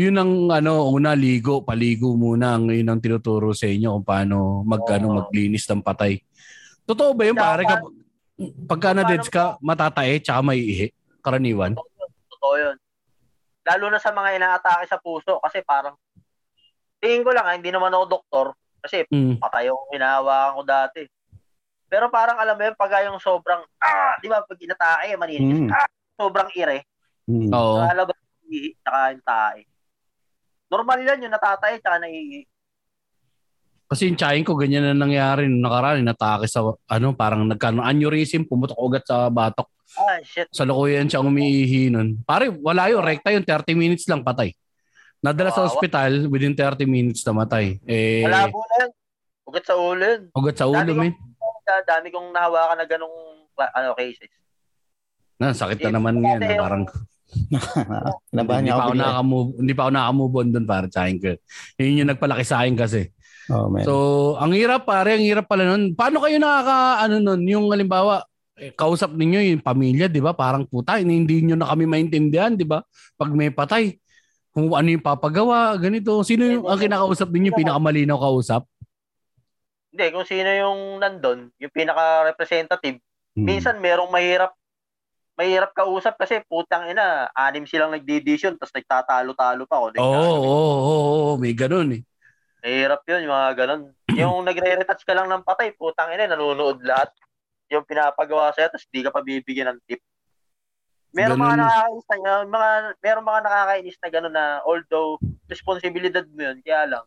[0.00, 4.64] yun ang ano, una ligo, paligo muna ang yun ang tinuturo sa inyo kung paano
[4.64, 4.92] mag Oo.
[4.96, 6.24] ano, maglinis ng patay.
[6.88, 7.62] Totoo ba yun Tsaka pare?
[7.68, 7.94] Kap-
[8.64, 10.88] pagka na deads ka, matatae tsaka may ihi.
[11.20, 11.76] Karaniwan.
[11.76, 12.76] Totoo yun.
[13.68, 16.00] Lalo na sa mga inaatake sa puso kasi parang
[16.96, 18.46] tingin ko lang, ah, hindi naman ako doktor
[18.80, 19.38] kasi Mm.
[19.38, 21.02] patay yung hinahawakan ko dati.
[21.90, 25.70] Pero parang alam mo yun, pag yung sobrang, ah, di ba, pag inatake, maninis, Mm.
[25.74, 26.86] ah, sobrang ire.
[27.26, 27.50] Mm.
[27.50, 27.78] Oo.
[27.82, 29.60] Nakalabas yung ihi, tsaka yung tae.
[30.70, 32.46] Normal yan, yung natatay, tsaka naihi.
[33.90, 36.06] Kasi yung tsahin ko, ganyan na nangyari nung nakaraan.
[36.06, 39.66] Natake sa, ano, parang nagkano, aneurysm, pumutok ugat sa batok.
[39.98, 40.46] Ah, shit.
[40.54, 42.22] Sa lukuyan siya umiihi nun.
[42.22, 43.02] Pare, wala yun.
[43.02, 43.42] Rekta yun.
[43.42, 44.54] 30 minutes lang patay.
[45.20, 47.76] Nadala sa ospital, within 30 minutes na-matay.
[47.84, 48.90] Eh, Malabo na yan.
[49.44, 50.22] Ugat sa ulo yun.
[50.32, 51.12] ugat sa ulo, Dami men.
[51.60, 53.16] Kaya Dami kong nahawakan na ganong
[53.54, 54.32] ano, cases.
[55.36, 56.40] Na, sakit na naman yan.
[56.40, 56.84] yung- Parang,
[58.34, 59.04] Nabahan hindi niya pa ako ako bigla.
[59.06, 61.30] nakamove, hindi pa ako nakamove on doon para tsahin ko.
[61.76, 63.00] Yun yung nagpalaki sa akin kasi.
[63.46, 63.82] Oh, man.
[63.82, 63.94] So,
[64.36, 65.92] ang hirap pare, ang hirap pala nun.
[65.92, 68.22] Paano kayo nakaka, ano nun, yung halimbawa,
[68.54, 70.32] eh, kausap ninyo yung pamilya, di ba?
[70.32, 72.82] Parang puta, hindi, hindi nyo na kami maintindihan, di ba?
[73.14, 73.94] Pag may patay,
[74.50, 76.22] kung ano yung papagawa, ganito.
[76.26, 78.66] Sino yung ang kinakausap ninyo, pinakamalinaw kausap?
[79.90, 82.98] Hindi, kung sino yung nandun, yung pinaka-representative,
[83.30, 83.46] Mm.
[83.46, 84.50] minsan merong mahirap
[85.38, 89.80] mahirap kausap kasi putang ina, anim silang nagdidesisyon tapos nagtatalo-talo pa.
[89.80, 92.02] Oo, oo, oo, oo, may ganun eh.
[92.60, 93.82] Mahirap yun, yung mga ganun.
[94.12, 97.08] yung nagre-retouch ka lang ng patay, putang ina, nanonood lahat.
[97.72, 100.02] Yung pinapagawa sa'yo, tapos di ka pa bibigyan ng tip.
[101.10, 102.68] Meron mga nakakainis na, yung mga,
[103.02, 105.18] meron mga nakakainis na gano'n na although
[105.50, 107.02] responsibilidad mo yun, kaya lang,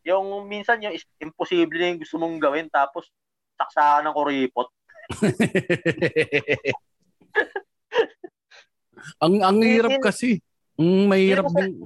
[0.00, 3.12] yung minsan yung imposible na yung gusto mong gawin tapos
[3.60, 4.72] saksakan ng kuripot.
[9.24, 10.40] ang ang hirap kasi.
[10.80, 11.84] Mm, mahirap din.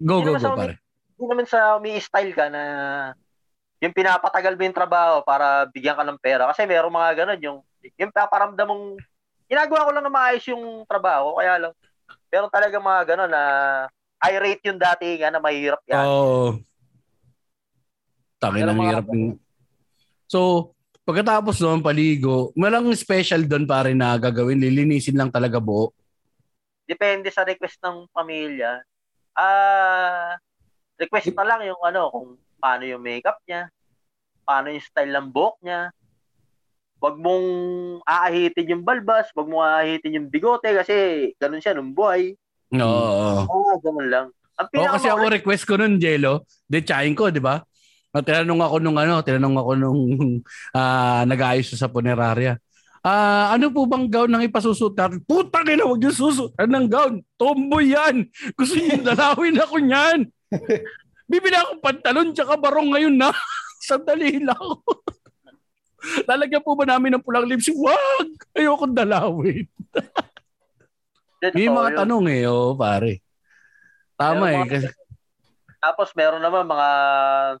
[0.00, 0.80] Go, go, go, pare.
[1.14, 2.62] Hindi naman sa may style ka na
[3.84, 6.48] yung pinapatagal mo yung trabaho para bigyan ka ng pera.
[6.48, 7.58] Kasi meron mga ganun, yung,
[8.00, 8.96] yung paparamdam mong,
[9.44, 11.72] ginagawa ko lang na maayos yung trabaho, kaya lang,
[12.28, 13.42] meron talaga mga ganun na
[14.18, 16.00] I rate yung dati nga na mahirap yan.
[16.00, 16.56] Oo.
[18.38, 19.06] Tangin Pero ang mga- hirap.
[19.08, 19.36] ng-
[20.26, 20.72] So,
[21.02, 25.92] pagkatapos noon paligo, malang special doon pare na gagawin, lilinisin lang talaga buo.
[26.84, 28.80] Depende sa request ng pamilya.
[29.32, 30.36] Ah,
[30.96, 33.68] request na lang yung ano, kung paano yung makeup niya,
[34.42, 35.92] paano yung style ng buhok niya.
[37.04, 37.48] Huwag mong
[38.08, 42.32] aahitin yung balbas, huwag mong aahitin yung bigote kasi ganun siya nung buhay.
[42.72, 43.44] Oo.
[43.44, 44.26] Oo, ganun lang.
[44.56, 47.60] Ang Oo, kasi ako pinaka request ko nun, Jello, de tsahin ko, di ba?
[48.08, 50.00] At tinanong ako nung ano, tinanong ako nung
[50.80, 52.56] ah, nag-aayos sa punerarya.
[53.04, 55.20] Ah, ano po bang gown nang ipasusuot natin?
[55.28, 57.14] Putang ina, wag niyo susuotan ng gown.
[57.36, 58.32] Tomboy yan.
[58.56, 60.18] Gusto niyo dalawin ako niyan.
[61.28, 63.28] Bibili akong pantalon tsaka barong ngayon na.
[63.92, 64.56] Sandali lang.
[66.30, 67.76] Lalagyan po ba namin ng pulang lipstick?
[67.76, 68.28] Wag!
[68.54, 69.66] Ayoko dalawin.
[71.52, 73.20] May mga tanong eh, oh, pare.
[74.16, 74.56] Tama eh.
[74.56, 74.88] Meron mga- Kasi,
[75.84, 76.88] Tapos meron naman mga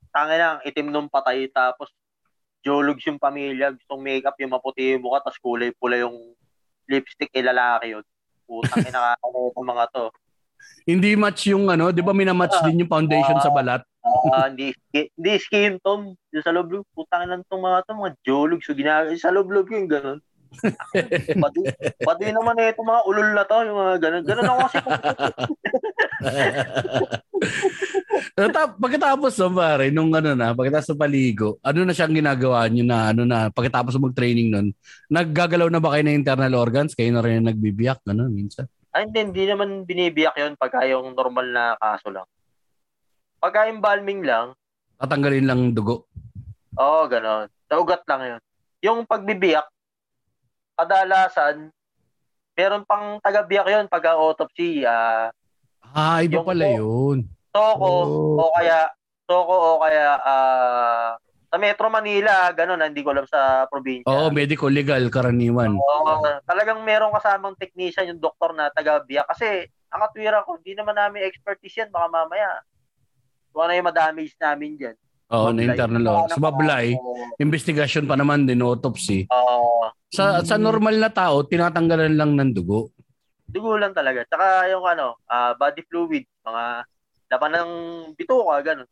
[0.08, 1.92] tangin ng itim nung patay tapos
[2.64, 6.16] jologs yung pamilya, gustong makeup yung maputi yung mukha tapos kulay pula yung
[6.88, 8.04] lipstick kay lalaki yun.
[8.48, 10.06] Putang ina nakakaloka mga to.
[10.88, 13.84] hindi match yung ano, 'di ba minamatch din yung foundation sa balat?
[14.04, 18.12] Ah, hindi hindi skin tone yung sa loob loob putang ina tong mga to mga
[18.20, 20.20] jologs so ginagawa sa loob loob yung ganun.
[21.42, 21.66] Pati,
[21.98, 24.22] pati naman eh, itong mga ulol na to, yung mga ganun.
[24.22, 24.78] Ganun ako kasi
[28.78, 33.10] pagkatapos no, pare, nung ano na, pagkatapos sa paligo, ano na siyang ginagawa niyo na
[33.10, 34.70] ano na pagkatapos mag-training nun,
[35.10, 36.94] naggagalaw na ba kayo ng internal organs?
[36.94, 38.70] Kayo na rin nagbibiyak, ano, minsan?
[38.94, 42.30] Ay, hindi, hindi naman binibiyak yun pagka yung normal na kaso lang.
[43.44, 44.56] Pagka embalming lang,
[44.96, 46.08] Tatanggalin lang dugo.
[46.80, 47.44] oo, gano'n.
[47.68, 48.40] Sa ugat lang yun.
[48.80, 49.68] Yung pagbibiyak,
[50.72, 51.68] kadalasan,
[52.56, 54.88] meron pang taga-biyak yun pagka autopsy.
[54.88, 55.28] ah
[55.84, 57.28] Ah, iba Yung pala yun.
[57.52, 58.40] toko, Oh.
[58.40, 58.88] o kaya,
[59.28, 61.10] toko o kaya, ah
[61.52, 64.08] Sa Metro Manila, ganun, hindi ko alam sa probinsya.
[64.08, 65.76] Oo, medical legal karaniwan.
[65.76, 69.22] Oo, talagang meron kasamang technician yung doktor na taga-biya.
[69.28, 71.92] Kasi, ang katwira ko, hindi naman namin expertise yan.
[71.94, 72.58] Baka mamaya,
[73.54, 74.96] kung ano yung madamage namin dyan.
[75.30, 75.70] Oo, na Mablay.
[75.70, 76.18] internal law.
[76.26, 77.38] Sa bablay, Oo.
[77.38, 79.24] investigation pa naman din, autopsy.
[79.30, 79.88] Oo.
[80.10, 82.90] Sa sa normal na tao, tinatanggalan lang ng dugo.
[83.46, 84.26] dugo lang talaga.
[84.26, 86.64] Tsaka yung ano, ah, body fluid, mga
[87.30, 87.70] laman ng
[88.14, 88.90] bituka, ganun.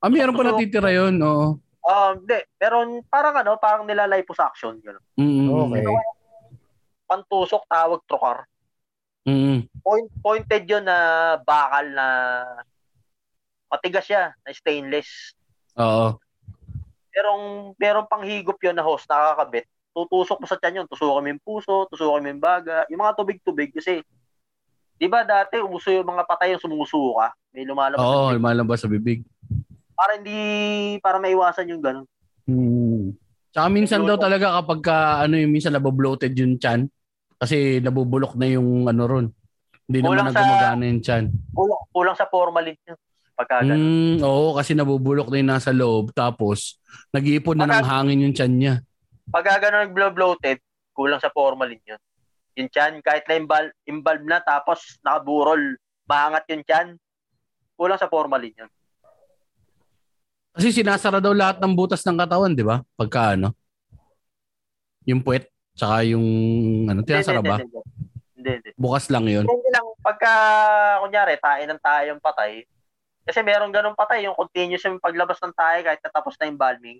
[0.00, 1.60] Ah, meron pa natitira yun, oo.
[1.80, 2.40] Um, hindi.
[2.56, 5.04] Pero parang ano, parang nila liposuction, ganun.
[5.14, 5.84] Mm, Okay.
[7.04, 8.46] Pantusok, tawag trokar.
[9.26, 10.96] Mm, Point, pointed yun na
[11.38, 12.06] bakal na
[13.70, 15.32] matigas siya, na stainless.
[15.78, 16.18] oo.
[17.10, 17.44] Merong,
[17.74, 19.66] merong panghigop yun na host, nakakabit.
[19.90, 20.86] Tutusok mo sa tiyan yun.
[20.86, 22.86] Tusukan mo yung puso, tusukan mo yung baga.
[22.86, 24.06] Yung mga tubig-tubig kasi,
[24.94, 27.34] di ba dati uso yung mga patay yung sumusuka.
[27.50, 27.98] May lumalabas.
[27.98, 29.26] Oo, na- lumalabas sa bibig.
[29.92, 30.38] Para hindi,
[31.02, 32.06] para maiwasan yung ganun.
[32.46, 33.10] Hmm.
[33.50, 36.86] Tsaka minsan daw talaga kapag ka, ano yung minsan nabobloated yung chan
[37.34, 39.26] kasi nabubulok na yung ano ron.
[39.84, 41.24] Hindi naman Kulang na sa- gumagana yung chan.
[41.50, 42.98] Kulang, kulang sa formalin yun.
[43.40, 43.80] Pagka ganun.
[43.80, 46.76] Mm, oo, kasi nabubulok na yung nasa loob tapos
[47.08, 48.84] nag-iipon na ng Pagka- hangin yung chan niya.
[49.32, 50.60] Pagka ganun nag-bloated,
[50.92, 52.00] kulang sa formalin yun.
[52.60, 56.88] Yung chan, kahit na imbal, imbalb na tapos nakaburol, maangat yung chan,
[57.80, 58.68] kulang sa formalin yun.
[60.52, 62.84] Kasi sinasara daw lahat ng butas ng katawan, di ba?
[62.92, 63.56] Pagka ano.
[65.08, 66.26] Yung puwet, tsaka yung
[66.92, 67.56] ano, tinasara ba?
[67.56, 67.80] Hindi, hindi.
[68.36, 68.70] hindi, hindi.
[68.76, 69.48] Bukas lang yun.
[69.48, 70.32] Hindi lang, pagka,
[71.00, 72.68] kunyari, tayo ng tayo yung patay,
[73.30, 76.98] kasi meron ganun patay, yung continuous yung paglabas ng tayo kahit natapos na yung balming,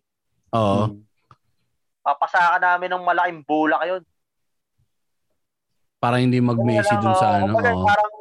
[0.55, 1.03] Oo.
[2.07, 4.03] papasaka namin ng malaking bulak yun.
[5.99, 7.51] Para hindi mag-messi dun sa ano.
[7.51, 7.83] Kumbaga, oo.
[7.83, 8.12] Parang,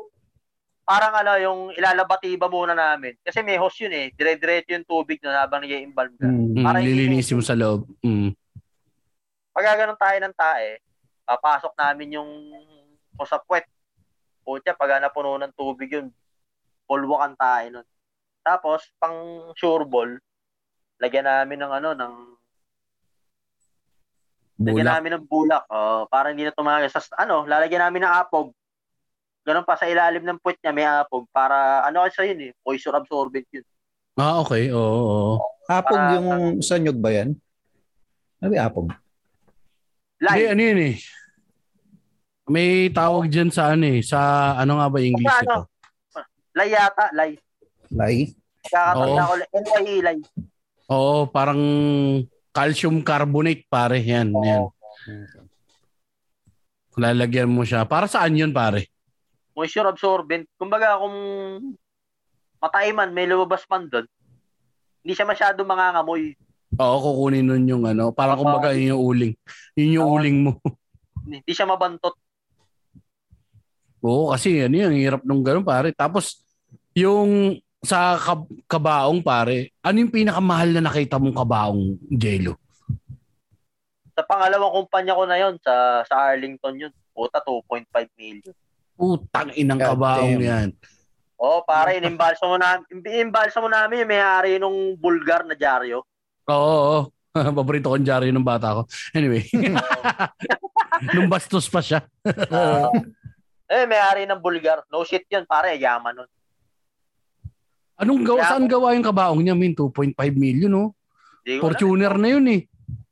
[0.90, 3.14] parang ano, yung ilalabatiba muna namin.
[3.22, 4.10] Kasi may hose yun eh.
[4.18, 6.26] Dire-diretso yung tubig na habang nag-i-embalm ka.
[6.26, 6.60] Hmm.
[6.60, 7.86] Mm, para hindi- lilinisin mo sa loob.
[8.02, 8.34] Mm.
[9.54, 10.82] Pag ganun tayo ng tae,
[11.30, 12.30] papasok namin yung
[13.16, 13.70] o sa puwet.
[14.42, 16.10] Pucha, pag napuno ng tubig yun,
[16.90, 17.88] pulwakan tayo nun.
[18.50, 19.14] Tapos, pang
[19.54, 20.10] sure ball,
[20.98, 22.14] lagyan namin ng ano, ng
[24.60, 24.96] lagyan Bulak.
[24.98, 25.64] namin ng bulak.
[25.70, 26.90] Oh, para hindi na tumagas.
[26.92, 28.50] Sa, ano, lalagyan namin ng apog.
[29.46, 31.30] Ganun pa, sa ilalim ng puwet niya may apog.
[31.30, 33.64] Para, ano kasi yun eh, moisture absorbent yun.
[34.18, 34.74] Ah, okay.
[34.74, 35.34] Oo, oo.
[35.70, 37.38] Apog Ah, yung sa nyug ba yan?
[38.42, 38.88] Ano yung apog?
[40.20, 40.50] Hindi, Live.
[40.52, 40.96] ano yun eh.
[42.50, 44.02] May tawag dyan sa ano eh.
[44.02, 44.20] Sa
[44.58, 45.54] ano nga ba English Sa ano?
[45.54, 45.62] ito?
[46.58, 47.32] Lay yata, lay.
[47.94, 48.16] Lay?
[48.68, 49.30] Kakatanda Oo.
[49.30, 49.34] ko,
[49.80, 50.20] LYE, lay.
[50.90, 51.62] Oo, parang
[52.52, 54.02] calcium carbonate pare.
[54.04, 54.68] Yan, yan.
[57.00, 57.88] Lalagyan mo siya.
[57.88, 58.92] Para saan yun pare?
[59.60, 60.48] moisture absorbent.
[60.56, 61.16] Kumbaga kung
[62.64, 64.08] matay man, may lumabas man doon,
[65.04, 66.40] hindi siya masyado mangangamoy.
[66.80, 68.16] Oo, kukunin nun yung ano.
[68.16, 68.48] Parang Oo.
[68.48, 69.34] kumbaga yun yung uling.
[69.76, 70.16] Yun yung Oo.
[70.16, 70.52] uling mo.
[71.28, 72.16] Hindi siya mabantot.
[74.00, 75.92] Oo, kasi ano yun, ang hirap nung ganun pare.
[75.92, 76.40] Tapos,
[76.96, 82.60] yung sa kab- kabaong pare, ano yung pinakamahal na nakita mong kabaong Jello?
[84.16, 86.94] Sa pangalawang kumpanya ko na yon sa sa Arlington yun.
[87.16, 87.88] Puta, 2.5
[88.20, 88.56] million.
[89.00, 90.44] Putang inang God kabaong damn.
[90.44, 90.70] yan.
[91.40, 96.04] Oh, pare, inimbalsa mo na, inimbalsa mo namin yung may-ari nung Bulgar na dyaryo.
[96.52, 97.00] Oo, oo.
[97.56, 98.82] Paborito kong dyaryo ng bata ko.
[99.16, 99.48] Anyway,
[101.16, 102.04] nung bastos pa siya.
[102.52, 102.92] Ah,
[103.72, 104.84] eh, may-ari ng Bulgar.
[104.92, 106.30] No shit yun, pare, yaman nun.
[108.00, 109.76] Anong gawa, saan gawa yung kabaong niya, min?
[109.76, 110.96] 2.5 million, no?
[111.60, 112.62] Fortuner na yun eh.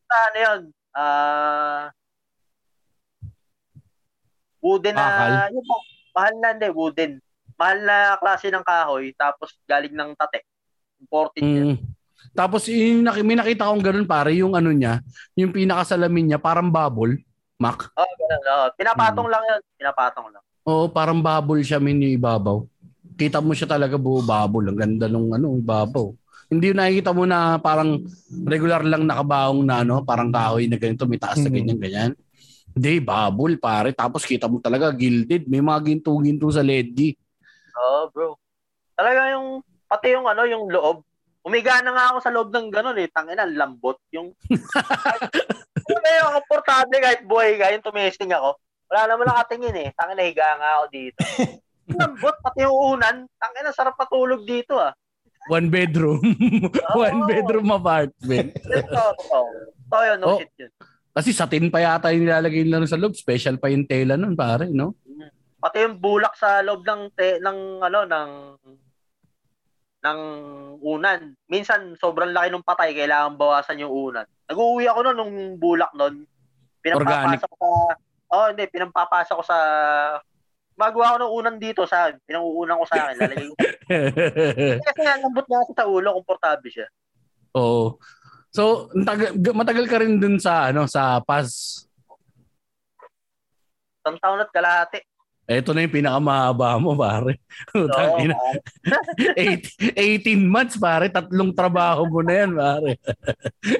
[0.07, 0.61] Ano yun?
[0.95, 1.91] Ah...
[4.63, 5.03] wooden na...
[5.03, 5.31] Bakal?
[5.51, 7.11] Yun, ma- mahal na, hindi, wooden.
[7.59, 10.47] Mahal na klase ng kahoy, tapos galing ng tate.
[11.03, 11.43] Imported.
[11.43, 11.75] Mm.
[12.33, 15.03] Tapos yung, may nakita akong ganun pare, yung ano niya,
[15.37, 17.21] yung pinakasalamin niya, parang bubble.
[17.57, 17.89] Mac.
[17.97, 18.41] Oh, ganun.
[18.45, 19.61] Oh, pinapatong lang yun.
[19.77, 20.43] Pinapatong lang.
[20.67, 22.61] Oo, parang bubble siya min yung ibabaw.
[23.17, 24.69] Kita mo siya talaga buo bubble.
[24.69, 26.13] Ang ganda nung ano, ibabaw.
[26.47, 28.07] Hindi yung nakikita mo na parang
[28.47, 31.55] regular lang nakabaong na ano, parang kahoy na ganito, may taas na Mhm.
[31.59, 32.11] ganyan, ganyan.
[32.77, 33.89] Hindi, bubble pare.
[33.91, 35.49] Tapos kita mo talaga gilded.
[35.49, 37.17] May mga ginto-ginto sa LED.
[37.73, 38.29] Oo, oh, bro.
[38.93, 41.01] Talaga yung, pati yung ano, yung loob.
[41.41, 43.09] Umiga na nga ako sa loob ng gano'n eh.
[43.09, 43.97] Tangina, lambot.
[44.13, 44.29] Yung,
[45.89, 48.55] yung may komportable kahit buhay ka, yung tumesting ako.
[48.87, 49.89] Wala naman nakatingin eh.
[49.97, 51.19] Tangina, higa nga ako dito.
[51.87, 53.23] lambot, pati yung unan.
[53.39, 54.91] Tangina, sarap patulog dito ah.
[55.47, 56.19] One bedroom.
[56.99, 57.27] One Oo.
[57.27, 58.51] bedroom apartment.
[58.59, 59.39] Ito, ito.
[59.87, 60.39] Ito yun, no Oh.
[60.43, 60.71] shit yun.
[61.17, 63.15] Kasi satin pa yata yung nilalagay nila sa loob.
[63.15, 64.93] Special pa yung tela nun, pare, no?
[65.57, 68.31] Pati yung bulak sa loob ng te, ng ano ng
[69.97, 70.19] ng
[70.77, 71.19] unan.
[71.49, 74.27] Minsan, sobrang laki ng patay, kailangan bawasan yung unan.
[74.45, 76.23] Nag-uwi ako noon nung bulak noon.
[76.85, 77.41] Organic.
[77.41, 77.69] Pinampapasa ko sa...
[78.31, 78.63] Oh, hindi.
[78.69, 79.57] Pinampapasa ko sa...
[80.77, 82.21] Magawa ko ng unan dito sa akin.
[82.21, 83.15] Pinanguunan ko sa akin.
[83.17, 83.55] Lalagay ko.
[84.85, 86.09] Kasi nga, lambot nga ako sa ulo.
[86.21, 86.87] Komportable siya.
[87.57, 87.97] Oo.
[88.53, 91.81] So, taga- matagal ka rin dun sa ano sa PAS.
[94.05, 95.01] Isang taon at kalahati.
[95.47, 97.39] Ito na yung pinakamahaba mo, pare.
[98.21, 98.35] Ina.
[99.41, 101.09] Eight- 18 months, pare.
[101.09, 103.01] Tatlong trabaho mo na yan, pare.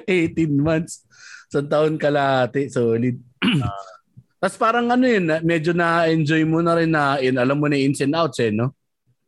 [0.09, 1.05] 18 months.
[1.53, 2.73] Sa taon kalahati.
[2.73, 3.21] Solid.
[4.37, 7.77] Tapos parang ano yun, na- medyo na-enjoy mo na rin na, in, alam mo na
[7.77, 8.69] ins and outs eh, no?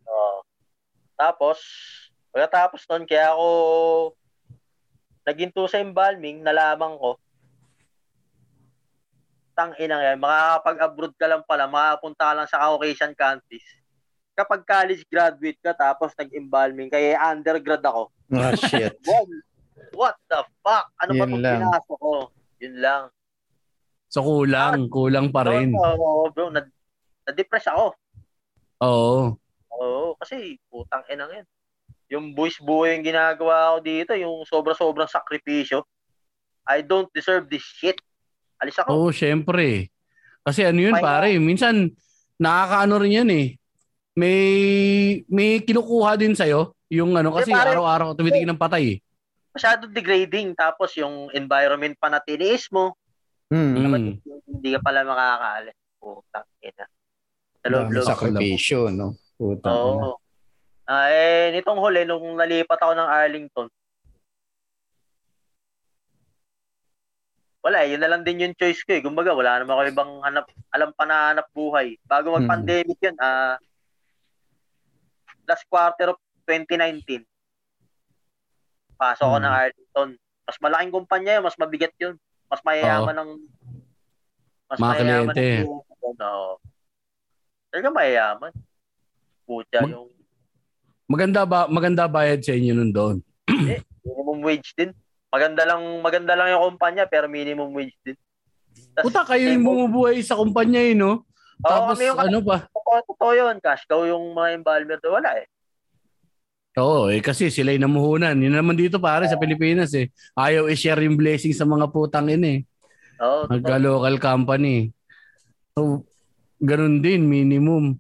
[0.06, 0.46] Oo.
[1.18, 1.58] Tapos,
[2.30, 3.48] pagkatapos nun, kaya ako
[5.26, 7.18] naginto sa embalming, nalaman ko,
[9.58, 13.66] tang ina yan, makakapag-abroad ka lang pala, makapunta ka lang sa Caucasian countries.
[14.32, 18.08] Kapag college graduate ka, tapos nag-embalming, kaya undergrad ako.
[18.32, 18.94] Ah, shit.
[19.10, 19.28] What,
[19.92, 20.86] what the fuck?
[21.02, 21.60] Ano ba Yun itong lang.
[21.60, 22.14] pinasok ko?
[22.62, 23.04] Yun lang.
[24.10, 25.70] So kulang, kulang pa rin.
[25.78, 26.66] Oo, bro, na,
[27.30, 27.94] na-depress ako.
[28.82, 29.38] Oo.
[29.70, 31.46] Oo, kasi putang ina yan.
[32.10, 35.86] Yung boys buhay yung ginagawa ko dito, yung sobra-sobrang sakripisyo.
[36.66, 38.02] I don't deserve this shit.
[38.58, 38.90] Alis ako.
[38.90, 39.94] Oo, syempre.
[40.42, 41.94] Kasi ano yun, pare, minsan
[42.42, 43.48] nakakaano rin yan eh.
[44.18, 44.50] May
[45.30, 49.06] may kinukuha din sa'yo yung ano kasi pare- araw-araw tumitingin ng patay eh.
[49.54, 50.58] Masyado degrading.
[50.58, 52.98] Tapos yung environment pa na tiniis mo,
[53.50, 53.74] Hmm.
[53.74, 54.22] Mm.
[54.46, 55.78] hindi ka pala makakaalis.
[55.98, 56.86] Putang ina.
[57.60, 58.06] Sa loob-loob.
[58.06, 59.18] sakripisyo, no?
[59.36, 59.68] Puta.
[59.74, 60.22] Oo.
[60.86, 63.68] Ah, eh, nitong huli, nung nalipat ako ng Arlington,
[67.60, 69.04] wala eh, yun na lang din yung choice ko eh.
[69.04, 72.00] Kumbaga, wala naman ako ibang hanap, alam pa na hanap buhay.
[72.08, 73.60] Bago mag-pandemic yun, ah,
[75.46, 76.18] last quarter of
[76.48, 77.22] 2019,
[78.96, 79.46] pasok ako Hmm.
[79.46, 80.10] ng Arlington.
[80.48, 82.16] Mas malaking kumpanya yun, mas mabigat yun.
[82.50, 83.30] Mas mayayaman ng
[84.66, 85.48] mas Mga mayayaman kliyente.
[85.62, 85.70] ng
[86.20, 86.54] Oo.
[87.70, 88.52] Talaga mayayaman.
[89.46, 90.10] Pucha, Mag- yung
[91.10, 93.18] Maganda ba maganda bayad sa inyo nun doon?
[94.06, 94.94] minimum wage din.
[95.30, 98.18] Maganda lang maganda lang yung kumpanya pero minimum wage din.
[98.94, 101.26] Tas, Puta kayo yung bumubuhay sa kumpanya eh, no?
[101.60, 102.70] Tapos yung ano pa?
[102.70, 105.18] totoo, totoo yun, cash cow yung mga embalmer doon.
[105.18, 105.50] Wala eh.
[106.80, 108.40] Oo, eh kasi sila yung namuhunan.
[108.40, 110.10] Yun naman dito pare sa Pilipinas eh.
[110.34, 112.62] Ayaw i-share yung blessing sa mga putang ina eh.
[113.20, 113.52] Oo, totoo.
[113.54, 114.90] Magka-local company.
[115.76, 116.08] So,
[116.58, 118.00] ganun din, minimum.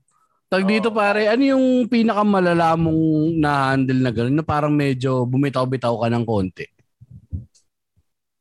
[0.49, 6.07] Tag dito pare, ano yung pinakamalala mong na-handle na ganun na parang medyo bumitaw-bitaw ka
[6.09, 6.65] ng konti?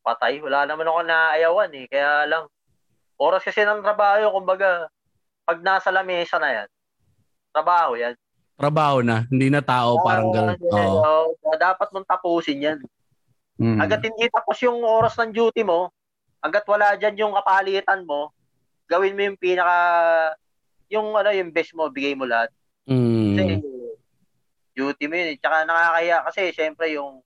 [0.08, 0.40] patay.
[0.40, 1.84] Wala naman ako naayawan eh.
[1.92, 2.44] Kaya lang,
[3.20, 4.88] oras kasi ng trabaho, kumbaga,
[5.44, 6.68] pag nasa lamesa na yan,
[7.52, 8.16] trabaho yan.
[8.58, 10.58] Trabaho na, hindi na tao, parang ganun.
[10.58, 11.30] Oo.
[11.30, 12.78] oo, dapat mong tapusin yan.
[13.54, 13.78] Hmm.
[13.78, 15.94] Agad hindi tapos yung oras ng duty mo,
[16.42, 18.34] agad wala dyan yung kapalitan mo,
[18.90, 19.78] gawin mo yung pinaka,
[20.90, 22.50] yung ano, yung best mo, bigay mo lahat.
[22.82, 23.62] Kasi, Mm.
[24.74, 25.30] duty mo yun.
[25.34, 25.38] eh.
[25.38, 27.22] Tsaka nakakaya kasi, syempre, yung,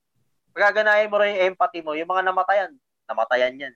[0.53, 2.77] pagaganahin mo rin yung empathy mo, yung mga namatayan,
[3.09, 3.75] namatayan yan.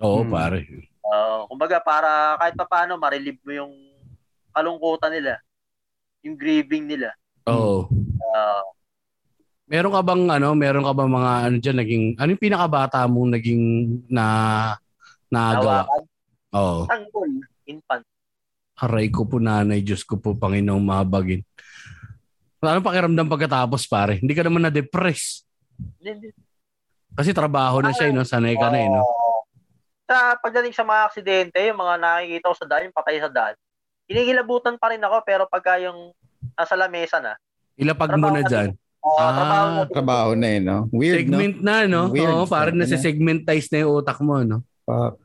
[0.00, 0.32] Oo, Mm.
[0.32, 0.58] pare.
[1.04, 3.72] Uh, kumbaga, para kahit pa paano, ma-relieve mo yung
[4.56, 5.36] kalungkutan nila,
[6.24, 7.12] yung grieving nila.
[7.46, 7.86] Oo.
[8.18, 8.64] Uh,
[9.64, 13.30] Meron ka bang ano, meron ka bang mga ano diyan naging ano yung pinakabata mong
[13.40, 13.62] naging
[14.12, 14.26] na
[15.32, 15.88] nagawa?
[16.54, 16.84] Oo.
[16.84, 17.30] tanggol,
[17.66, 18.04] infant.
[18.78, 21.42] Aray ko po nanay, Diyos ko po Panginoong mabagin.
[22.60, 24.20] Ano pakiramdam pagkatapos pare?
[24.20, 25.44] Hindi ka naman na-depress.
[27.14, 28.24] Kasi trabaho na siya, eh, no?
[28.24, 28.88] sanay ka na eh.
[28.88, 29.04] No?
[30.08, 33.54] Sa pagdating sa mga aksidente, yung mga nakikita ko sa daan, yung patay sa daan,
[34.06, 36.12] kinikilabutan pa rin ako, pero pagka yung
[36.54, 37.34] nasa lamesa na,
[37.74, 38.70] Ilapag mo na dyan.
[39.02, 39.82] uh, Ah, trabaho na.
[39.90, 40.86] Trabaho na eh, no?
[40.94, 42.08] Weird, Segment na, no?
[42.08, 42.30] Weird.
[42.30, 42.86] Oo, parang na?
[42.86, 44.46] nasa-segmentize na yung utak mo, no?
[44.46, 44.58] no?
[44.86, 45.20] Fuck.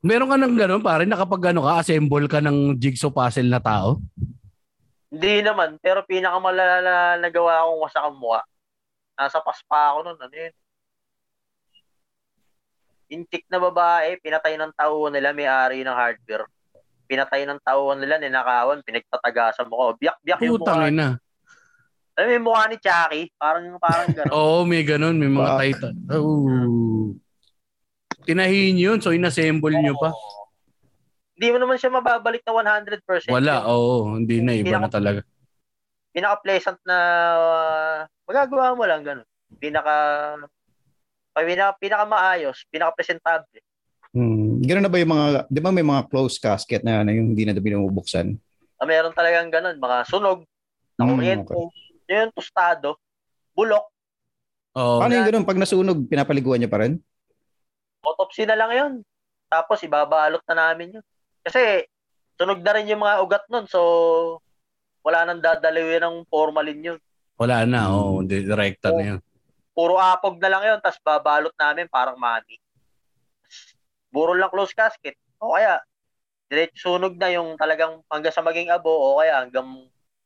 [0.00, 4.00] Meron ka ng gano'n, pare, nakapag ano ka, assemble ka ng jigsaw puzzle na tao?
[5.12, 8.40] Hindi naman, pero pinakamalala na nagawa akong wasak ang mukha.
[9.18, 10.54] Nasa paspa ako nun, ano yun?
[13.10, 16.46] Intik na babae, pinatay ng tauhan nila, may-ari ng hardware.
[17.10, 19.84] Pinatay ng tauhan nila, ninakawan, pinagtatagasan mo ko.
[19.98, 20.62] Biyak-biyak yung mukha.
[20.62, 21.08] Putang ina.
[22.14, 23.22] Alam mo yung mukha ni Chucky?
[23.34, 24.30] Parang, parang gano'n.
[24.38, 25.18] Oo, may ganun.
[25.18, 25.58] May mga Fuck.
[25.58, 25.94] titan.
[26.14, 27.10] Oh.
[28.22, 30.14] Tinahin yun, so inassemble nyo pa.
[31.34, 33.26] Hindi mo naman siya mababalik na 100%.
[33.26, 34.14] Wala, oo.
[34.14, 34.54] hindi na.
[34.54, 35.26] Iba na talaga.
[36.14, 36.96] Pinaka-pleasant na
[37.34, 37.98] uh,
[38.30, 39.26] magagawa mo lang gano'n.
[39.58, 39.94] Pinaka
[41.34, 43.62] pinaka, pinaka maayos, pinaka presentable.
[44.10, 44.39] Hmm.
[44.60, 47.48] Gano'n na ba yung mga, di ba may mga closed casket na, na yung hindi
[47.48, 48.36] na binubuksan?
[48.76, 50.44] Ah, meron talagang gano'n, mga sunog,
[51.00, 51.64] na Hmm, kuryente, okay.
[52.12, 53.00] yung tostado,
[53.56, 53.88] bulok,
[54.70, 55.02] Oh.
[55.02, 55.42] Paano yung ganun?
[55.48, 57.02] Pag nasunog, pinapaliguan niya pa rin?
[58.00, 58.92] autopsy na lang yun.
[59.50, 61.04] Tapos ibabalot na namin yun.
[61.42, 61.84] Kasi
[62.38, 63.66] tunog na rin yung mga ugat nun.
[63.66, 63.80] So,
[65.02, 66.98] wala nang dadalawin ng formalin yun.
[67.34, 69.20] Wala na, oh, direkta na yun.
[69.74, 70.78] Puro apog na lang yun.
[70.78, 72.56] Tapos babalot namin parang mani.
[74.10, 75.14] Buro lang close casket.
[75.38, 75.78] O kaya,
[76.50, 79.66] diretso sunog na yung talagang hanggang sa maging abo o kaya hanggang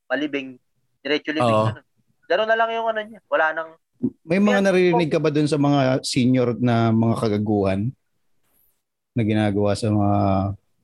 [0.08, 0.56] malibing.
[1.04, 1.68] Diretso libing Oo.
[1.68, 1.76] na.
[1.78, 1.86] nun.
[2.24, 3.20] Ganun na lang yung ano niya.
[3.28, 3.70] Wala nang
[4.24, 4.66] May mga Yan.
[4.68, 7.88] naririnig ka ba dun sa mga senior na mga kagaguhan
[9.14, 10.18] na ginagawa sa mga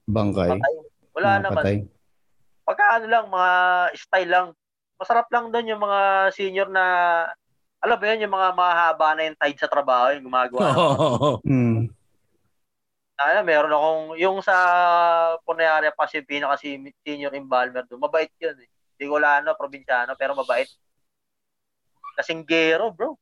[0.08, 0.50] bangkay?
[0.56, 0.74] patay.
[1.16, 1.56] Wala mga naman.
[1.58, 1.76] patay?
[2.70, 3.52] pagka ano lang, mga
[3.98, 4.46] style lang.
[4.94, 6.00] Masarap lang doon yung mga
[6.30, 6.84] senior na,
[7.82, 10.60] alam mo yun, yung mga mahaba na yung tide sa trabaho, yung gumagawa.
[10.70, 11.30] Oo.
[11.50, 11.90] Hmm.
[13.20, 14.56] Ano, meron akong, yung sa
[15.44, 16.56] Punayaria pa yung pinaka
[17.04, 18.68] senior embalmer doon, mabait yun eh.
[18.96, 20.68] Bicolano, probinsyano, pero mabait.
[22.16, 23.20] Kasing gero, bro.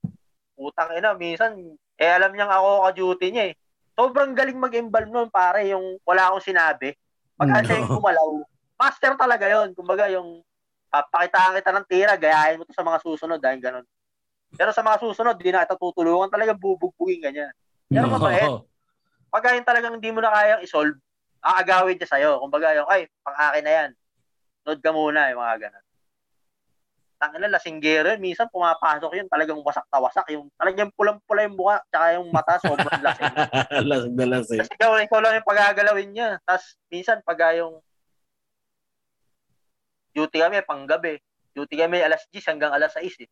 [0.55, 1.59] Utang ina, minsan,
[1.99, 3.55] eh alam niyang ako ka-duty niya eh.
[3.99, 6.95] Sobrang galing mag-embalm noon, pare, yung wala akong sinabi.
[7.35, 7.63] Pag Mm.
[7.67, 8.29] siya yung gumalaw,
[8.79, 10.43] master talaga yon Kumbaga, yung
[10.95, 13.87] papakitaan kita ng tira, gayahin mo to sa mga susunod, dahil ganun.
[14.55, 17.51] Pero sa mga susunod, di na kita tutulungan talaga bubugbugin ganyan.
[17.91, 18.47] Pero mabait.
[19.29, 20.97] Pag yung talagang hindi mo na kayang isolve,
[21.45, 22.31] aagawin niya sa'yo.
[22.41, 23.91] Kumbaga yung, ay, pang-akin na yan.
[24.65, 25.85] Nod ka muna, yung mga ganun.
[27.19, 28.23] Tangin na, lasinggero yun.
[28.23, 30.27] Minsan pumapasok yun, talagang wasak na wasak.
[30.33, 33.35] Yung, talagang pulang-pula yung mukha, tsaka yung mata, sobrang lasing.
[33.91, 34.61] lasing na lasing.
[34.63, 36.29] Kasi ikaw, ikaw lang yung pagagalawin niya.
[36.47, 37.83] Tapos, minsan, pag yung
[40.15, 41.21] duty kami, panggabi.
[41.53, 43.31] Duty kami alas 10 hanggang alas 6 eh.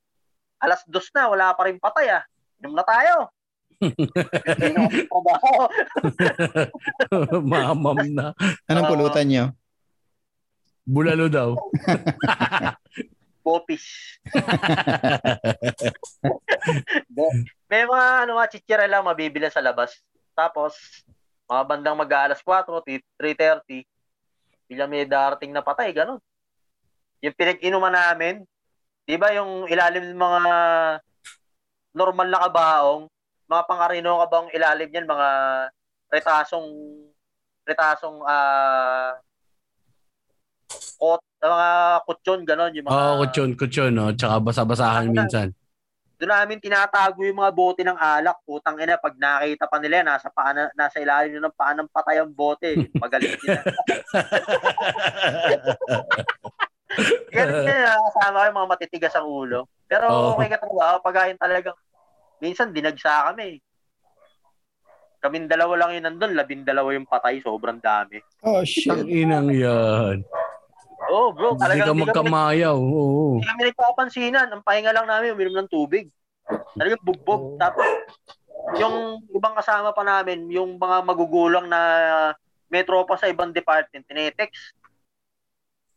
[0.59, 2.23] Alas 2 na, wala pa rin patay ah.
[2.59, 3.31] Inom na tayo.
[7.53, 8.33] Mamam na.
[8.69, 8.93] Anong Oo.
[8.97, 9.45] pulutan niyo?
[10.87, 11.57] Bulalo daw.
[13.47, 14.19] Bopis.
[17.71, 20.03] May mga ano mga chichira lang mabibili sa labas.
[20.35, 20.75] Tapos,
[21.47, 23.87] mga bandang mag-aalas 4, 3.30,
[24.67, 26.19] bilang may darating na patay, ganun.
[27.23, 28.43] Yung pinag-inuman namin,
[29.07, 30.43] di ba yung ilalim ng mga
[31.95, 33.07] normal na kabaong,
[33.47, 35.29] mga pangarino kabaong ilalim yan, mga
[36.11, 36.69] retasong
[37.67, 39.19] retasong ah
[40.97, 41.69] kot, mga
[42.09, 42.73] kutsyon, gano'n.
[42.75, 44.11] Yung mga, oh, kutsyon, kutsyon, no?
[44.17, 45.53] Tsaka basa-basahan minsan.
[46.17, 48.41] doon namin tinatago yung mga bote ng alak.
[48.49, 52.25] Putang ina, pag nakita pa nila, nasa, paa na, nasa ilalim ng paa ng patay
[52.25, 52.89] ang bote.
[52.97, 53.61] Magaling sila.
[57.29, 59.69] Ganun na, kasama ko yung mga matitigas ang ulo.
[59.85, 60.41] Pero Oo.
[60.41, 61.77] okay ka trabaho, pag ayun talagang,
[62.39, 63.61] minsan dinagsa kami.
[65.19, 68.21] Kaming dalawa lang yun nandun, labing dalawa yung patay, sobrang dami.
[68.45, 68.93] Oh, Ang shit.
[69.09, 70.23] inang yan.
[71.07, 72.77] Oh, bro, Hindi ka magkamayaw.
[72.77, 73.39] Oo.
[73.39, 74.49] hindi kami nagpapansinan.
[74.51, 76.11] Ang pahinga lang namin, uminom ng tubig.
[76.77, 77.59] Talagang bugbog.
[77.59, 77.87] Tapos,
[78.79, 81.81] yung ibang kasama pa namin, yung mga magugulang na
[82.67, 84.75] may tropa sa ibang department, tinetext.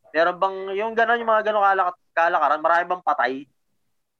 [0.10, 3.34] Meron bang, yung gano'n, yung mga gano'n kalak kalakaran, marami bang patay?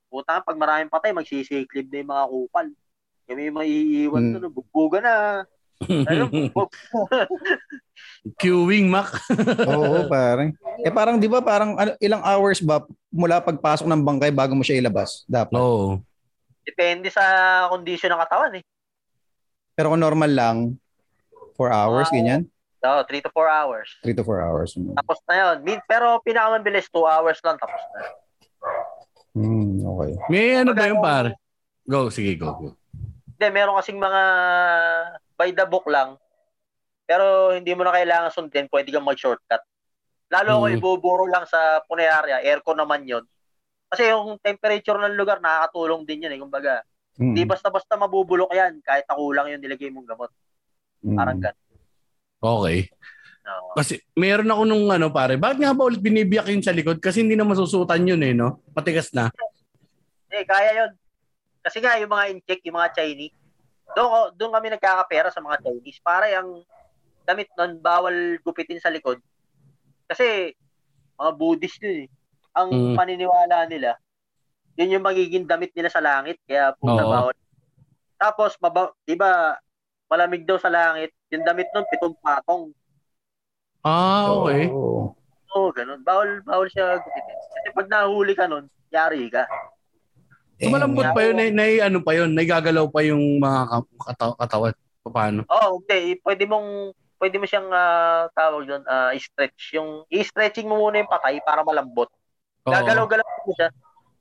[0.10, 2.66] Puta, pag maraming patay, magsisiklib na yung mga kupal.
[3.24, 4.32] Kami yung maiiwan Hmm.
[4.36, 5.46] doon, bugbugan na.
[5.80, 6.74] Ayun, bugbog.
[8.42, 9.16] Queuing, Mac.
[9.70, 10.52] Oo, parang.
[10.80, 14.64] Eh parang 'di ba parang ano, ilang hours ba mula pagpasok ng bangkay bago mo
[14.64, 15.24] siya ilabas?
[15.24, 15.56] Dapat.
[15.56, 16.04] Oo.
[16.64, 17.24] Depende sa
[17.70, 18.64] kondisyon ng katawan eh.
[19.72, 20.58] Pero kung normal lang
[21.56, 22.14] 4 hours Ah.
[22.14, 22.44] ganyan,
[22.80, 23.92] So, 3 to 4 hours.
[24.00, 24.72] 3 to 4 hours.
[24.72, 25.68] Tapos na yun.
[25.68, 28.00] Min- Pero pinakamabilis, 2 hours lang tapos na.
[29.34, 30.12] Hmm, okay.
[30.28, 31.34] May ano ba yung par?
[31.86, 32.54] Go, sige, go.
[32.58, 32.70] go.
[33.40, 34.22] Hindi, meron kasing mga
[35.34, 36.18] by the book lang.
[37.06, 39.64] Pero hindi mo na kailangan sundin, pwede kang mag-shortcut.
[40.30, 40.78] Lalo kung Mm.
[40.78, 43.26] ibuburo lang sa Punearia, aircon naman yon.
[43.90, 46.42] Kasi yung temperature ng lugar nakakatulong din yan eh.
[46.42, 46.86] Kumbaga,
[47.18, 47.34] Hmm.
[47.34, 50.30] hindi basta-basta mabubulok yan kahit nakulang yung nilagay mong gamot.
[51.02, 51.18] Hmm.
[51.18, 51.66] Parang ganun.
[52.40, 52.80] Okay.
[53.50, 53.74] Oo.
[53.74, 57.02] Kasi meron ako nung ano pare, bakit nga ba ulit binibiyak yun sa likod?
[57.02, 58.62] Kasi hindi na masusutan yun eh, no?
[58.78, 59.34] Matigas na.
[60.30, 60.92] Eh, kaya yon.
[61.66, 63.36] Kasi nga, yung mga in-check, yung mga Chinese,
[63.98, 66.00] doon, doon kami nagkakapera sa mga Chinese.
[66.00, 66.62] Para yung
[67.26, 69.18] damit nun, bawal gupitin sa likod.
[70.06, 70.54] Kasi,
[71.18, 72.10] mga Buddhist yun eh.
[72.58, 72.96] Ang Mm.
[72.98, 73.98] paniniwala nila,
[74.78, 76.38] yun yung magiging damit nila sa langit.
[76.46, 77.12] Kaya puta Oo.
[77.12, 77.36] bawal.
[78.16, 79.58] Tapos, maba, di ba,
[80.10, 82.74] malamig daw sa langit, yung damit nun, pitong patong.
[83.82, 84.68] Ah, okay.
[84.68, 85.16] Oo.
[85.50, 86.02] Oo, ganun.
[86.02, 87.36] Bawal, bawal siya gupitin.
[87.50, 89.48] Kasi pag nahuli ka nun, yari ka.
[90.60, 94.38] So malambot pa yun, na, na, ano pa yun, naigagalaw pa yung mga ka- kata-
[94.38, 94.76] katawan.
[95.02, 95.42] Paano?
[95.48, 96.20] Oo, hindi.
[96.20, 99.74] Pwede mong pwede mo siyang ah, tawag doon, ah, i-stretch.
[99.74, 102.12] Yung i-stretching mo muna yung patay para malambot.
[102.62, 103.70] Gagalaw-galaw mo siya.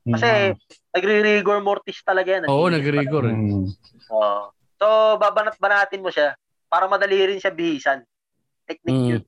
[0.09, 0.55] Kasi
[0.89, 2.47] nagre-rigor mortis talaga yan.
[2.47, 3.23] Oo, Nagigil nag-rigor.
[3.23, 3.35] eh.
[3.35, 3.65] Mm.
[4.09, 4.41] Oo.
[4.79, 4.85] So,
[5.19, 6.33] babanat-banatin mo siya
[6.65, 8.01] para madali rin siya bihisan.
[8.65, 9.11] Technique Mm.
[9.13, 9.23] yun.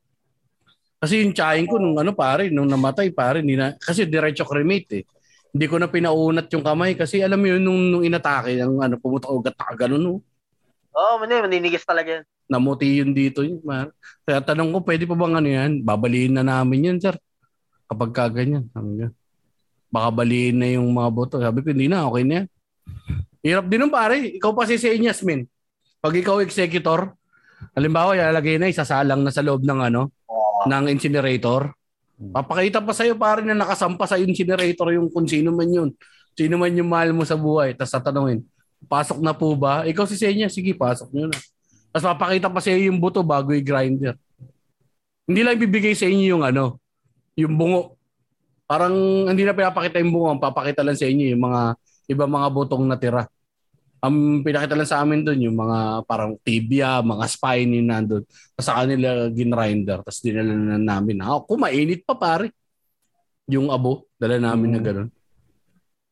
[1.02, 5.02] Kasi yung tsahin ko nung ano pare, nung namatay pare, hindi na, kasi diretso cremate
[5.02, 5.04] eh.
[5.50, 9.02] Hindi ko na pinaunat yung kamay kasi alam mo yun nung, nung inatake, ang ano,
[9.02, 10.14] pumunta ugat na ganun no.
[10.94, 12.24] Oo, oh, maninigas talaga yan.
[12.52, 13.90] Namuti yun dito yun, man.
[14.28, 15.72] Kaya tanong ko, pwede pa bang ano yan?
[15.82, 17.16] Babaliin na namin yan, sir.
[17.88, 18.68] Kapag kaganyan.
[18.76, 19.08] Sabi.
[19.92, 21.36] Baka baliin na yung mga boto.
[21.40, 22.48] Sabi ko, hindi na, okay na yan.
[23.42, 24.36] Hirap din nun pare.
[24.36, 25.48] Ikaw pa si Senyas, min.
[26.04, 27.16] Pag ikaw executor,
[27.72, 30.12] halimbawa, ilalagay na, isasalang na sa loob ng ano.
[30.68, 31.74] Ng incinerator.
[32.22, 35.90] Papakita pa sa'yo pare na nakasampa sa incinerator yung kung sino man yun.
[36.38, 37.74] Sino man yung mahal mo sa buhay.
[37.74, 38.46] Tapos tatanungin,
[38.86, 39.84] pasok na po ba?
[39.90, 41.38] Ikaw si Senya, sige, pasok nyo na.
[41.92, 44.16] Tapos papakita pa sa'yo yung buto bago i-grinder.
[45.26, 46.80] Hindi lang ibibigay sa inyo yung ano,
[47.36, 47.98] yung bungo.
[48.70, 48.94] Parang
[49.28, 51.62] hindi na pinapakita yung bungo, papakita lang sa inyo yung mga
[52.12, 53.28] iba mga butong natira.
[54.02, 58.26] Ang pinakita lang sa amin doon yung mga parang tibia, mga spine yung nandun.
[58.26, 60.02] Tapos sa kanila ginrinder.
[60.02, 61.22] Tapos dinala na namin.
[61.22, 62.50] Ako, mainit pa pare.
[63.46, 64.88] Yung abo, dala namin na Mm.
[64.90, 65.10] gano'n.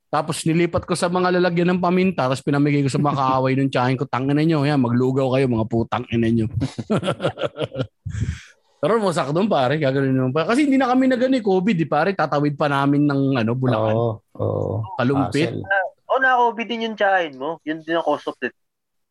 [0.10, 3.70] Tapos nilipat ko sa mga lalagyan ng paminta, tapos pinamigay ko sa mga kaaway ng
[3.70, 6.50] tsahin ko, tangin na nyo, yan, maglugaw kayo, mga putang ina nyo.
[8.82, 10.50] Pero masak doon pare, gagawin naman pa.
[10.50, 13.96] Kasi hindi na kami na gano'n, COVID, di pare, tatawid pa namin ng ano, Bulacan,
[13.98, 14.12] Oo.
[14.38, 14.74] Oo.
[14.98, 15.58] kalumpit.
[15.58, 15.66] Hassle.
[16.10, 17.62] Oh, na-COVID din yung tsahin mo.
[17.62, 18.56] Yun din ang cause of death.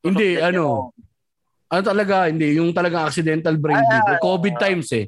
[0.02, 0.90] Hindi, of death ano, yung-
[1.68, 4.60] ano talaga, hindi, yung talagang accidental brain Ah, ah, Eh, COVID ah.
[4.60, 5.06] times eh.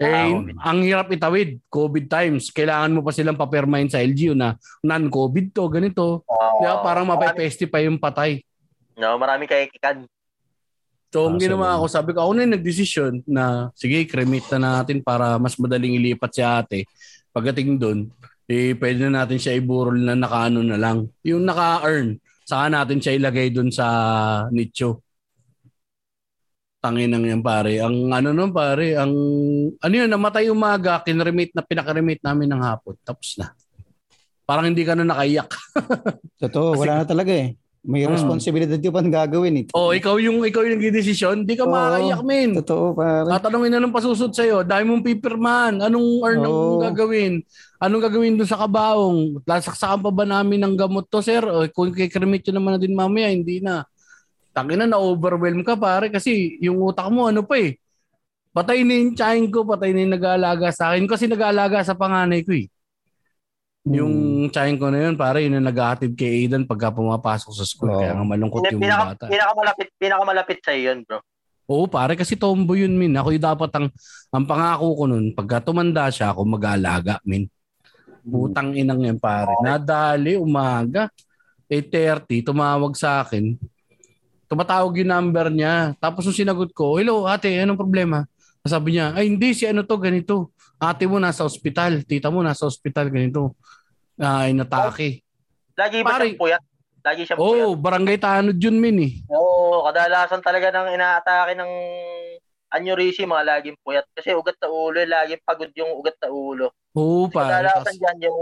[0.00, 0.32] Eh, Ah,
[0.66, 2.48] ang hirap itawid, COVID times.
[2.48, 6.24] Kailangan mo pa silang papirmahin sa LGU na non-COVID to, ganito.
[6.24, 6.56] Oo.
[6.58, 8.40] Kaya parang marami, mapipestify yung patay.
[8.96, 10.04] no, marami kayakikan.
[11.08, 14.80] So, ang Ah, ginawa ko, sabi ko, ako na yung nagdesisyon na, sige, cremate na
[14.80, 16.78] natin para mas madaling ilipat si ate.
[17.30, 17.98] Pagdating doon,
[18.50, 21.06] eh, pwede na natin siya iburol na nakaano na lang.
[21.22, 23.86] Yung naka-earn, saka natin siya ilagay doon sa
[24.50, 25.06] nicho.
[26.82, 27.78] Tangin yan pare.
[27.78, 29.12] Ang ano nun pare, ang
[29.78, 32.96] ano yun, namatay umaga, kinremate na pinaka-remate namin ng hapon.
[33.06, 33.54] Tapos na.
[34.48, 35.46] Parang hindi ka na nakaiyak.
[36.42, 37.59] Totoo, Kasi- wala na talaga eh.
[37.80, 38.12] May Hmm.
[38.12, 39.64] responsibilidad yung pan gagawin eh.
[39.72, 41.72] O, ikaw yung ikaw yung nagdedesisyon, hindi ka Oo.
[41.72, 42.50] makakaiyak, men.
[42.60, 43.24] Totoo, pare.
[43.24, 46.80] Tatanungin na ng pasusod sa'yo, dahil mong pipirmahan, anong earn ang Oo.
[46.84, 47.40] gagawin?
[47.80, 49.40] Anong gagawin doon sa kabaong?
[49.48, 51.40] Lasaksakan pa ba namin ng gamot to, sir?
[51.40, 53.88] O kung kikremit yun naman na din mamaya, hindi na.
[54.52, 57.80] Tangina na na-overwhelm ka pare kasi yung utak mo ano pa eh.
[58.52, 62.44] Patay na yung tsahin ko, patay na yung nag-aalaga sa akin kasi nag-aalaga sa panganay
[62.44, 62.68] ko eh.
[63.88, 64.52] Yung Hmm.
[64.52, 67.88] tsahin ko na yun, pare, yun ang naghahatid kay Aidan pagka pumapasok sa school.
[67.88, 68.00] Oo.
[68.04, 69.24] Kaya nga malungkot yung pinaka, bata.
[69.32, 71.24] pinakamalapit, pinakamalapit sa yun, bro.
[71.64, 73.16] Oo, pare, kasi tomboy yun, min.
[73.16, 73.86] Ako yung dapat ang,
[74.28, 77.48] ang pangako ko nun, pagka tumanda siya, ako mag-aalaga, min.
[78.20, 79.48] Putang inang yan, pare.
[79.64, 81.08] Nadali, umaga,
[81.64, 83.56] 8.30, tumawag sa akin.
[84.44, 85.94] Tumatawag yung number niya.
[85.96, 88.28] Tapos nung sinagot ko, hello, ate, anong problema?
[88.60, 90.52] Sabi niya, ay hindi, si ano to, ganito.
[90.76, 93.56] Ate mo nasa ospital, tita mo nasa ospital, ganito.
[94.20, 95.24] Ay, natake.
[95.72, 96.28] Lagi ba Pare.
[96.28, 96.62] siyang puyat?
[97.00, 97.64] Lagi siyang puyat.
[97.64, 99.12] Oh, barangay tanod yun, min eh.
[99.32, 101.72] Oo, kadalasan talaga ng inaatake ng
[102.68, 104.04] aneurysm, mga laging puyat.
[104.12, 106.68] Kasi ugat sa ulo, laging pagod yung ugat sa ulo.
[106.92, 107.48] Oo, Kasi pare.
[107.64, 108.40] kadalasan Tas- dyan yung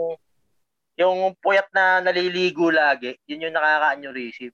[0.98, 4.50] yung puyat na naliligo lagi, yun yung nakaka-aneurysm.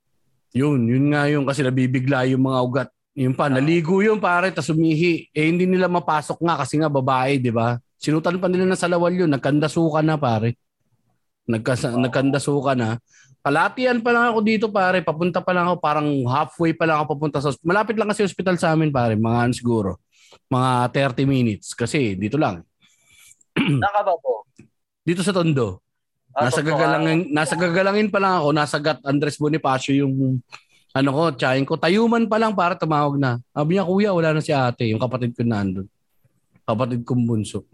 [0.52, 2.88] Yun, yun nga yung kasi nabibigla yung mga ugat.
[3.16, 5.32] Yun pa, naligo yun pare, tas umihi.
[5.32, 7.80] Eh hindi nila mapasok nga kasi nga babae, di ba?
[7.96, 10.60] Sinutan pa nila ng salawal yun, nagkandasuka na pare.
[11.45, 12.97] Nagkas- Nagkandasuka na.
[13.41, 17.07] Kalatian pa lang ako dito pare, papunta pa lang ako, parang halfway pa lang ako
[17.12, 17.53] papunta sa.
[17.61, 20.01] Malapit lang kasi hospital sa amin pare, mga ano siguro,
[20.49, 21.77] mga 30 minutes.
[21.77, 22.65] Kasi dito lang,
[23.85, 24.49] Saan ba po?
[25.05, 25.85] dito sa Tondo.
[26.33, 30.41] Ah, Nasa gagalangin, nasa gagalangin pa lang ako, nasa Gat Andres Bonifacio yung
[30.91, 31.77] ano ko, tsahin ko.
[31.77, 33.43] Tayuman pa lang para tumawag na.
[33.51, 34.89] Sabi niya, kuya, wala na si ate.
[34.89, 35.87] Yung kapatid ko nandun.
[36.62, 37.66] Kapatid kong bunso.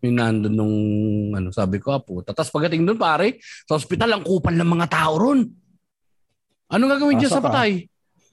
[0.00, 0.76] Yung nandun nung,
[1.36, 2.32] ano, sabi ko, ah, puta.
[2.32, 3.36] Tapos pagdating doon, pare,
[3.68, 5.44] sa ospital, ang kupal ng mga tao ron.
[6.72, 7.48] Anong gagawin dyan Asa sa ka?
[7.52, 7.84] patay?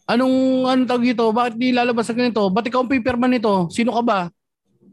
[0.07, 1.23] Anong, anong tawag dito?
[1.27, 2.47] Bakit di lalabas sa ganito?
[2.47, 3.67] Ba't ikaw ang pipirman nito?
[3.67, 4.19] Sino ka ba?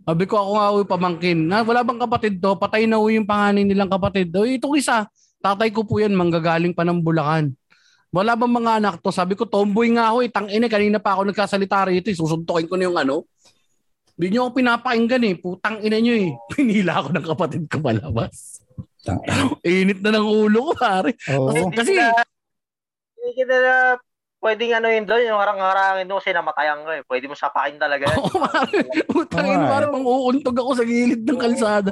[0.04, 1.38] Sabi ko ako nga uy, pamangkin.
[1.46, 2.58] Na, wala bang kapatid to?
[2.58, 4.34] Patay na uy yung panganin nilang kapatid.
[4.34, 5.06] O itong isa,
[5.38, 7.54] tatay ko po yan, manggagaling pa ng Bulacan.
[8.14, 9.14] Wala bang mga anak to?
[9.14, 10.30] Sabi ko, tomboy nga ako eh.
[10.30, 12.16] Tangina, kanina pa ako nagkasalita rito eh.
[12.18, 13.26] Susuntokin ko na yung ano.
[14.14, 15.34] Hindi nyo ako pinapakinggan eh.
[15.38, 16.30] Putang ina nyo eh.
[16.54, 18.62] Pinila ako ng kapatid ko palabas.
[19.66, 21.18] Init na ng ulo ko pare.
[21.34, 21.68] Oo.
[21.74, 21.98] Kasi,
[23.18, 23.74] Hindi kita na
[24.44, 27.02] pwedeng ano yun doon, yung harang-harangin doon kasi namatayan ka eh.
[27.08, 28.04] Pwede mo sapakin talaga.
[28.20, 28.78] Oo, pare.
[29.08, 29.70] Putang ina, eh.
[29.70, 31.90] parang uuntog ako sa gilid ng kalsada.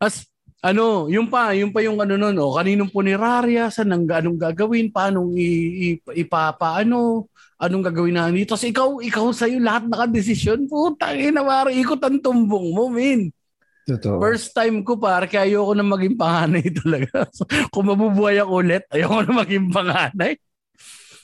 [0.00, 0.29] As
[0.60, 4.92] ano, yung pa, yung pa yung ano nun, oh, kaninong punerarya, saan ang anong gagawin,
[4.92, 5.48] paano i,
[5.80, 5.88] i,
[6.20, 7.24] ipapaano,
[7.56, 8.52] anong gagawin na dito.
[8.52, 10.68] Tapos ikaw, ikaw sa'yo lahat nakadesisyon.
[10.68, 13.32] Putang ina, pare, ikot ang tumbong mo, min.
[13.88, 14.20] Totoo.
[14.20, 17.24] First time ko, pare, kaya ayoko na maging panganay talaga.
[17.32, 20.36] So, kung mabubuhay ako ulit, ayoko na maging panganay.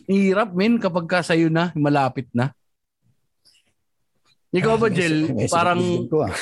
[0.09, 2.57] Hirap, min, kapag ka sa'yo na, malapit na.
[4.57, 5.29] Ikaw ba, Jill?
[5.29, 6.33] May- may Parang, ko, ah.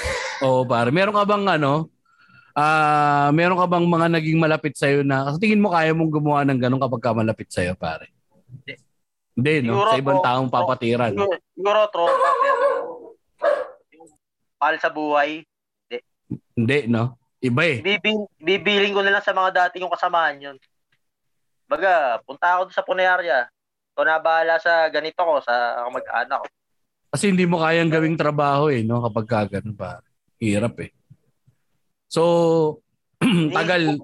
[0.47, 0.95] Oo, pare.
[0.95, 1.94] Meron ka bang ano?
[2.55, 6.47] Ah, meron ka bang mga naging malapit sa na kasi tingin mo kaya mong gumawa
[6.47, 8.15] ng ganun kapag ka malapit sa pare?
[9.35, 9.83] Hindi, no?
[9.83, 11.11] Siguro sa ibang po- taong papatiran.
[11.19, 12.67] Siguro, siguro tropa, pero
[14.63, 15.43] mahal sa buhay,
[16.55, 17.19] Hindi, no?
[17.43, 17.79] Iba eh.
[17.85, 20.57] bibil, bibiling ko na lang sa mga dati yung kasamahan yun.
[21.69, 23.51] Baga, punta ako sa Punerarya.
[23.93, 26.49] Ikaw na bahala sa ganito ko, sa mag-anak ko.
[27.13, 29.05] Kasi hindi mo kayang gawing trabaho eh, no?
[29.05, 30.07] Kapag ka ganun pare.
[30.41, 30.91] Hirap eh.
[32.15, 32.23] So,
[33.53, 33.99] tagal.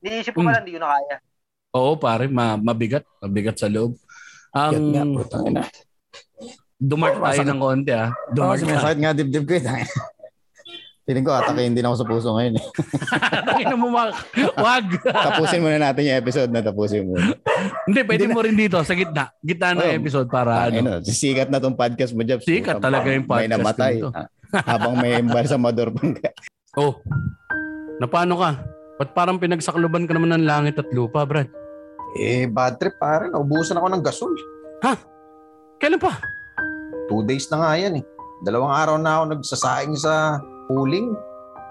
[0.00, 0.46] Niisip ko Mm.
[0.46, 1.16] pala, hindi ko na kaya.
[1.74, 2.24] Oo, pare.
[2.26, 3.04] Ma- mabigat.
[3.18, 4.00] Mabigat sa loob.
[4.54, 5.64] Ang ina.
[6.78, 8.12] dumart tayo ng konti ah.
[8.30, 8.70] Dumart tayo.
[8.70, 9.62] sumasakit nga dibdib ko eh.
[9.62, 9.92] tangina.
[11.04, 12.64] Feeling ko atakin din ako sa puso ngayon eh.
[13.44, 14.16] Tangina mo, Mark.
[14.56, 15.04] Wag.
[15.04, 17.20] Tapusin muna natin yung episode na tapusin mo.
[17.84, 19.28] Hindi, pwede mo rin dito sa gitna.
[19.38, 20.80] Gitna ng Oh, episode para ano.
[20.80, 22.48] Ano, sisikat na tong podcast mo, Jobs.
[22.48, 23.94] Sikat talaga yung May podcast namatay.
[23.94, 24.08] nito.
[24.12, 24.28] Ah,
[24.64, 26.16] Habang may embalsamador pang
[26.74, 26.98] Oh.
[28.02, 28.58] Na paano ka?
[28.98, 31.50] Ba't parang pinagsakluban ka naman ng langit at lupa, Brad?
[32.18, 33.30] Eh, bad trip pare.
[33.30, 34.34] Naubusan ako ng gasol.
[35.82, 36.16] Kailan pa?
[37.10, 38.04] Two days na nga yan eh.
[38.46, 40.40] Dalawang araw na ako nagsasaing sa
[40.70, 41.12] pooling.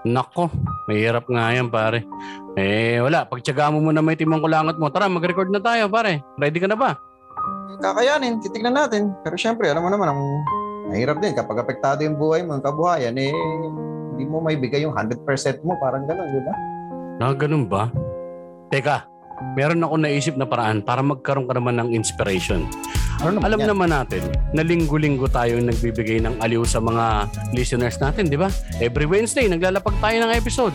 [0.04, 0.52] Nako,
[0.86, 2.04] mahirap nga yan, pare.
[2.60, 3.24] Eh, wala.
[3.24, 4.92] Pagtyaga mo muna may timang kulangot mo.
[4.92, 6.20] Tara, mag-record na tayo, pare.
[6.36, 6.94] Ready ka na ba?
[7.80, 9.16] Kakayanin, titignan natin.
[9.24, 10.20] Pero syempre, alam mo naman, ang
[10.92, 13.32] mahirap din kapag apektado yung buhay mo, ang kabuhayan, eh,
[14.14, 15.26] hindi mo may bigay yung 100%
[15.66, 15.74] mo.
[15.82, 16.54] Parang gano'n, di ba?
[17.18, 17.90] Ah, ganun ba?
[18.70, 19.10] Teka,
[19.58, 22.62] meron ako naisip na paraan para magkaroon ka naman ng inspiration.
[23.18, 23.68] Ano naman Alam yan?
[23.74, 24.22] naman natin
[24.54, 28.46] na linggo-linggo tayo nagbibigay ng aliw sa mga listeners natin, di ba?
[28.78, 30.74] Every Wednesday, naglalapag tayo ng episode.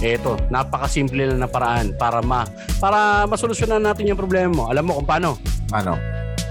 [0.00, 2.44] Eto, napakasimple lang na paraan para ma
[2.80, 4.64] para masolusyonan natin yung problema mo.
[4.68, 5.40] Alam mo kung paano?
[5.72, 5.96] Ano?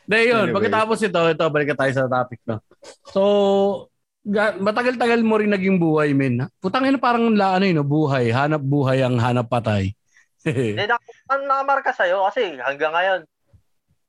[0.05, 0.52] De yun, Anyway.
[0.52, 2.61] pagkatapos ito, ito, balik tayo sa topic, no?
[3.09, 3.89] So,
[4.20, 6.44] ga- matagal-tagal mo rin naging buhay, men.
[6.61, 7.89] Putang ina parang la, ano yun, no?
[7.89, 8.28] buhay.
[8.28, 9.97] Hanap buhay ang hanap patay.
[10.44, 10.85] Hindi,
[11.24, 13.24] nakamarka sa'yo kasi hanggang ngayon,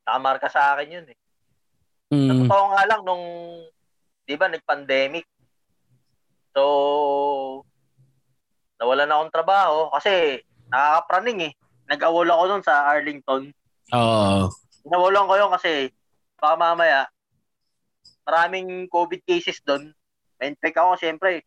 [0.04, 1.16] nakamarka sa akin yun eh.
[2.12, 2.44] mm.
[2.44, 3.24] Totoo nga lang nung,
[4.28, 5.24] di ba, nag-pandemic.
[6.56, 6.64] So,
[8.80, 10.40] nawalan na akong trabaho kasi
[10.72, 11.54] nakakapraning eh.
[11.92, 13.52] Nag-awol ako nun sa Arlington.
[13.92, 14.48] Oo.
[14.88, 15.92] Nawalan ko yun kasi
[16.40, 17.00] baka mamaya
[18.26, 19.92] maraming COVID cases doon.
[20.40, 21.44] Ma-infect ako siyempre.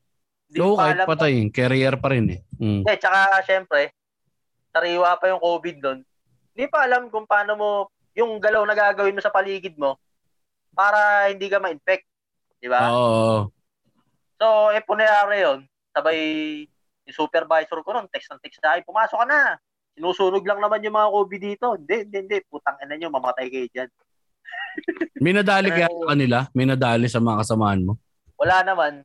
[0.49, 1.07] Hindi Oo, ko pa kahit alam.
[1.09, 1.35] patay.
[1.51, 2.41] Carrier pa rin eh.
[2.61, 2.83] Mm.
[2.87, 3.93] Eh, tsaka siyempre,
[4.71, 5.99] sariwa pa yung COVID doon.
[6.55, 7.71] Hindi pa alam kung paano mo,
[8.15, 9.99] yung galaw na gagawin mo sa paligid mo
[10.75, 12.07] para hindi ka ma-infect.
[12.59, 12.93] Di ba?
[12.93, 13.51] Oo.
[14.39, 15.67] So, eh, punayari yun.
[15.91, 16.19] Sabay,
[17.11, 19.59] yung supervisor ko nun, text ng text na, "Ay, pumasok ka na.
[19.99, 21.67] Sinusunog lang naman yung mga COVID dito.
[21.75, 22.39] Hindi, hindi, hindi.
[22.47, 23.91] Putang ina nyo, mamatay kayo dyan.
[25.25, 26.39] May nadali kaya sa kanila?
[26.55, 27.99] May nadali sa mga kasamahan mo?
[28.39, 29.03] Wala naman.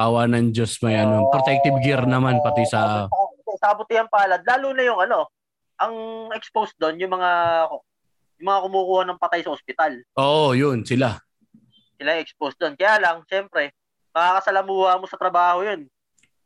[0.00, 3.04] Awa ng Diyos, may ano, protective gear naman pati sa...
[3.60, 5.28] Sa kabutihan palad, lalo na yung ano,
[5.76, 5.92] ang
[6.32, 7.30] exposed doon, yung mga
[8.40, 10.00] yung mga kumukuha ng patay sa ospital.
[10.16, 11.20] Oo, yun, sila.
[12.00, 12.72] Sila exposed doon.
[12.80, 13.76] Kaya lang, syempre,
[14.10, 15.86] makakasalamuha mo sa trabaho yun.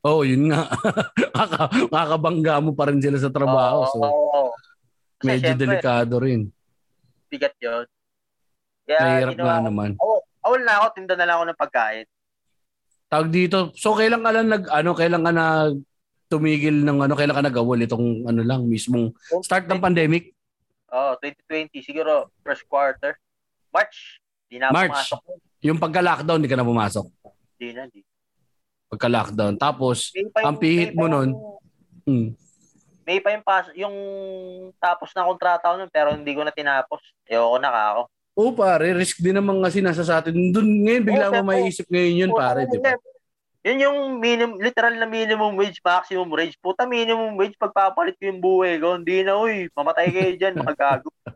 [0.05, 0.69] Oo, yun nga.
[1.39, 3.89] Maka- Makakabangga mo pa rin sila sa trabaho.
[3.89, 4.53] So, Oo.
[5.17, 6.53] Kasi medyo syempre, delikado rin.
[7.33, 7.89] bigat yun.
[8.85, 9.91] Kaya ginawa nga naman.
[10.45, 12.07] Awal na ako, tinda na lang ako ng pagkain.
[13.09, 15.73] Tawag dito, so kailan ka lang nag, ano, kailan ka na
[16.29, 20.37] tumigil ng ano, kailan ka nag-awol itong ano lang, mismong start ng pandemic?
[20.93, 23.17] Oh, 2020 siguro first quarter.
[23.73, 24.21] March.
[24.47, 24.93] Di na March.
[24.95, 25.21] pumasok.
[25.65, 27.07] Yung pagka-lockdown, di ka na pumasok.
[27.55, 28.03] Di na, di.
[28.91, 29.59] pagka-lockdown.
[29.59, 31.35] Tapos, ang pihit mo nun,
[32.07, 32.29] hmm,
[33.05, 33.97] May pa yung, pas, yung
[34.81, 37.05] tapos na kontrata ko nun, pero hindi ko na tinapos.
[37.29, 38.03] Ayoko na ka ako.
[38.35, 40.35] Oo pare, risk din naman kasi nasa sa atin.
[40.51, 42.97] Doon ngayon bigla mo maiisip ngayon yun pare, di ba?
[43.65, 46.57] Yun yung minimum, literal na minimum wage, maximum wage.
[46.61, 49.01] Puta, minimum wage, pagpapalit ko yung buhay ko.
[49.01, 51.09] Hindi na, uy, mamatay kayo dyan, magago.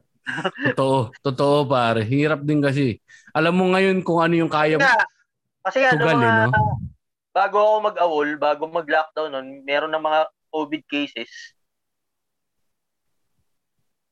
[0.77, 2.05] Totoo, totoo pare.
[2.05, 3.01] Hirap din kasi.
[3.33, 4.85] Alam mo ngayon kung ano yung kaya mo.
[5.63, 6.79] Kasi ano, Tugal, eh, mga, no?
[7.35, 10.21] bago ako mag-awol, bago mag-lockdown nun, meron ng mga
[10.51, 11.31] COVID cases.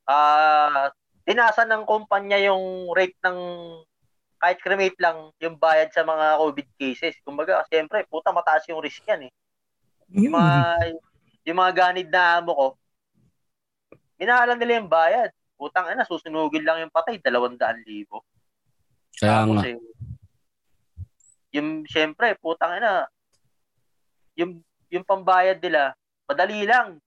[0.06, 0.94] Ah,
[1.27, 3.39] tinasan ng kumpanya yung rate ng
[4.36, 7.16] kahit cremate lang yung bayad sa mga COVID cases.
[7.24, 9.32] Kumbaga, siyempre, puta mataas yung risk yan eh.
[10.12, 10.55] Yung mga,
[11.43, 12.66] yung mga ganid na amo ko,
[14.20, 15.31] minahalan nila yung bayad.
[15.56, 18.23] Putang ina, susunugin lang yung patay, 200,000.
[19.16, 19.62] Kaya nga.
[19.64, 19.81] eh,
[21.57, 23.09] yung syempre, putang ina,
[24.37, 24.61] yung
[24.93, 25.97] yung pambayad nila,
[26.28, 27.01] madali lang.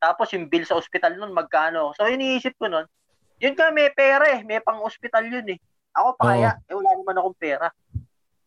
[0.00, 1.92] Tapos yung bill sa ospital nun, magkano.
[1.92, 2.88] So iniisip ko nun,
[3.36, 5.58] yun ka may pera eh, may pang ospital yun eh.
[5.92, 7.68] Ako pa kaya, eh wala naman akong pera.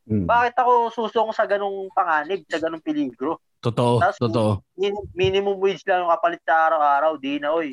[0.03, 0.27] Hmm.
[0.27, 3.39] Bakit ako susong sa ganung panganib, sa ganung peligro?
[3.63, 4.51] Totoo, Tapos- totoo.
[4.75, 7.71] Min- minimum wage lang yung kapalit sa araw-araw, di na oy.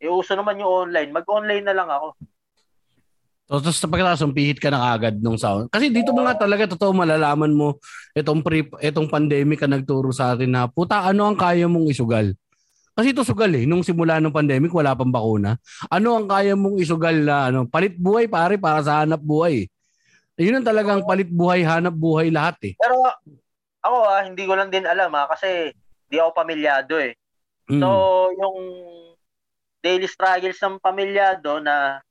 [0.00, 2.16] E uso naman yung online, mag-online na lang ako.
[3.46, 5.70] So, tapos sa pagkatapos, pihit ka na kagad nung sound.
[5.70, 7.78] Kasi dito mo nga talaga, totoo, malalaman mo,
[8.10, 12.34] itong, pre, itong pandemic ka nagturo sa atin na, puta, ano ang kaya mong isugal?
[12.96, 13.62] Kasi ito sugal eh.
[13.68, 15.60] Nung simula ng pandemic, wala pang bakuna.
[15.92, 19.70] Ano ang kaya mong isugal na, ano, palit buhay pare para sa hanap buhay.
[20.40, 22.74] Yun ang talagang palit buhay, hanap buhay lahat eh.
[22.76, 23.04] Pero
[23.80, 25.70] ako ah, hindi ko lang din alam ah, kasi
[26.10, 27.14] di ako pamilyado eh.
[27.70, 27.80] Mm.
[27.80, 27.88] So,
[28.34, 28.58] yung
[29.80, 32.02] daily struggles ng pamilyado na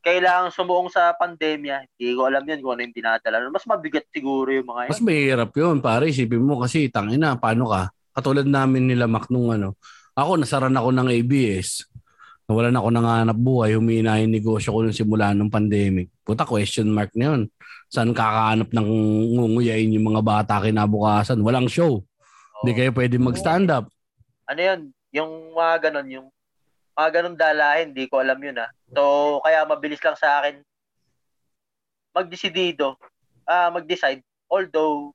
[0.00, 3.36] kailangan sumuong sa pandemya, hindi ko alam yun kung ano yung dinadala.
[3.52, 4.92] Mas mabigat siguro yung mga yan.
[4.96, 6.08] Mas mahirap yun, pare.
[6.08, 7.92] Isipin mo kasi, tangina, paano ka?
[8.16, 9.76] Katulad namin nila Mac nung ano.
[10.16, 11.84] Ako, nasaran ako ng ABS.
[12.50, 13.78] Nawalan ako ng hanap buhay.
[13.78, 16.10] Humina yung negosyo ko nung simula ng pandemic.
[16.26, 17.40] Puta, question mark na yun.
[17.86, 18.88] Saan kakahanap ng
[19.38, 21.38] ngunguyain yung mga bata kinabukasan?
[21.44, 22.02] Walang show.
[22.60, 23.86] Hindi kayo pwede mag-stand up.
[24.50, 24.80] Ano yun?
[25.14, 26.26] Yung mga ganon, yung
[26.96, 28.70] mga ganon dalahin, hindi ko alam yun ah.
[28.90, 30.60] So, kaya mabilis lang sa akin
[32.10, 32.98] magdesidido,
[33.46, 34.22] ah mag-decide.
[34.50, 35.14] Although,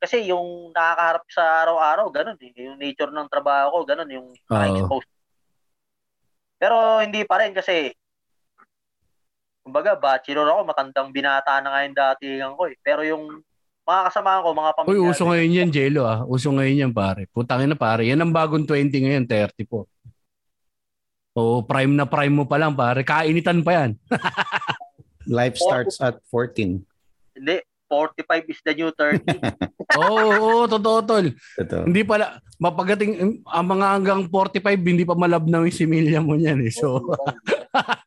[0.00, 2.54] kasi yung nakakaharap sa araw-araw, ganun eh.
[2.56, 5.04] Yung nature ng trabaho ko, ganun, yung na-expose.
[6.56, 7.92] Pero hindi pa rin kasi,
[9.60, 12.76] kumbaga, bachelor ako, matandang binata na nga yung datingan ko eh.
[12.80, 13.44] Pero yung
[13.84, 15.08] mga kasama ko, mga Uy, pamilya.
[15.12, 16.24] uso ngayon yan, Jello ah.
[16.24, 17.28] Uso ngayon yan, pare.
[17.28, 18.08] Putangin na, pare.
[18.08, 19.84] Yan ang bagong 20 ngayon, 30 po.
[21.38, 23.06] Oo, prime na prime mo pa lang, pare.
[23.06, 23.90] Kainitan pa yan.
[25.30, 26.82] Life starts at 14.
[27.38, 29.22] Hindi, 45 is the new 30.
[30.00, 31.26] Oo, oo, totoo, tol.
[31.34, 31.86] Ito.
[31.86, 36.70] Hindi pala, mapagating, ang mga hanggang 45, hindi pa malabnaw yung similya mo niyan eh.
[36.70, 37.02] So,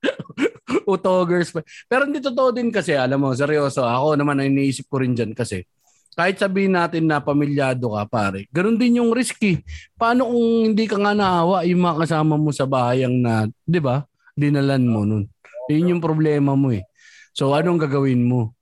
[0.93, 1.59] utogers pa.
[1.87, 5.35] Pero hindi totoo din kasi, alam mo, seryoso, ako naman ang iniisip ko rin dyan
[5.35, 5.67] kasi,
[6.13, 9.61] kahit sabihin natin na pamilyado ka, pare, ganun din yung risky.
[9.97, 14.05] Paano kung hindi ka nga naawa yung mga kasama mo sa bayang na, di ba,
[14.37, 15.25] dinalan mo nun.
[15.69, 16.85] Yun yung problema mo eh.
[17.33, 18.53] So, anong gagawin mo?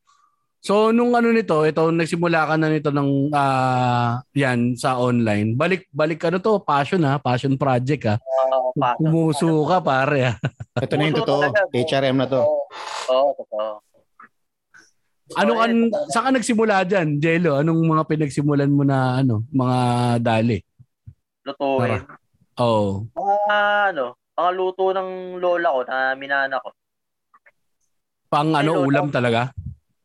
[0.62, 5.58] So nung ano nito, ito nagsimula ka na nito ng ah, yan sa online.
[5.58, 8.16] Balik balik ano to, passion ha, passion project ha.
[8.78, 8.94] Pa.
[9.02, 10.34] Umuso ka pare ha.
[10.78, 11.50] Ito na yung totoo.
[11.74, 12.46] HRM na to.
[12.46, 12.62] Oo,
[13.10, 13.82] oo, totoo.
[15.38, 17.60] Ano an saan ka nagsimula diyan, Jello?
[17.60, 19.78] Anong mga pinagsimulan mo na ano, mga
[20.20, 20.58] dali?
[21.48, 22.04] Lutuin.
[22.60, 23.08] Oh.
[23.16, 23.56] Mga
[23.96, 24.06] ano,
[24.36, 26.70] mga luto ng lola ko na minana ko.
[28.32, 29.52] Pang ano Hello, ulam talaga?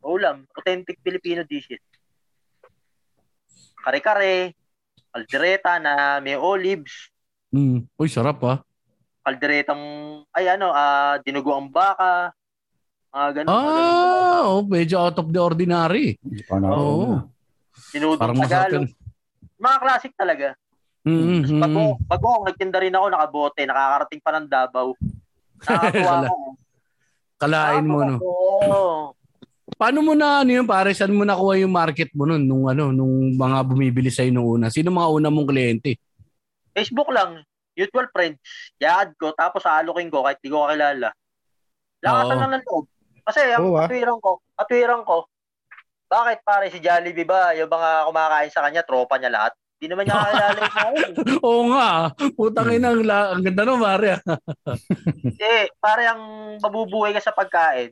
[0.03, 1.83] Ulam, authentic Filipino dishes.
[3.83, 4.51] Kare-kare,
[5.11, 7.11] kaldereta na may olives,
[7.47, 7.87] Hmm.
[7.95, 8.59] Uy, sarap ha.
[9.23, 9.79] kalderetang,
[10.35, 12.31] ay ano, ah dinugo ang baka,
[13.11, 13.49] mga ganun.
[13.49, 16.19] Ah, oh, medyo out of the ordinary.
[16.51, 17.23] Oo.
[17.91, 18.91] Dinudong Parang masarap Tagalog.
[19.57, 20.47] Mga classic talaga.
[21.07, 24.91] Mm, mm, Bago, bago, nagtinda rin ako, nakabote, nakakarating pa ng Davao.
[25.63, 26.37] Nakakatuwa Kala- ako.
[27.37, 28.15] Kalain mo no.
[28.19, 29.13] Oo.
[29.77, 30.89] Paano mo na ano yun pare?
[30.97, 34.73] Saan mo nakuha yung market mo nun nung ano nung mga bumibili sa nung una?
[34.73, 36.01] Sino mga una mong kliyente?
[36.73, 37.45] Facebook lang,
[37.77, 38.41] mutual friends,
[38.81, 41.13] yaad ko, tapos aalukin ko kahit di ko kakilala.
[42.01, 42.41] Lakatan Oo.
[42.41, 42.85] lang ng loob.
[43.27, 43.83] Kasi ang Oo, ah.
[43.83, 45.27] katwiran ko, katwiran ko,
[46.07, 49.53] bakit pare si Jollibee ba, yung mga kumakain sa kanya, tropa niya lahat?
[49.77, 51.03] Di naman niya kakilala yung.
[51.45, 51.89] Oo nga.
[52.33, 54.23] Putang ina ang, la- ang ganda no pare.
[55.37, 57.91] Eh, pare ang mabubuhay ka sa pagkain,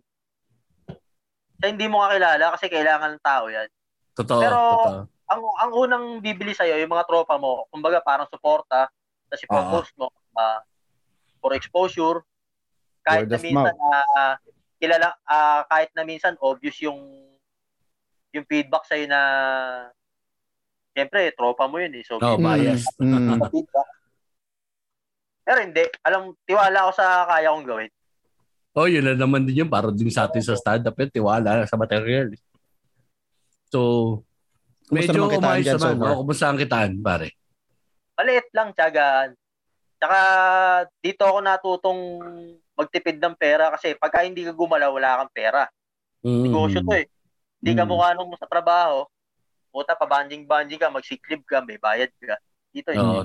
[1.59, 3.67] sa hindi mo kakilala kasi kailangan ng tao yan.
[4.15, 5.03] Totoo, Pero, totoo.
[5.27, 8.87] ang ang unang bibili sa yung mga tropa mo, kumbaga parang suporta,
[9.27, 10.07] tapos ipopost mo
[10.39, 10.63] ah,
[11.43, 12.23] for exposure.
[13.03, 13.75] Kahit na minsan
[14.15, 14.39] ah,
[14.85, 16.97] kilala ah, kahit na minsan obvious yung
[18.29, 19.21] yung feedback sa na
[20.95, 22.07] Siyempre, tropa mo yun eh.
[22.07, 22.87] So, Oh, bias.
[23.03, 23.35] mm.
[23.51, 23.89] feedback.
[25.43, 25.83] Pero hindi.
[26.07, 27.91] Alam, tiwala ako sa kaya kong gawin.
[28.75, 29.69] Oh, yun na naman din yun.
[29.69, 31.11] Para din sa atin sa stand-up yun.
[31.11, 32.31] Tiwala sa material.
[33.67, 33.79] So,
[34.87, 35.95] Kumusta medyo naman umayos so naman.
[35.99, 37.35] Oh, kumusta ang kitaan, pare?
[38.15, 39.29] Maliit lang, tiyagaan.
[39.95, 40.19] Tsaka
[40.99, 42.01] dito ako natutong
[42.75, 45.63] magtipid ng pera kasi pagka hindi ka gumalaw, wala kang pera.
[46.21, 46.51] Mm.
[46.51, 47.07] Negosyo to eh.
[47.63, 47.89] Hindi ka Mm.
[47.89, 49.07] mukha nung sa trabaho,
[49.71, 52.35] puta, pabanjing-banjing ka, magsiklib ka, may bayad ka.
[52.71, 52.99] Dito eh.
[52.99, 53.23] Oo.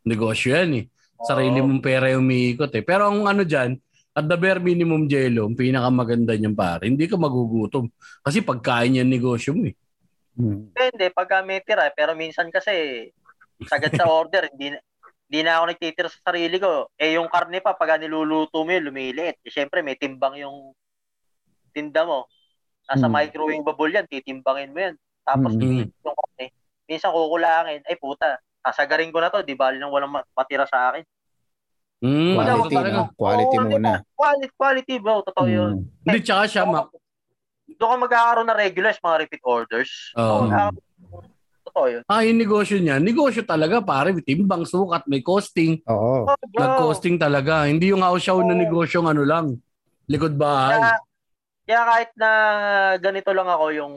[0.00, 0.84] negosyo yan eh.
[1.20, 1.68] Sarili Oo.
[1.68, 2.80] mong pera yung umiikot eh.
[2.80, 3.76] Pero ang ano dyan,
[4.10, 7.86] at the bare minimum jello, ang pinakamaganda niyan pare, hindi ka magugutom.
[8.24, 9.76] Kasi pagkain yan negosyo mo eh.
[10.40, 10.72] Mm.
[10.72, 11.92] Depende, pagka may tira.
[11.92, 13.06] Pero minsan kasi,
[13.68, 14.72] sagad sa order, hindi
[15.30, 16.90] na, hindi na ako nagtitira sa sarili ko.
[16.98, 19.38] Eh, yung karne pa, pagka niluluto mo yun, lumiliit.
[19.46, 20.74] Eh, syempre, may timbang yung
[21.70, 22.26] tinda mo.
[22.90, 23.14] Nasa Hmm.
[23.14, 24.94] microwavable yan, titimbangin mo yan.
[25.22, 25.60] Tapos, Hmm.
[25.62, 26.46] lumiit yung karne.
[26.90, 30.90] Minsan kukulangin, ay puta, sasagarin ko na to, di bali nang walang ma- matira sa
[30.90, 31.06] akin.
[32.00, 32.96] Mm, Wala, Quality, talaga.
[32.96, 33.04] no?
[33.12, 33.92] Quality Oo, muna.
[34.16, 35.72] Quality, quality bro, totoo yun.
[35.84, 35.86] Mm.
[36.08, 36.88] Hindi, tsaka siya, ma-
[37.70, 40.10] Doon ka magkakaroon ng regulars, mga repeat orders.
[40.18, 40.50] Oo.
[40.50, 40.74] So,
[41.70, 42.02] totoo yun.
[42.04, 45.78] ah, yung negosyo niya, negosyo talaga pare, timbang, sukat, may costing.
[45.86, 46.26] Oo.
[46.26, 46.58] Oh, bro.
[46.58, 47.70] Nag-costing talaga.
[47.70, 48.60] Hindi yung house-show na Oo.
[48.60, 49.54] negosyo ano lang.
[50.10, 50.76] Likod bahay.
[50.76, 50.92] Kaya,
[51.64, 52.30] kaya kahit na
[52.98, 53.94] ganito lang ako yung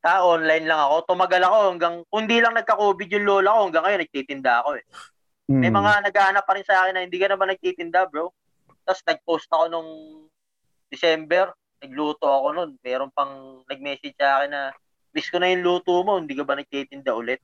[0.00, 3.84] ta online lang ako, tumagal ako hanggang kung di lang nagka-COVID yung lola ko, hanggang
[3.84, 4.84] ngayon nagtitinda ako eh.
[5.50, 5.76] May Mm.
[5.76, 8.32] mga naghahanap pa rin sa akin na hindi ka naman nagtitinda, bro.
[8.88, 9.90] Tapos nag-post ako nung
[10.88, 11.52] December,
[11.84, 12.70] nagluto ako nun.
[12.80, 14.62] Meron pang nag-message sa akin na,
[15.10, 17.42] miss ko na yung luto mo, hindi ka ba nagtitinda ulit?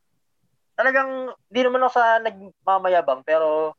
[0.77, 3.75] Talagang, hindi naman ako sa nagmamayabang, pero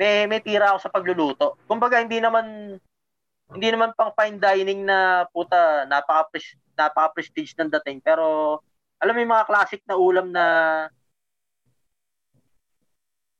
[0.00, 1.60] may may tira ako sa pagluluto.
[1.68, 2.76] Kumbaga, hindi naman
[3.52, 6.40] hindi naman pang fine dining na puta, napaka
[6.72, 8.58] napaka prestige ng dating, pero
[8.96, 10.44] alam mo yung mga classic na ulam na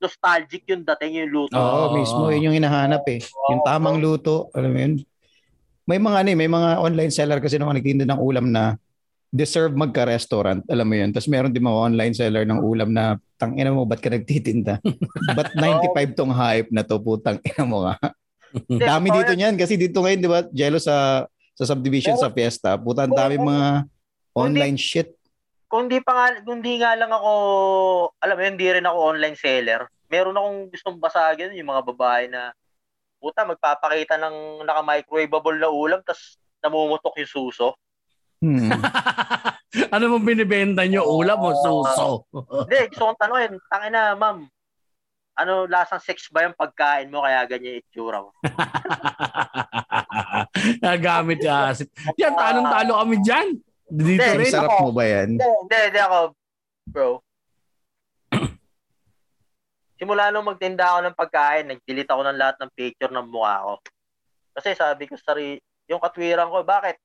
[0.02, 1.54] nostalgic yung dating yung luto.
[1.54, 1.94] Oo, Oo.
[1.94, 2.26] mismo.
[2.28, 3.22] Yun yung hinahanap eh.
[3.54, 4.50] Yung tamang luto.
[4.50, 4.94] Alam mo yun?
[5.86, 8.74] May mga ano eh, may mga online seller kasi nung nagtinda ng ulam na
[9.32, 10.60] deserve magka-restaurant.
[10.68, 11.08] Alam mo yun?
[11.10, 14.76] Tapos meron din mga online seller ng ulam na tang ina mo, ba't ka nagtitinda?
[15.38, 17.00] ba't 95 tong hype na to?
[17.00, 17.96] Putang ina mo nga.
[18.52, 19.38] Hindi, Dami dito yan.
[19.40, 21.24] niyan kasi dito ngayon, di ba, Jello sa
[21.56, 23.88] sa subdivision sa fiesta, puta ang dami mga
[24.36, 25.12] online shit.
[25.68, 27.32] Kung di pa nga, kung di nga lang ako,
[28.20, 29.88] alam mo yun, hindi rin ako online seller.
[30.12, 32.52] Meron akong gustong basagin yung mga babae na
[33.16, 37.72] puta, magpapakita ng naka-microwavable na ulam tas namumutok yung suso.
[38.42, 38.68] Hmm.
[39.94, 41.06] ano mong binibenta nyo?
[41.06, 42.26] Ulam o suso?
[42.66, 44.50] Hindi, gusto kong tanongin, tangina, ma'am,
[45.38, 48.34] ano, lasang sex ba yung pagkain mo kaya ganyan yung itsura mo?
[50.84, 51.88] Nagamit yung acid.
[52.18, 53.48] Yan, talong-talo kami dyan.
[53.86, 54.52] Dito Hindi, rin.
[54.52, 55.38] sarap mo ba yan?
[55.38, 56.18] Hindi, hindi, hindi ako,
[56.90, 57.10] bro.
[60.02, 63.74] Simula nung magtinda ako ng pagkain, nag-delete ako ng lahat ng picture ng mukha ko.
[64.58, 66.98] Kasi sabi ko sa ri- yung katwiran ko, bakit?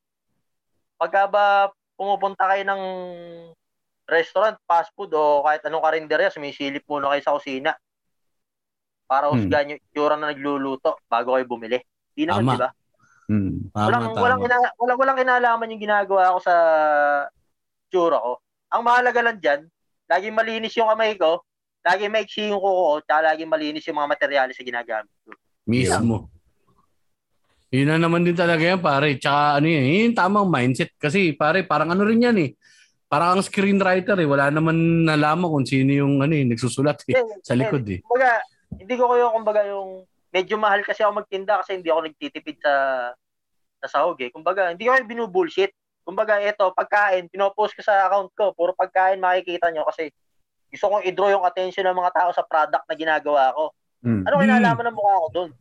[0.98, 1.46] Pagka ba
[1.94, 2.82] pumupunta kayo ng
[4.08, 7.72] restaurant, fast food, o kahit anong karinderya, sumisilip muna kayo sa kusina
[9.08, 9.40] para Hmm.
[9.40, 11.80] husgahan yung itsura na nagluluto bago kayo bumili.
[12.14, 12.52] Hindi naman, Tama.
[12.52, 12.70] di ba?
[13.28, 13.52] Hmm.
[13.72, 14.22] Tama, walang, tama.
[14.24, 16.56] walang, ina- walang, walang kinalaman yung ginagawa ko sa
[17.92, 18.34] tsura ko.
[18.72, 19.62] Ang mahalaga lang dyan,
[20.08, 21.44] laging malinis yung kamay ko,
[21.84, 25.32] laging maiksi yung kuko ko, tsaka laging malinis yung mga materyales na ginagamit ko.
[25.68, 26.32] Mismo.
[27.68, 29.20] Yun na naman din talaga yan, pare.
[29.20, 30.96] Tsaka ano yan, yun yung tamang mindset.
[30.96, 32.56] Kasi pare, parang ano rin yan eh.
[33.08, 34.28] Parang ang screenwriter eh.
[34.28, 37.20] Wala naman nalaman kung sino yung ano eh, nagsusulat eh.
[37.44, 38.00] Sa likod eh.
[38.04, 38.40] Kumbaga,
[38.72, 42.74] hindi ko kayo, kumbaga yung, medyo mahal kasi ako magtinda kasi hindi ako nagtitipid sa
[43.84, 44.30] sa sahog eh.
[44.32, 45.72] Kumbaga, hindi ko kayo binubullshit.
[46.08, 50.08] Kumbaga, ito, pagkain, pinopost ko sa account ko, puro pagkain makikita nyo kasi
[50.72, 53.76] gusto kong i-draw yung attention ng mga tao sa product na ginagawa ko.
[54.04, 54.24] Hmm.
[54.24, 55.52] Ano kinalaman ng mukha ko doon?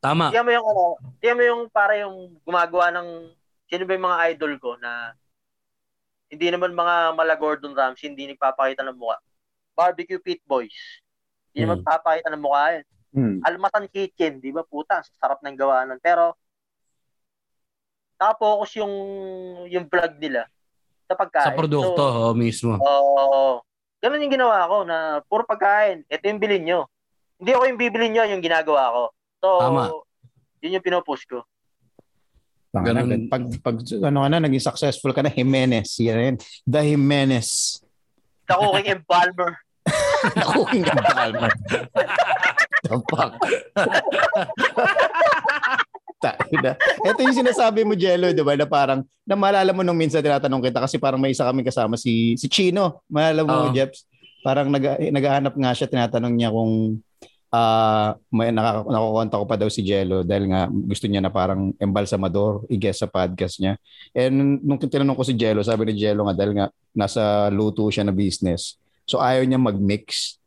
[0.00, 0.32] Tama.
[0.32, 0.82] Tiyan mo yung ano,
[1.20, 3.08] tiyan mo yung para yung gumagawa ng
[3.68, 5.12] sino ba yung mga idol ko na
[6.26, 9.20] hindi naman mga mala Gordon Ramsay, hindi nagpapakita ng mukha.
[9.76, 10.72] Barbecue Pit Boys.
[11.50, 11.86] Hindi naman Hmm.
[11.86, 12.84] papakita ng mukha yan.
[13.10, 13.36] Hmm.
[13.42, 15.98] Almatan Kitchen, di ba puta, sarap ng gawa nun.
[15.98, 16.38] Pero
[18.16, 18.94] nakapokus yung
[19.66, 20.46] yung vlog nila
[21.04, 21.46] sa pagkain.
[21.50, 22.78] Sa produkto, So, oh, mismo.
[22.78, 23.60] Oo.
[24.00, 24.96] ganun yung ginawa ko na
[25.26, 26.06] puro pagkain.
[26.08, 26.80] Ito yung bilhin nyo.
[27.36, 29.04] Hindi ako yung bibilin nyo, yung ginagawa ko.
[29.40, 29.88] So, Tama.
[30.60, 31.42] yun yung pinopost ko.
[32.70, 33.26] Ganun.
[33.26, 35.98] pag, pag, ano ka na, naging successful ka na, Jimenez.
[35.98, 36.38] Yan.
[36.62, 37.82] The Jimenez.
[38.46, 39.58] Sa cooking embalmer.
[40.54, 41.50] Cooking ka Palmer.
[42.84, 43.32] The fuck?
[47.00, 48.52] Ito yung sinasabi mo, Jello, di ba?
[48.52, 51.96] Na parang, na maalala mo nung minsan tinatanong kita kasi parang may isa kami kasama
[51.96, 53.00] si si Chino.
[53.08, 53.72] Maalala mo, Oo.
[53.72, 54.04] Jeps?
[54.44, 57.00] Parang nag, naghahanap nga siya, tinatanong niya kung
[57.50, 62.62] ah may nakukonta ko pa daw si Jello dahil nga gusto niya na parang embalsamador
[62.70, 63.74] i-guest sa podcast niya.
[64.14, 68.06] And nung tinanong ko si Jello, sabi ni Jello nga dahil nga nasa luto siya
[68.06, 68.78] na business.
[69.02, 70.38] So ayaw niya mag-mix.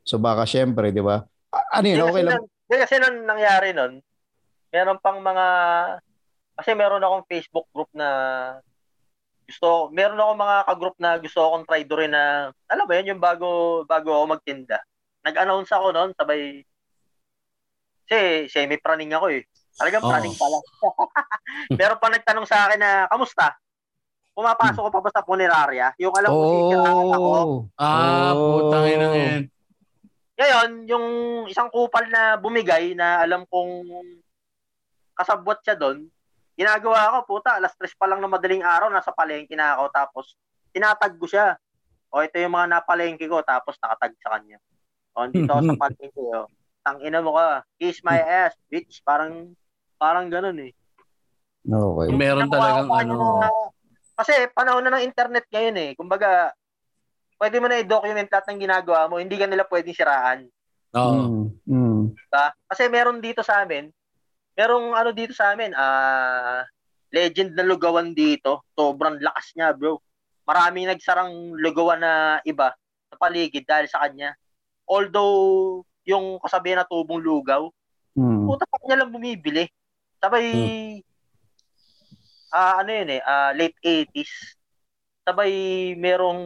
[0.00, 1.28] So baka syempre, di ba?
[1.76, 2.40] Ano yun, okay lang.
[2.40, 4.00] Hindi kasi nung nangyari nun,
[4.72, 5.46] meron pang mga,
[6.56, 8.08] kasi meron akong Facebook group na
[9.44, 13.12] gusto, meron akong mga ka-group na gusto akong try do rin na, alam mo yun,
[13.12, 14.80] yung bago, bago ako magtinda.
[15.26, 16.62] Nag-announce ako noon, sabay,
[18.06, 19.42] kasi semi-praning ako eh.
[19.74, 20.10] Talagang Oo.
[20.14, 20.58] praning pala.
[21.78, 23.58] meron pa nagtanong sa akin na, kamusta?
[24.32, 25.90] Pumapasok ko pa ba sa punerarya?
[25.98, 27.18] Yung alam ko, si ako.
[27.18, 27.58] Oh.
[27.74, 28.70] Ah, Oh.
[28.70, 29.42] putang ina yan.
[30.36, 31.06] Ngayon, yung
[31.50, 33.88] isang kupal na bumigay na alam kong
[35.16, 36.06] kasabwat siya doon,
[36.54, 40.24] ginagawa ko, puta, alas tres pa lang ng madaling araw, nasa palengke na ako, tapos
[40.70, 41.56] tinatag ko siya.
[42.12, 44.60] O, ito yung mga napalengke ko, tapos nakatag sa kanya.
[45.16, 46.46] O, dito ako sa palengke, o.
[46.86, 49.02] Tang ina mo ka, kiss my ass, bitch.
[49.02, 49.56] Parang,
[49.96, 50.72] parang ganun eh.
[51.66, 52.08] Okay.
[52.14, 53.28] Meron Nakuha talagang ko pa niya ano.
[53.42, 53.70] na-
[54.16, 55.90] kasi panahon na ng internet ngayon eh.
[55.98, 56.54] Kumbaga,
[57.36, 60.38] pwede mo na i-document lahat ng ginagawa mo, hindi ka nila pwedeng siraan.
[60.96, 61.12] Oo.
[61.12, 62.02] Mm, mm.
[62.16, 62.46] Diba?
[62.70, 63.92] Kasi meron dito sa amin,
[64.56, 66.64] merong ano dito sa amin, ah
[67.12, 68.66] legend na lugawan dito.
[68.74, 70.00] Sobrang lakas niya, bro.
[70.46, 72.12] Maraming nagsarang lugawan na
[72.46, 72.74] iba
[73.10, 74.34] sa paligid dahil sa kanya.
[74.86, 77.66] Although, yung kasabihan na tubong lugaw,
[78.16, 78.48] Mm.
[78.48, 79.68] puta pa niya lang bumibili.
[80.16, 80.48] Sabay,
[82.48, 84.56] ah ano yun eh, ah, late 80s.
[85.20, 85.52] Sabay,
[86.00, 86.40] merong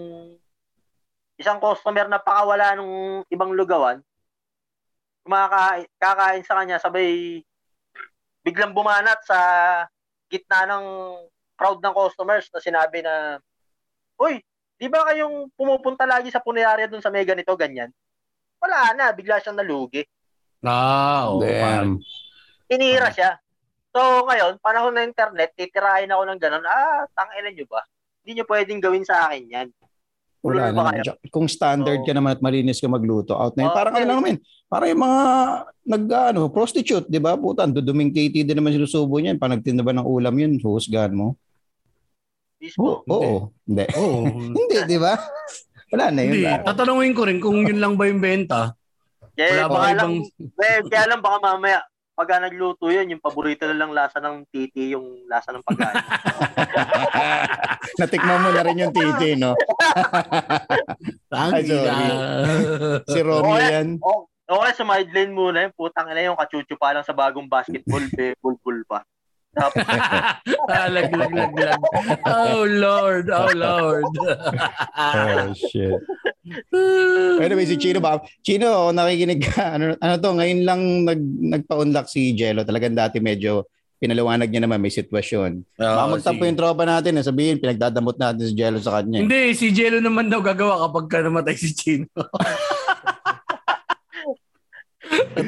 [1.38, 4.02] isang customer na pakawala nung ibang lugawan.
[5.22, 7.44] Kumakain, kakain sa kanya, sabay,
[8.42, 9.38] biglang bumanat sa
[10.26, 10.84] gitna ng
[11.54, 13.38] crowd ng customers na sinabi na,
[14.16, 14.40] Uy,
[14.80, 17.92] di ba kayong pumupunta lagi sa punerarya dun sa may ganito, ganyan?
[18.60, 20.04] Wala na, bigla siyang nalugi.
[20.60, 21.40] Ah, oo.
[21.40, 21.96] Damn.
[22.68, 23.40] Tinira siya.
[23.90, 27.82] So, ngayon, panahon ng internet, titirahin ako ng ganun, ah, tanginan nyo ba?
[28.22, 29.68] Hindi nyo pwedeng gawin sa akin yan.
[30.40, 31.02] Wala kayo?
[31.04, 32.06] Tsaka Kung standard Oo.
[32.06, 33.72] ka naman at malinis ka magluto, out na yun.
[33.72, 34.08] Oo, parang ano okay.
[34.08, 34.36] lang naman,
[34.70, 35.20] parang yung mga
[35.90, 37.34] nag, ano, prostitute, di ba?
[37.34, 39.40] Puta, duduming titi din naman sinusubo niyan.
[39.40, 41.34] Pag nagtinda ba ng ulam yun, huhusgahan mo.
[42.60, 43.00] Mismo.
[43.08, 43.16] Oo.
[43.16, 43.36] Oo.
[43.64, 43.84] Hindi.
[43.96, 44.20] Oo.
[44.56, 45.16] Hindi, di ba?
[45.90, 46.32] Wala na yun.
[46.38, 48.78] Hindi, tatanungin ko rin kung yun lang ba yung benta.
[49.34, 49.98] Kaya, Wala ba baka ibang...
[49.98, 50.12] lang,
[50.62, 51.80] eh, kaya lang baka mamaya,
[52.20, 55.96] pagka nagluto yun, yung paborito na lang lasa ng titi, yung lasa ng pagkain.
[58.04, 59.56] Natikman mo na rin yung titi, no?
[61.32, 62.08] Ay, sorry.
[63.08, 63.96] Si Romeo Oo, yan.
[64.04, 68.04] oh, okay, sa sideline muna yun, putang ina yung kachuchu pa lang sa bagong basketball,
[68.12, 69.00] be, bulbul pa.
[69.50, 71.80] Lag, lag, lag, lag.
[72.24, 73.26] Oh, Lord.
[73.28, 74.06] Oh, Lord.
[74.94, 75.98] Oh, shit.
[77.40, 78.18] Anyway, si Chino ba?
[78.42, 79.76] Chino, nakikinig ka.
[79.76, 82.64] Ano, ano to, ngayon lang nag, nagpa-unlock si Jello.
[82.64, 83.66] Talagang dati medyo
[83.98, 85.62] pinaliwanag niya naman may sitwasyon.
[85.76, 86.48] Baka magtampo sige.
[86.48, 87.14] yung tropa natin.
[87.14, 89.20] eh, Sabihin, pinagdadamot natin si Jello sa kanya.
[89.20, 89.22] eh.
[89.22, 92.08] Hindi, si Jello naman daw gagawa kapag ka namatay si Chino.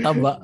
[0.02, 0.38] Taba.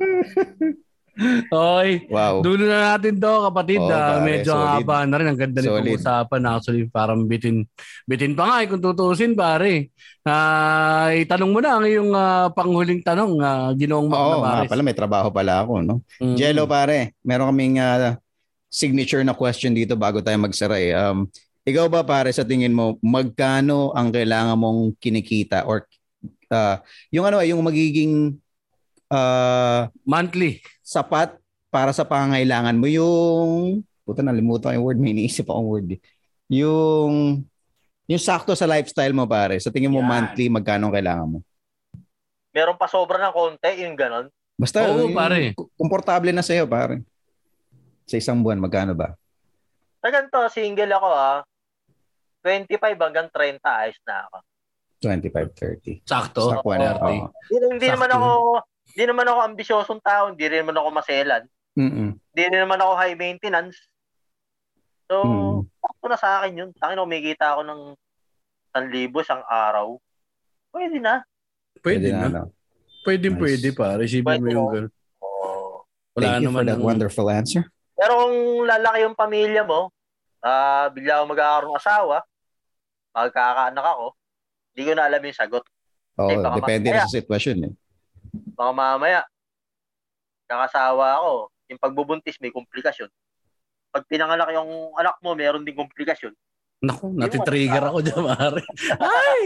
[1.19, 2.07] Okay.
[2.07, 2.47] Wow.
[2.47, 3.82] Dulo na natin to, kapatid.
[3.90, 4.70] Ah, pare, medyo solid.
[4.86, 5.28] haba na rin.
[5.35, 5.99] Ang ganda Solid.
[5.99, 6.43] usapan.
[6.47, 7.66] Actually, parang bitin.
[8.07, 9.90] Bitin pa nga eh, kung tutusin, pare.
[10.23, 14.82] Ah, itanong mo na ang iyong ah, panghuling tanong, uh, Ginoong Mac Oo, nga pala,
[14.86, 15.95] may trabaho pala ako, no?
[16.23, 16.36] Mm.
[16.39, 18.15] Jello, pare, meron kaming ah,
[18.70, 20.95] signature na question dito bago tayo magsara eh.
[20.95, 21.27] Um,
[21.66, 25.89] ikaw ba, pare, sa tingin mo, magkano ang kailangan mong kinikita or
[26.53, 26.78] ah,
[27.11, 28.39] yung ano, yung magiging
[29.10, 30.60] ah, Monthly.
[30.80, 31.36] sapat
[31.68, 33.51] para sa pangangailangan mo yung
[34.02, 36.01] puta nalimutan ko yung word may iniisip akong word eh.
[36.48, 37.44] yung
[38.09, 40.09] yung sakto sa lifestyle mo pare sa tingin mo Yan.
[40.09, 41.39] monthly magkano ang kailangan mo
[42.48, 44.32] meron pa sobra ng konti, yung ganon.
[44.56, 45.52] basta Oo, yung pare.
[45.76, 47.05] komportable na sa'yo pare
[48.05, 49.12] sa isang buwan magkano ba
[49.98, 51.39] Sa ganito, single ako ah.
[52.40, 54.36] 25 hanggang 30 ayos na ako.
[55.05, 56.43] 25 30 Sakto.
[56.48, 56.89] sa buwan Oo.
[56.97, 57.28] oo.
[57.44, 58.16] Hindi, hindi naman Sakto.
[58.16, 58.30] ako,
[58.98, 61.46] hindi naman ako ambisyosong tao, hindi rin naman ako maselan.
[62.34, 63.78] Hindi rin naman ako high maintenance.
[65.06, 65.70] So, Mm.
[65.78, 66.70] sakto na sa akin yun.
[66.74, 67.80] Sa akin, kumikita ako ng
[68.74, 69.94] 1,000 isang araw.
[70.74, 71.22] Pwede na.
[71.78, 72.50] Pwede, na.
[73.06, 73.38] Pwede, Nice.
[73.38, 73.94] pwede pa.
[73.94, 74.72] Receive mo yung na.
[74.74, 74.88] girl.
[75.22, 75.86] Oh.
[76.18, 77.62] Wala Thank you naman for that wonderful answer
[77.94, 79.94] Pero kung lalaki yung pamilya mo,
[80.42, 82.16] ah bigla ako magkakaroon asawa,
[83.14, 84.06] magkakaanak ako,
[84.74, 85.62] hindi ko na alam yung sagot.
[86.18, 87.72] Oo, baka depende na sa sitwasyon eh.
[88.52, 89.20] Baka mamaya,
[90.44, 91.32] kakasawa ako,
[91.68, 93.10] yung pagbubuntis may komplikasyon.
[93.88, 96.32] Pag pinanganak yung anak mo, meron din komplikasyon.
[96.78, 98.62] Naku, natitrigger ako dyan, pare.
[99.02, 99.40] Ay!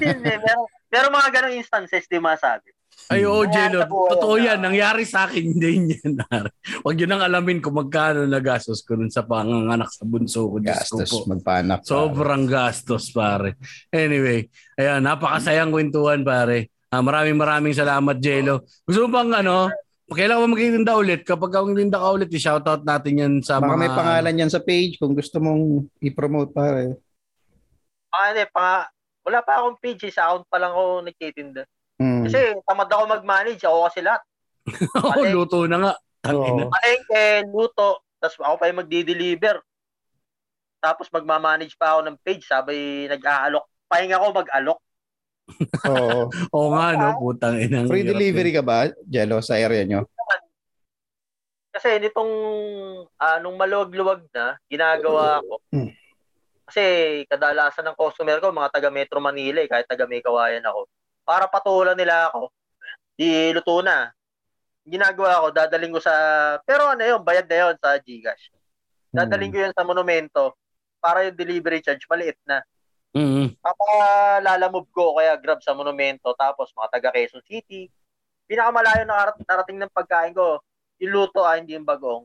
[0.00, 2.72] Hindi, meron, meron mga ganong instances, di masabi.
[3.08, 4.58] Ay, oo, sa buhay Totoo na- yan.
[4.60, 6.12] Nangyari sa akin din yan.
[6.22, 6.52] pare.
[6.80, 10.56] Huwag yun ang alamin kung magkano nagastos ko nun sa panganganak sa bunso ko.
[10.56, 11.28] Ko Gastos po.
[11.28, 11.84] magpanak.
[11.84, 13.56] Sobrang gastos, pare.
[13.88, 16.72] Anyway, ayan, napakasayang kwentuhan, pare.
[16.92, 18.68] Ah, maraming maraming salamat, Jello.
[18.84, 19.72] Gusto mo bang ano,
[20.12, 21.24] kailangan mo magtitinda ulit.
[21.24, 23.80] Kapag ang tinda ka ulit, i-shoutout natin yan sa Baka mga...
[23.80, 27.00] may pangalan yan sa page kung gusto mong i-promote pare.
[28.12, 28.92] Ah, hindi, pa,
[29.24, 31.64] wala pa akong page, eh, sa account pa lang ako nagtitinda.
[31.96, 32.28] Mm.
[32.28, 32.38] Kasi
[32.68, 34.22] tamad ako mag-manage, ako kasi lahat.
[35.00, 35.92] Oo, luto na nga.
[36.20, 36.68] Tangina.
[36.68, 39.64] Palengke, luto, tapos ako pa yung magdi-deliver.
[40.82, 43.64] Tapos magmamanage pa ako ng page, sabay nag-aalok.
[43.88, 44.80] Pahinga ko mag-alok.
[45.92, 46.20] Oo.
[46.52, 47.08] Oo nga, no?
[47.18, 47.86] Putang inang.
[47.88, 50.08] Free hirap delivery ka ba, Jello, sa area nyo?
[51.72, 52.32] Kasi nitong
[53.16, 55.54] ah, nung maluwag-luwag na, ginagawa ko.
[55.72, 55.90] Hmm.
[56.68, 56.84] Kasi
[57.28, 60.88] kadalasan ng customer ko, mga taga Metro Manila, eh, kahit taga May Kawayan ako.
[61.24, 62.52] Para patulan nila ako,
[63.16, 64.12] di luto na.
[64.82, 66.14] Ginagawa ko, dadaling ko sa,
[66.66, 68.50] pero ano yun, bayad na yun sa Gcash.
[69.12, 70.56] Dadaling ko yun sa monumento
[71.02, 72.64] para yung delivery charge maliit na.
[73.12, 73.60] Mm.
[73.60, 77.92] Papalalamove ko kaya grab sa monumento tapos mga taga Quezon City.
[78.48, 80.60] Pinakamalayo na narating ng pagkain ko,
[81.00, 82.24] yung luto ah, hindi yung bagong.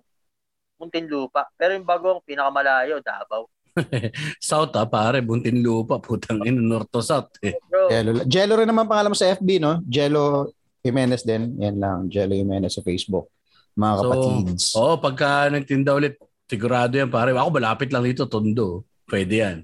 [0.78, 1.50] Muntinlupa.
[1.58, 3.50] Pero yung bagong pinakamalayo, Davao.
[4.42, 5.22] South ah, pare.
[5.22, 6.02] Buntin lupa.
[6.02, 6.58] Putang ina.
[6.58, 7.58] North to South eh.
[7.70, 9.82] Bro, Jello, Jello rin naman pangalan mo sa FB, no?
[9.86, 11.58] Jello Jimenez din.
[11.62, 12.00] Yan lang.
[12.10, 13.30] Jello Jimenez sa Facebook.
[13.78, 14.66] Mga So, kapatids.
[14.74, 16.18] Oo, pagka nagtinda ulit,
[16.50, 17.34] sigurado yan pare.
[17.34, 18.88] Ako malapit lang dito, Tondo.
[19.06, 19.58] Pwede yan.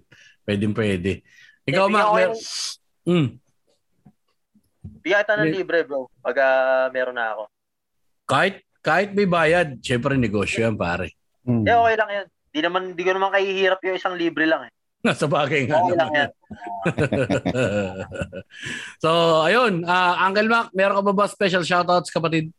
[0.43, 1.11] Pwede, pwede.
[1.63, 2.39] Ikaw, Mac, mer-
[3.07, 3.27] mm.
[4.99, 6.11] bigyan kita ng libre, bro.
[6.19, 7.43] Pag ah, meron na ako.
[8.27, 11.15] kahit, kahit may bayad, syempre negosyo yan pare.
[11.47, 11.63] Mm.
[11.63, 12.27] Eh, okay lang yan.
[12.53, 14.73] Di naman, di ko naman kahihirap yung isang libre lang eh.
[15.03, 16.19] Nasa bagay nga Okay lang naman.
[16.19, 16.31] yan.
[19.03, 19.09] so,
[19.43, 19.83] ayun.
[19.83, 22.51] ah Uncle Mac, meron ka ba ba special shoutouts, kapatid?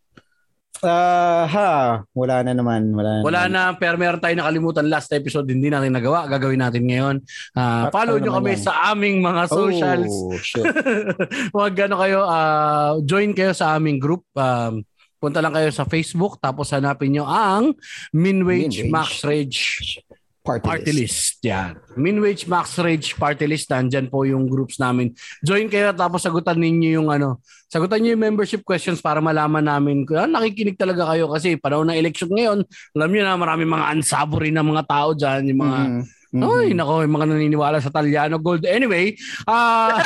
[0.83, 1.71] Ah, ha.
[2.11, 2.91] Wala na naman.
[2.91, 3.23] Wala na.
[3.23, 3.53] Wala naman.
[3.55, 6.27] na, pero meron tayong nakalimutan last episode, hindi natin nagawa.
[6.27, 7.17] Gagawin natin ngayon.
[7.55, 8.63] At follow ano nyo kami yan?
[8.65, 10.13] sa aming mga socials.
[10.13, 10.67] Oh, shit.
[11.55, 14.27] Huwag ano kayo, ah, join kayo sa aming group.
[14.35, 14.83] Um,
[15.23, 17.73] punta lang kayo sa Facebook, tapos hanapin nyo ang
[18.13, 18.93] Minwage Minwage.
[18.93, 20.05] Max Rage
[20.45, 21.41] Party, Party list.
[21.41, 21.49] List.
[21.49, 21.81] Yan.
[21.97, 23.65] Minwage Max Rage Party List.
[23.73, 25.17] Nandyan po yung groups namin.
[25.41, 27.41] Join kayo tapos sagutan ninyo yung ano.
[27.73, 31.89] Sagutan niyo yung membership questions para malaman namin kung ah, nakikinig talaga kayo kasi panahon
[31.89, 32.61] ng election ngayon,
[32.93, 35.49] alam niyo na maraming mga unsavory na mga tao dyan.
[35.49, 36.03] Yung mga Mhm.
[36.35, 36.43] Mhm.
[36.43, 38.67] Ay, nako, yung mga naniniwala sa Talyano Gold.
[38.67, 39.15] Anyway,
[39.47, 40.03] ah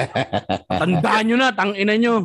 [0.80, 2.24] tandaan nyo na, tangina nyo.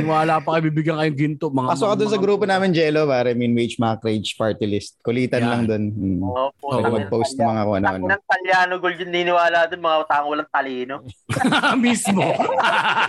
[0.00, 1.52] Wala pa kayo bibigyan kayong ginto.
[1.52, 3.36] Mga, Pasok ka dun sa grupo namin, Jello, pare.
[3.36, 4.96] Minwage Mac Rage Party List.
[5.04, 5.50] Kulitan Yan.
[5.52, 5.82] lang dun.
[5.92, 6.20] Mm.
[6.24, 6.80] Oo, po.
[6.80, 8.04] Mag-post ng mga kung ano-ano.
[8.16, 11.04] Ng Talyano gold yung niniwala dun, mga tao walang talino.
[11.84, 12.24] mismo.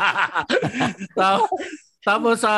[1.18, 1.48] Ta-
[2.04, 2.54] Tapos, sa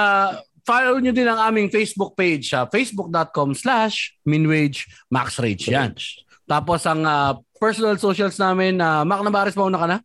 [0.69, 5.65] follow nyo din ang aming Facebook page, sa facebook.com slash minwagemaxrage.
[5.73, 5.97] Yan.
[6.45, 9.97] Tapos, ang ah, personal socials namin, na Mac Navarez, mauna ka na?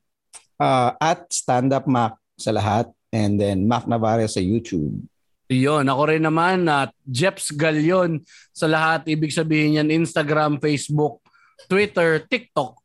[0.57, 2.89] Ah, at Stand Up Mac sa lahat.
[3.13, 5.05] And then Mac Navarez sa YouTube.
[5.53, 9.05] Yun, ako rin naman at Jeps Galion sa lahat.
[9.05, 11.21] Ibig sabihin yan, Instagram, Facebook,
[11.69, 12.81] Twitter, TikTok.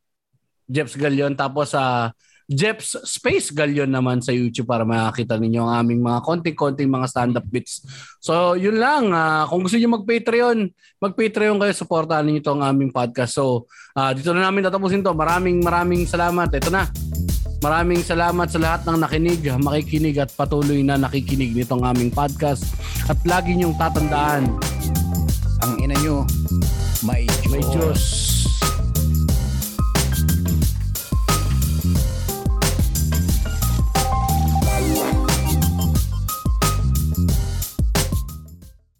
[0.70, 1.34] Jeps Galion.
[1.34, 2.14] Tapos sa
[2.50, 7.46] Jeps Space Galion naman sa YouTube para makakita ninyo ang aming mga konting-konting mga stand-up
[7.46, 7.86] bits.
[8.18, 9.14] So, yun lang.
[9.14, 10.66] Ah, kung gusto niyo mag-Patreon,
[10.98, 11.74] mag-Patreon kayo.
[11.78, 13.38] Supportahan niyo itong aming podcast.
[13.38, 15.14] So, ah, dito na namin tatapusin to.
[15.14, 16.50] Maraming maraming salamat.
[16.50, 16.90] Ito na.
[17.60, 22.66] Maraming salamat sa lahat ng nakinig, makikinig at patuloy na nakikinig nitong aming podcast.
[23.06, 24.48] At lagi niyong tatandaan,
[25.60, 26.24] Ang ina nyo,
[27.04, 28.39] may may Diyos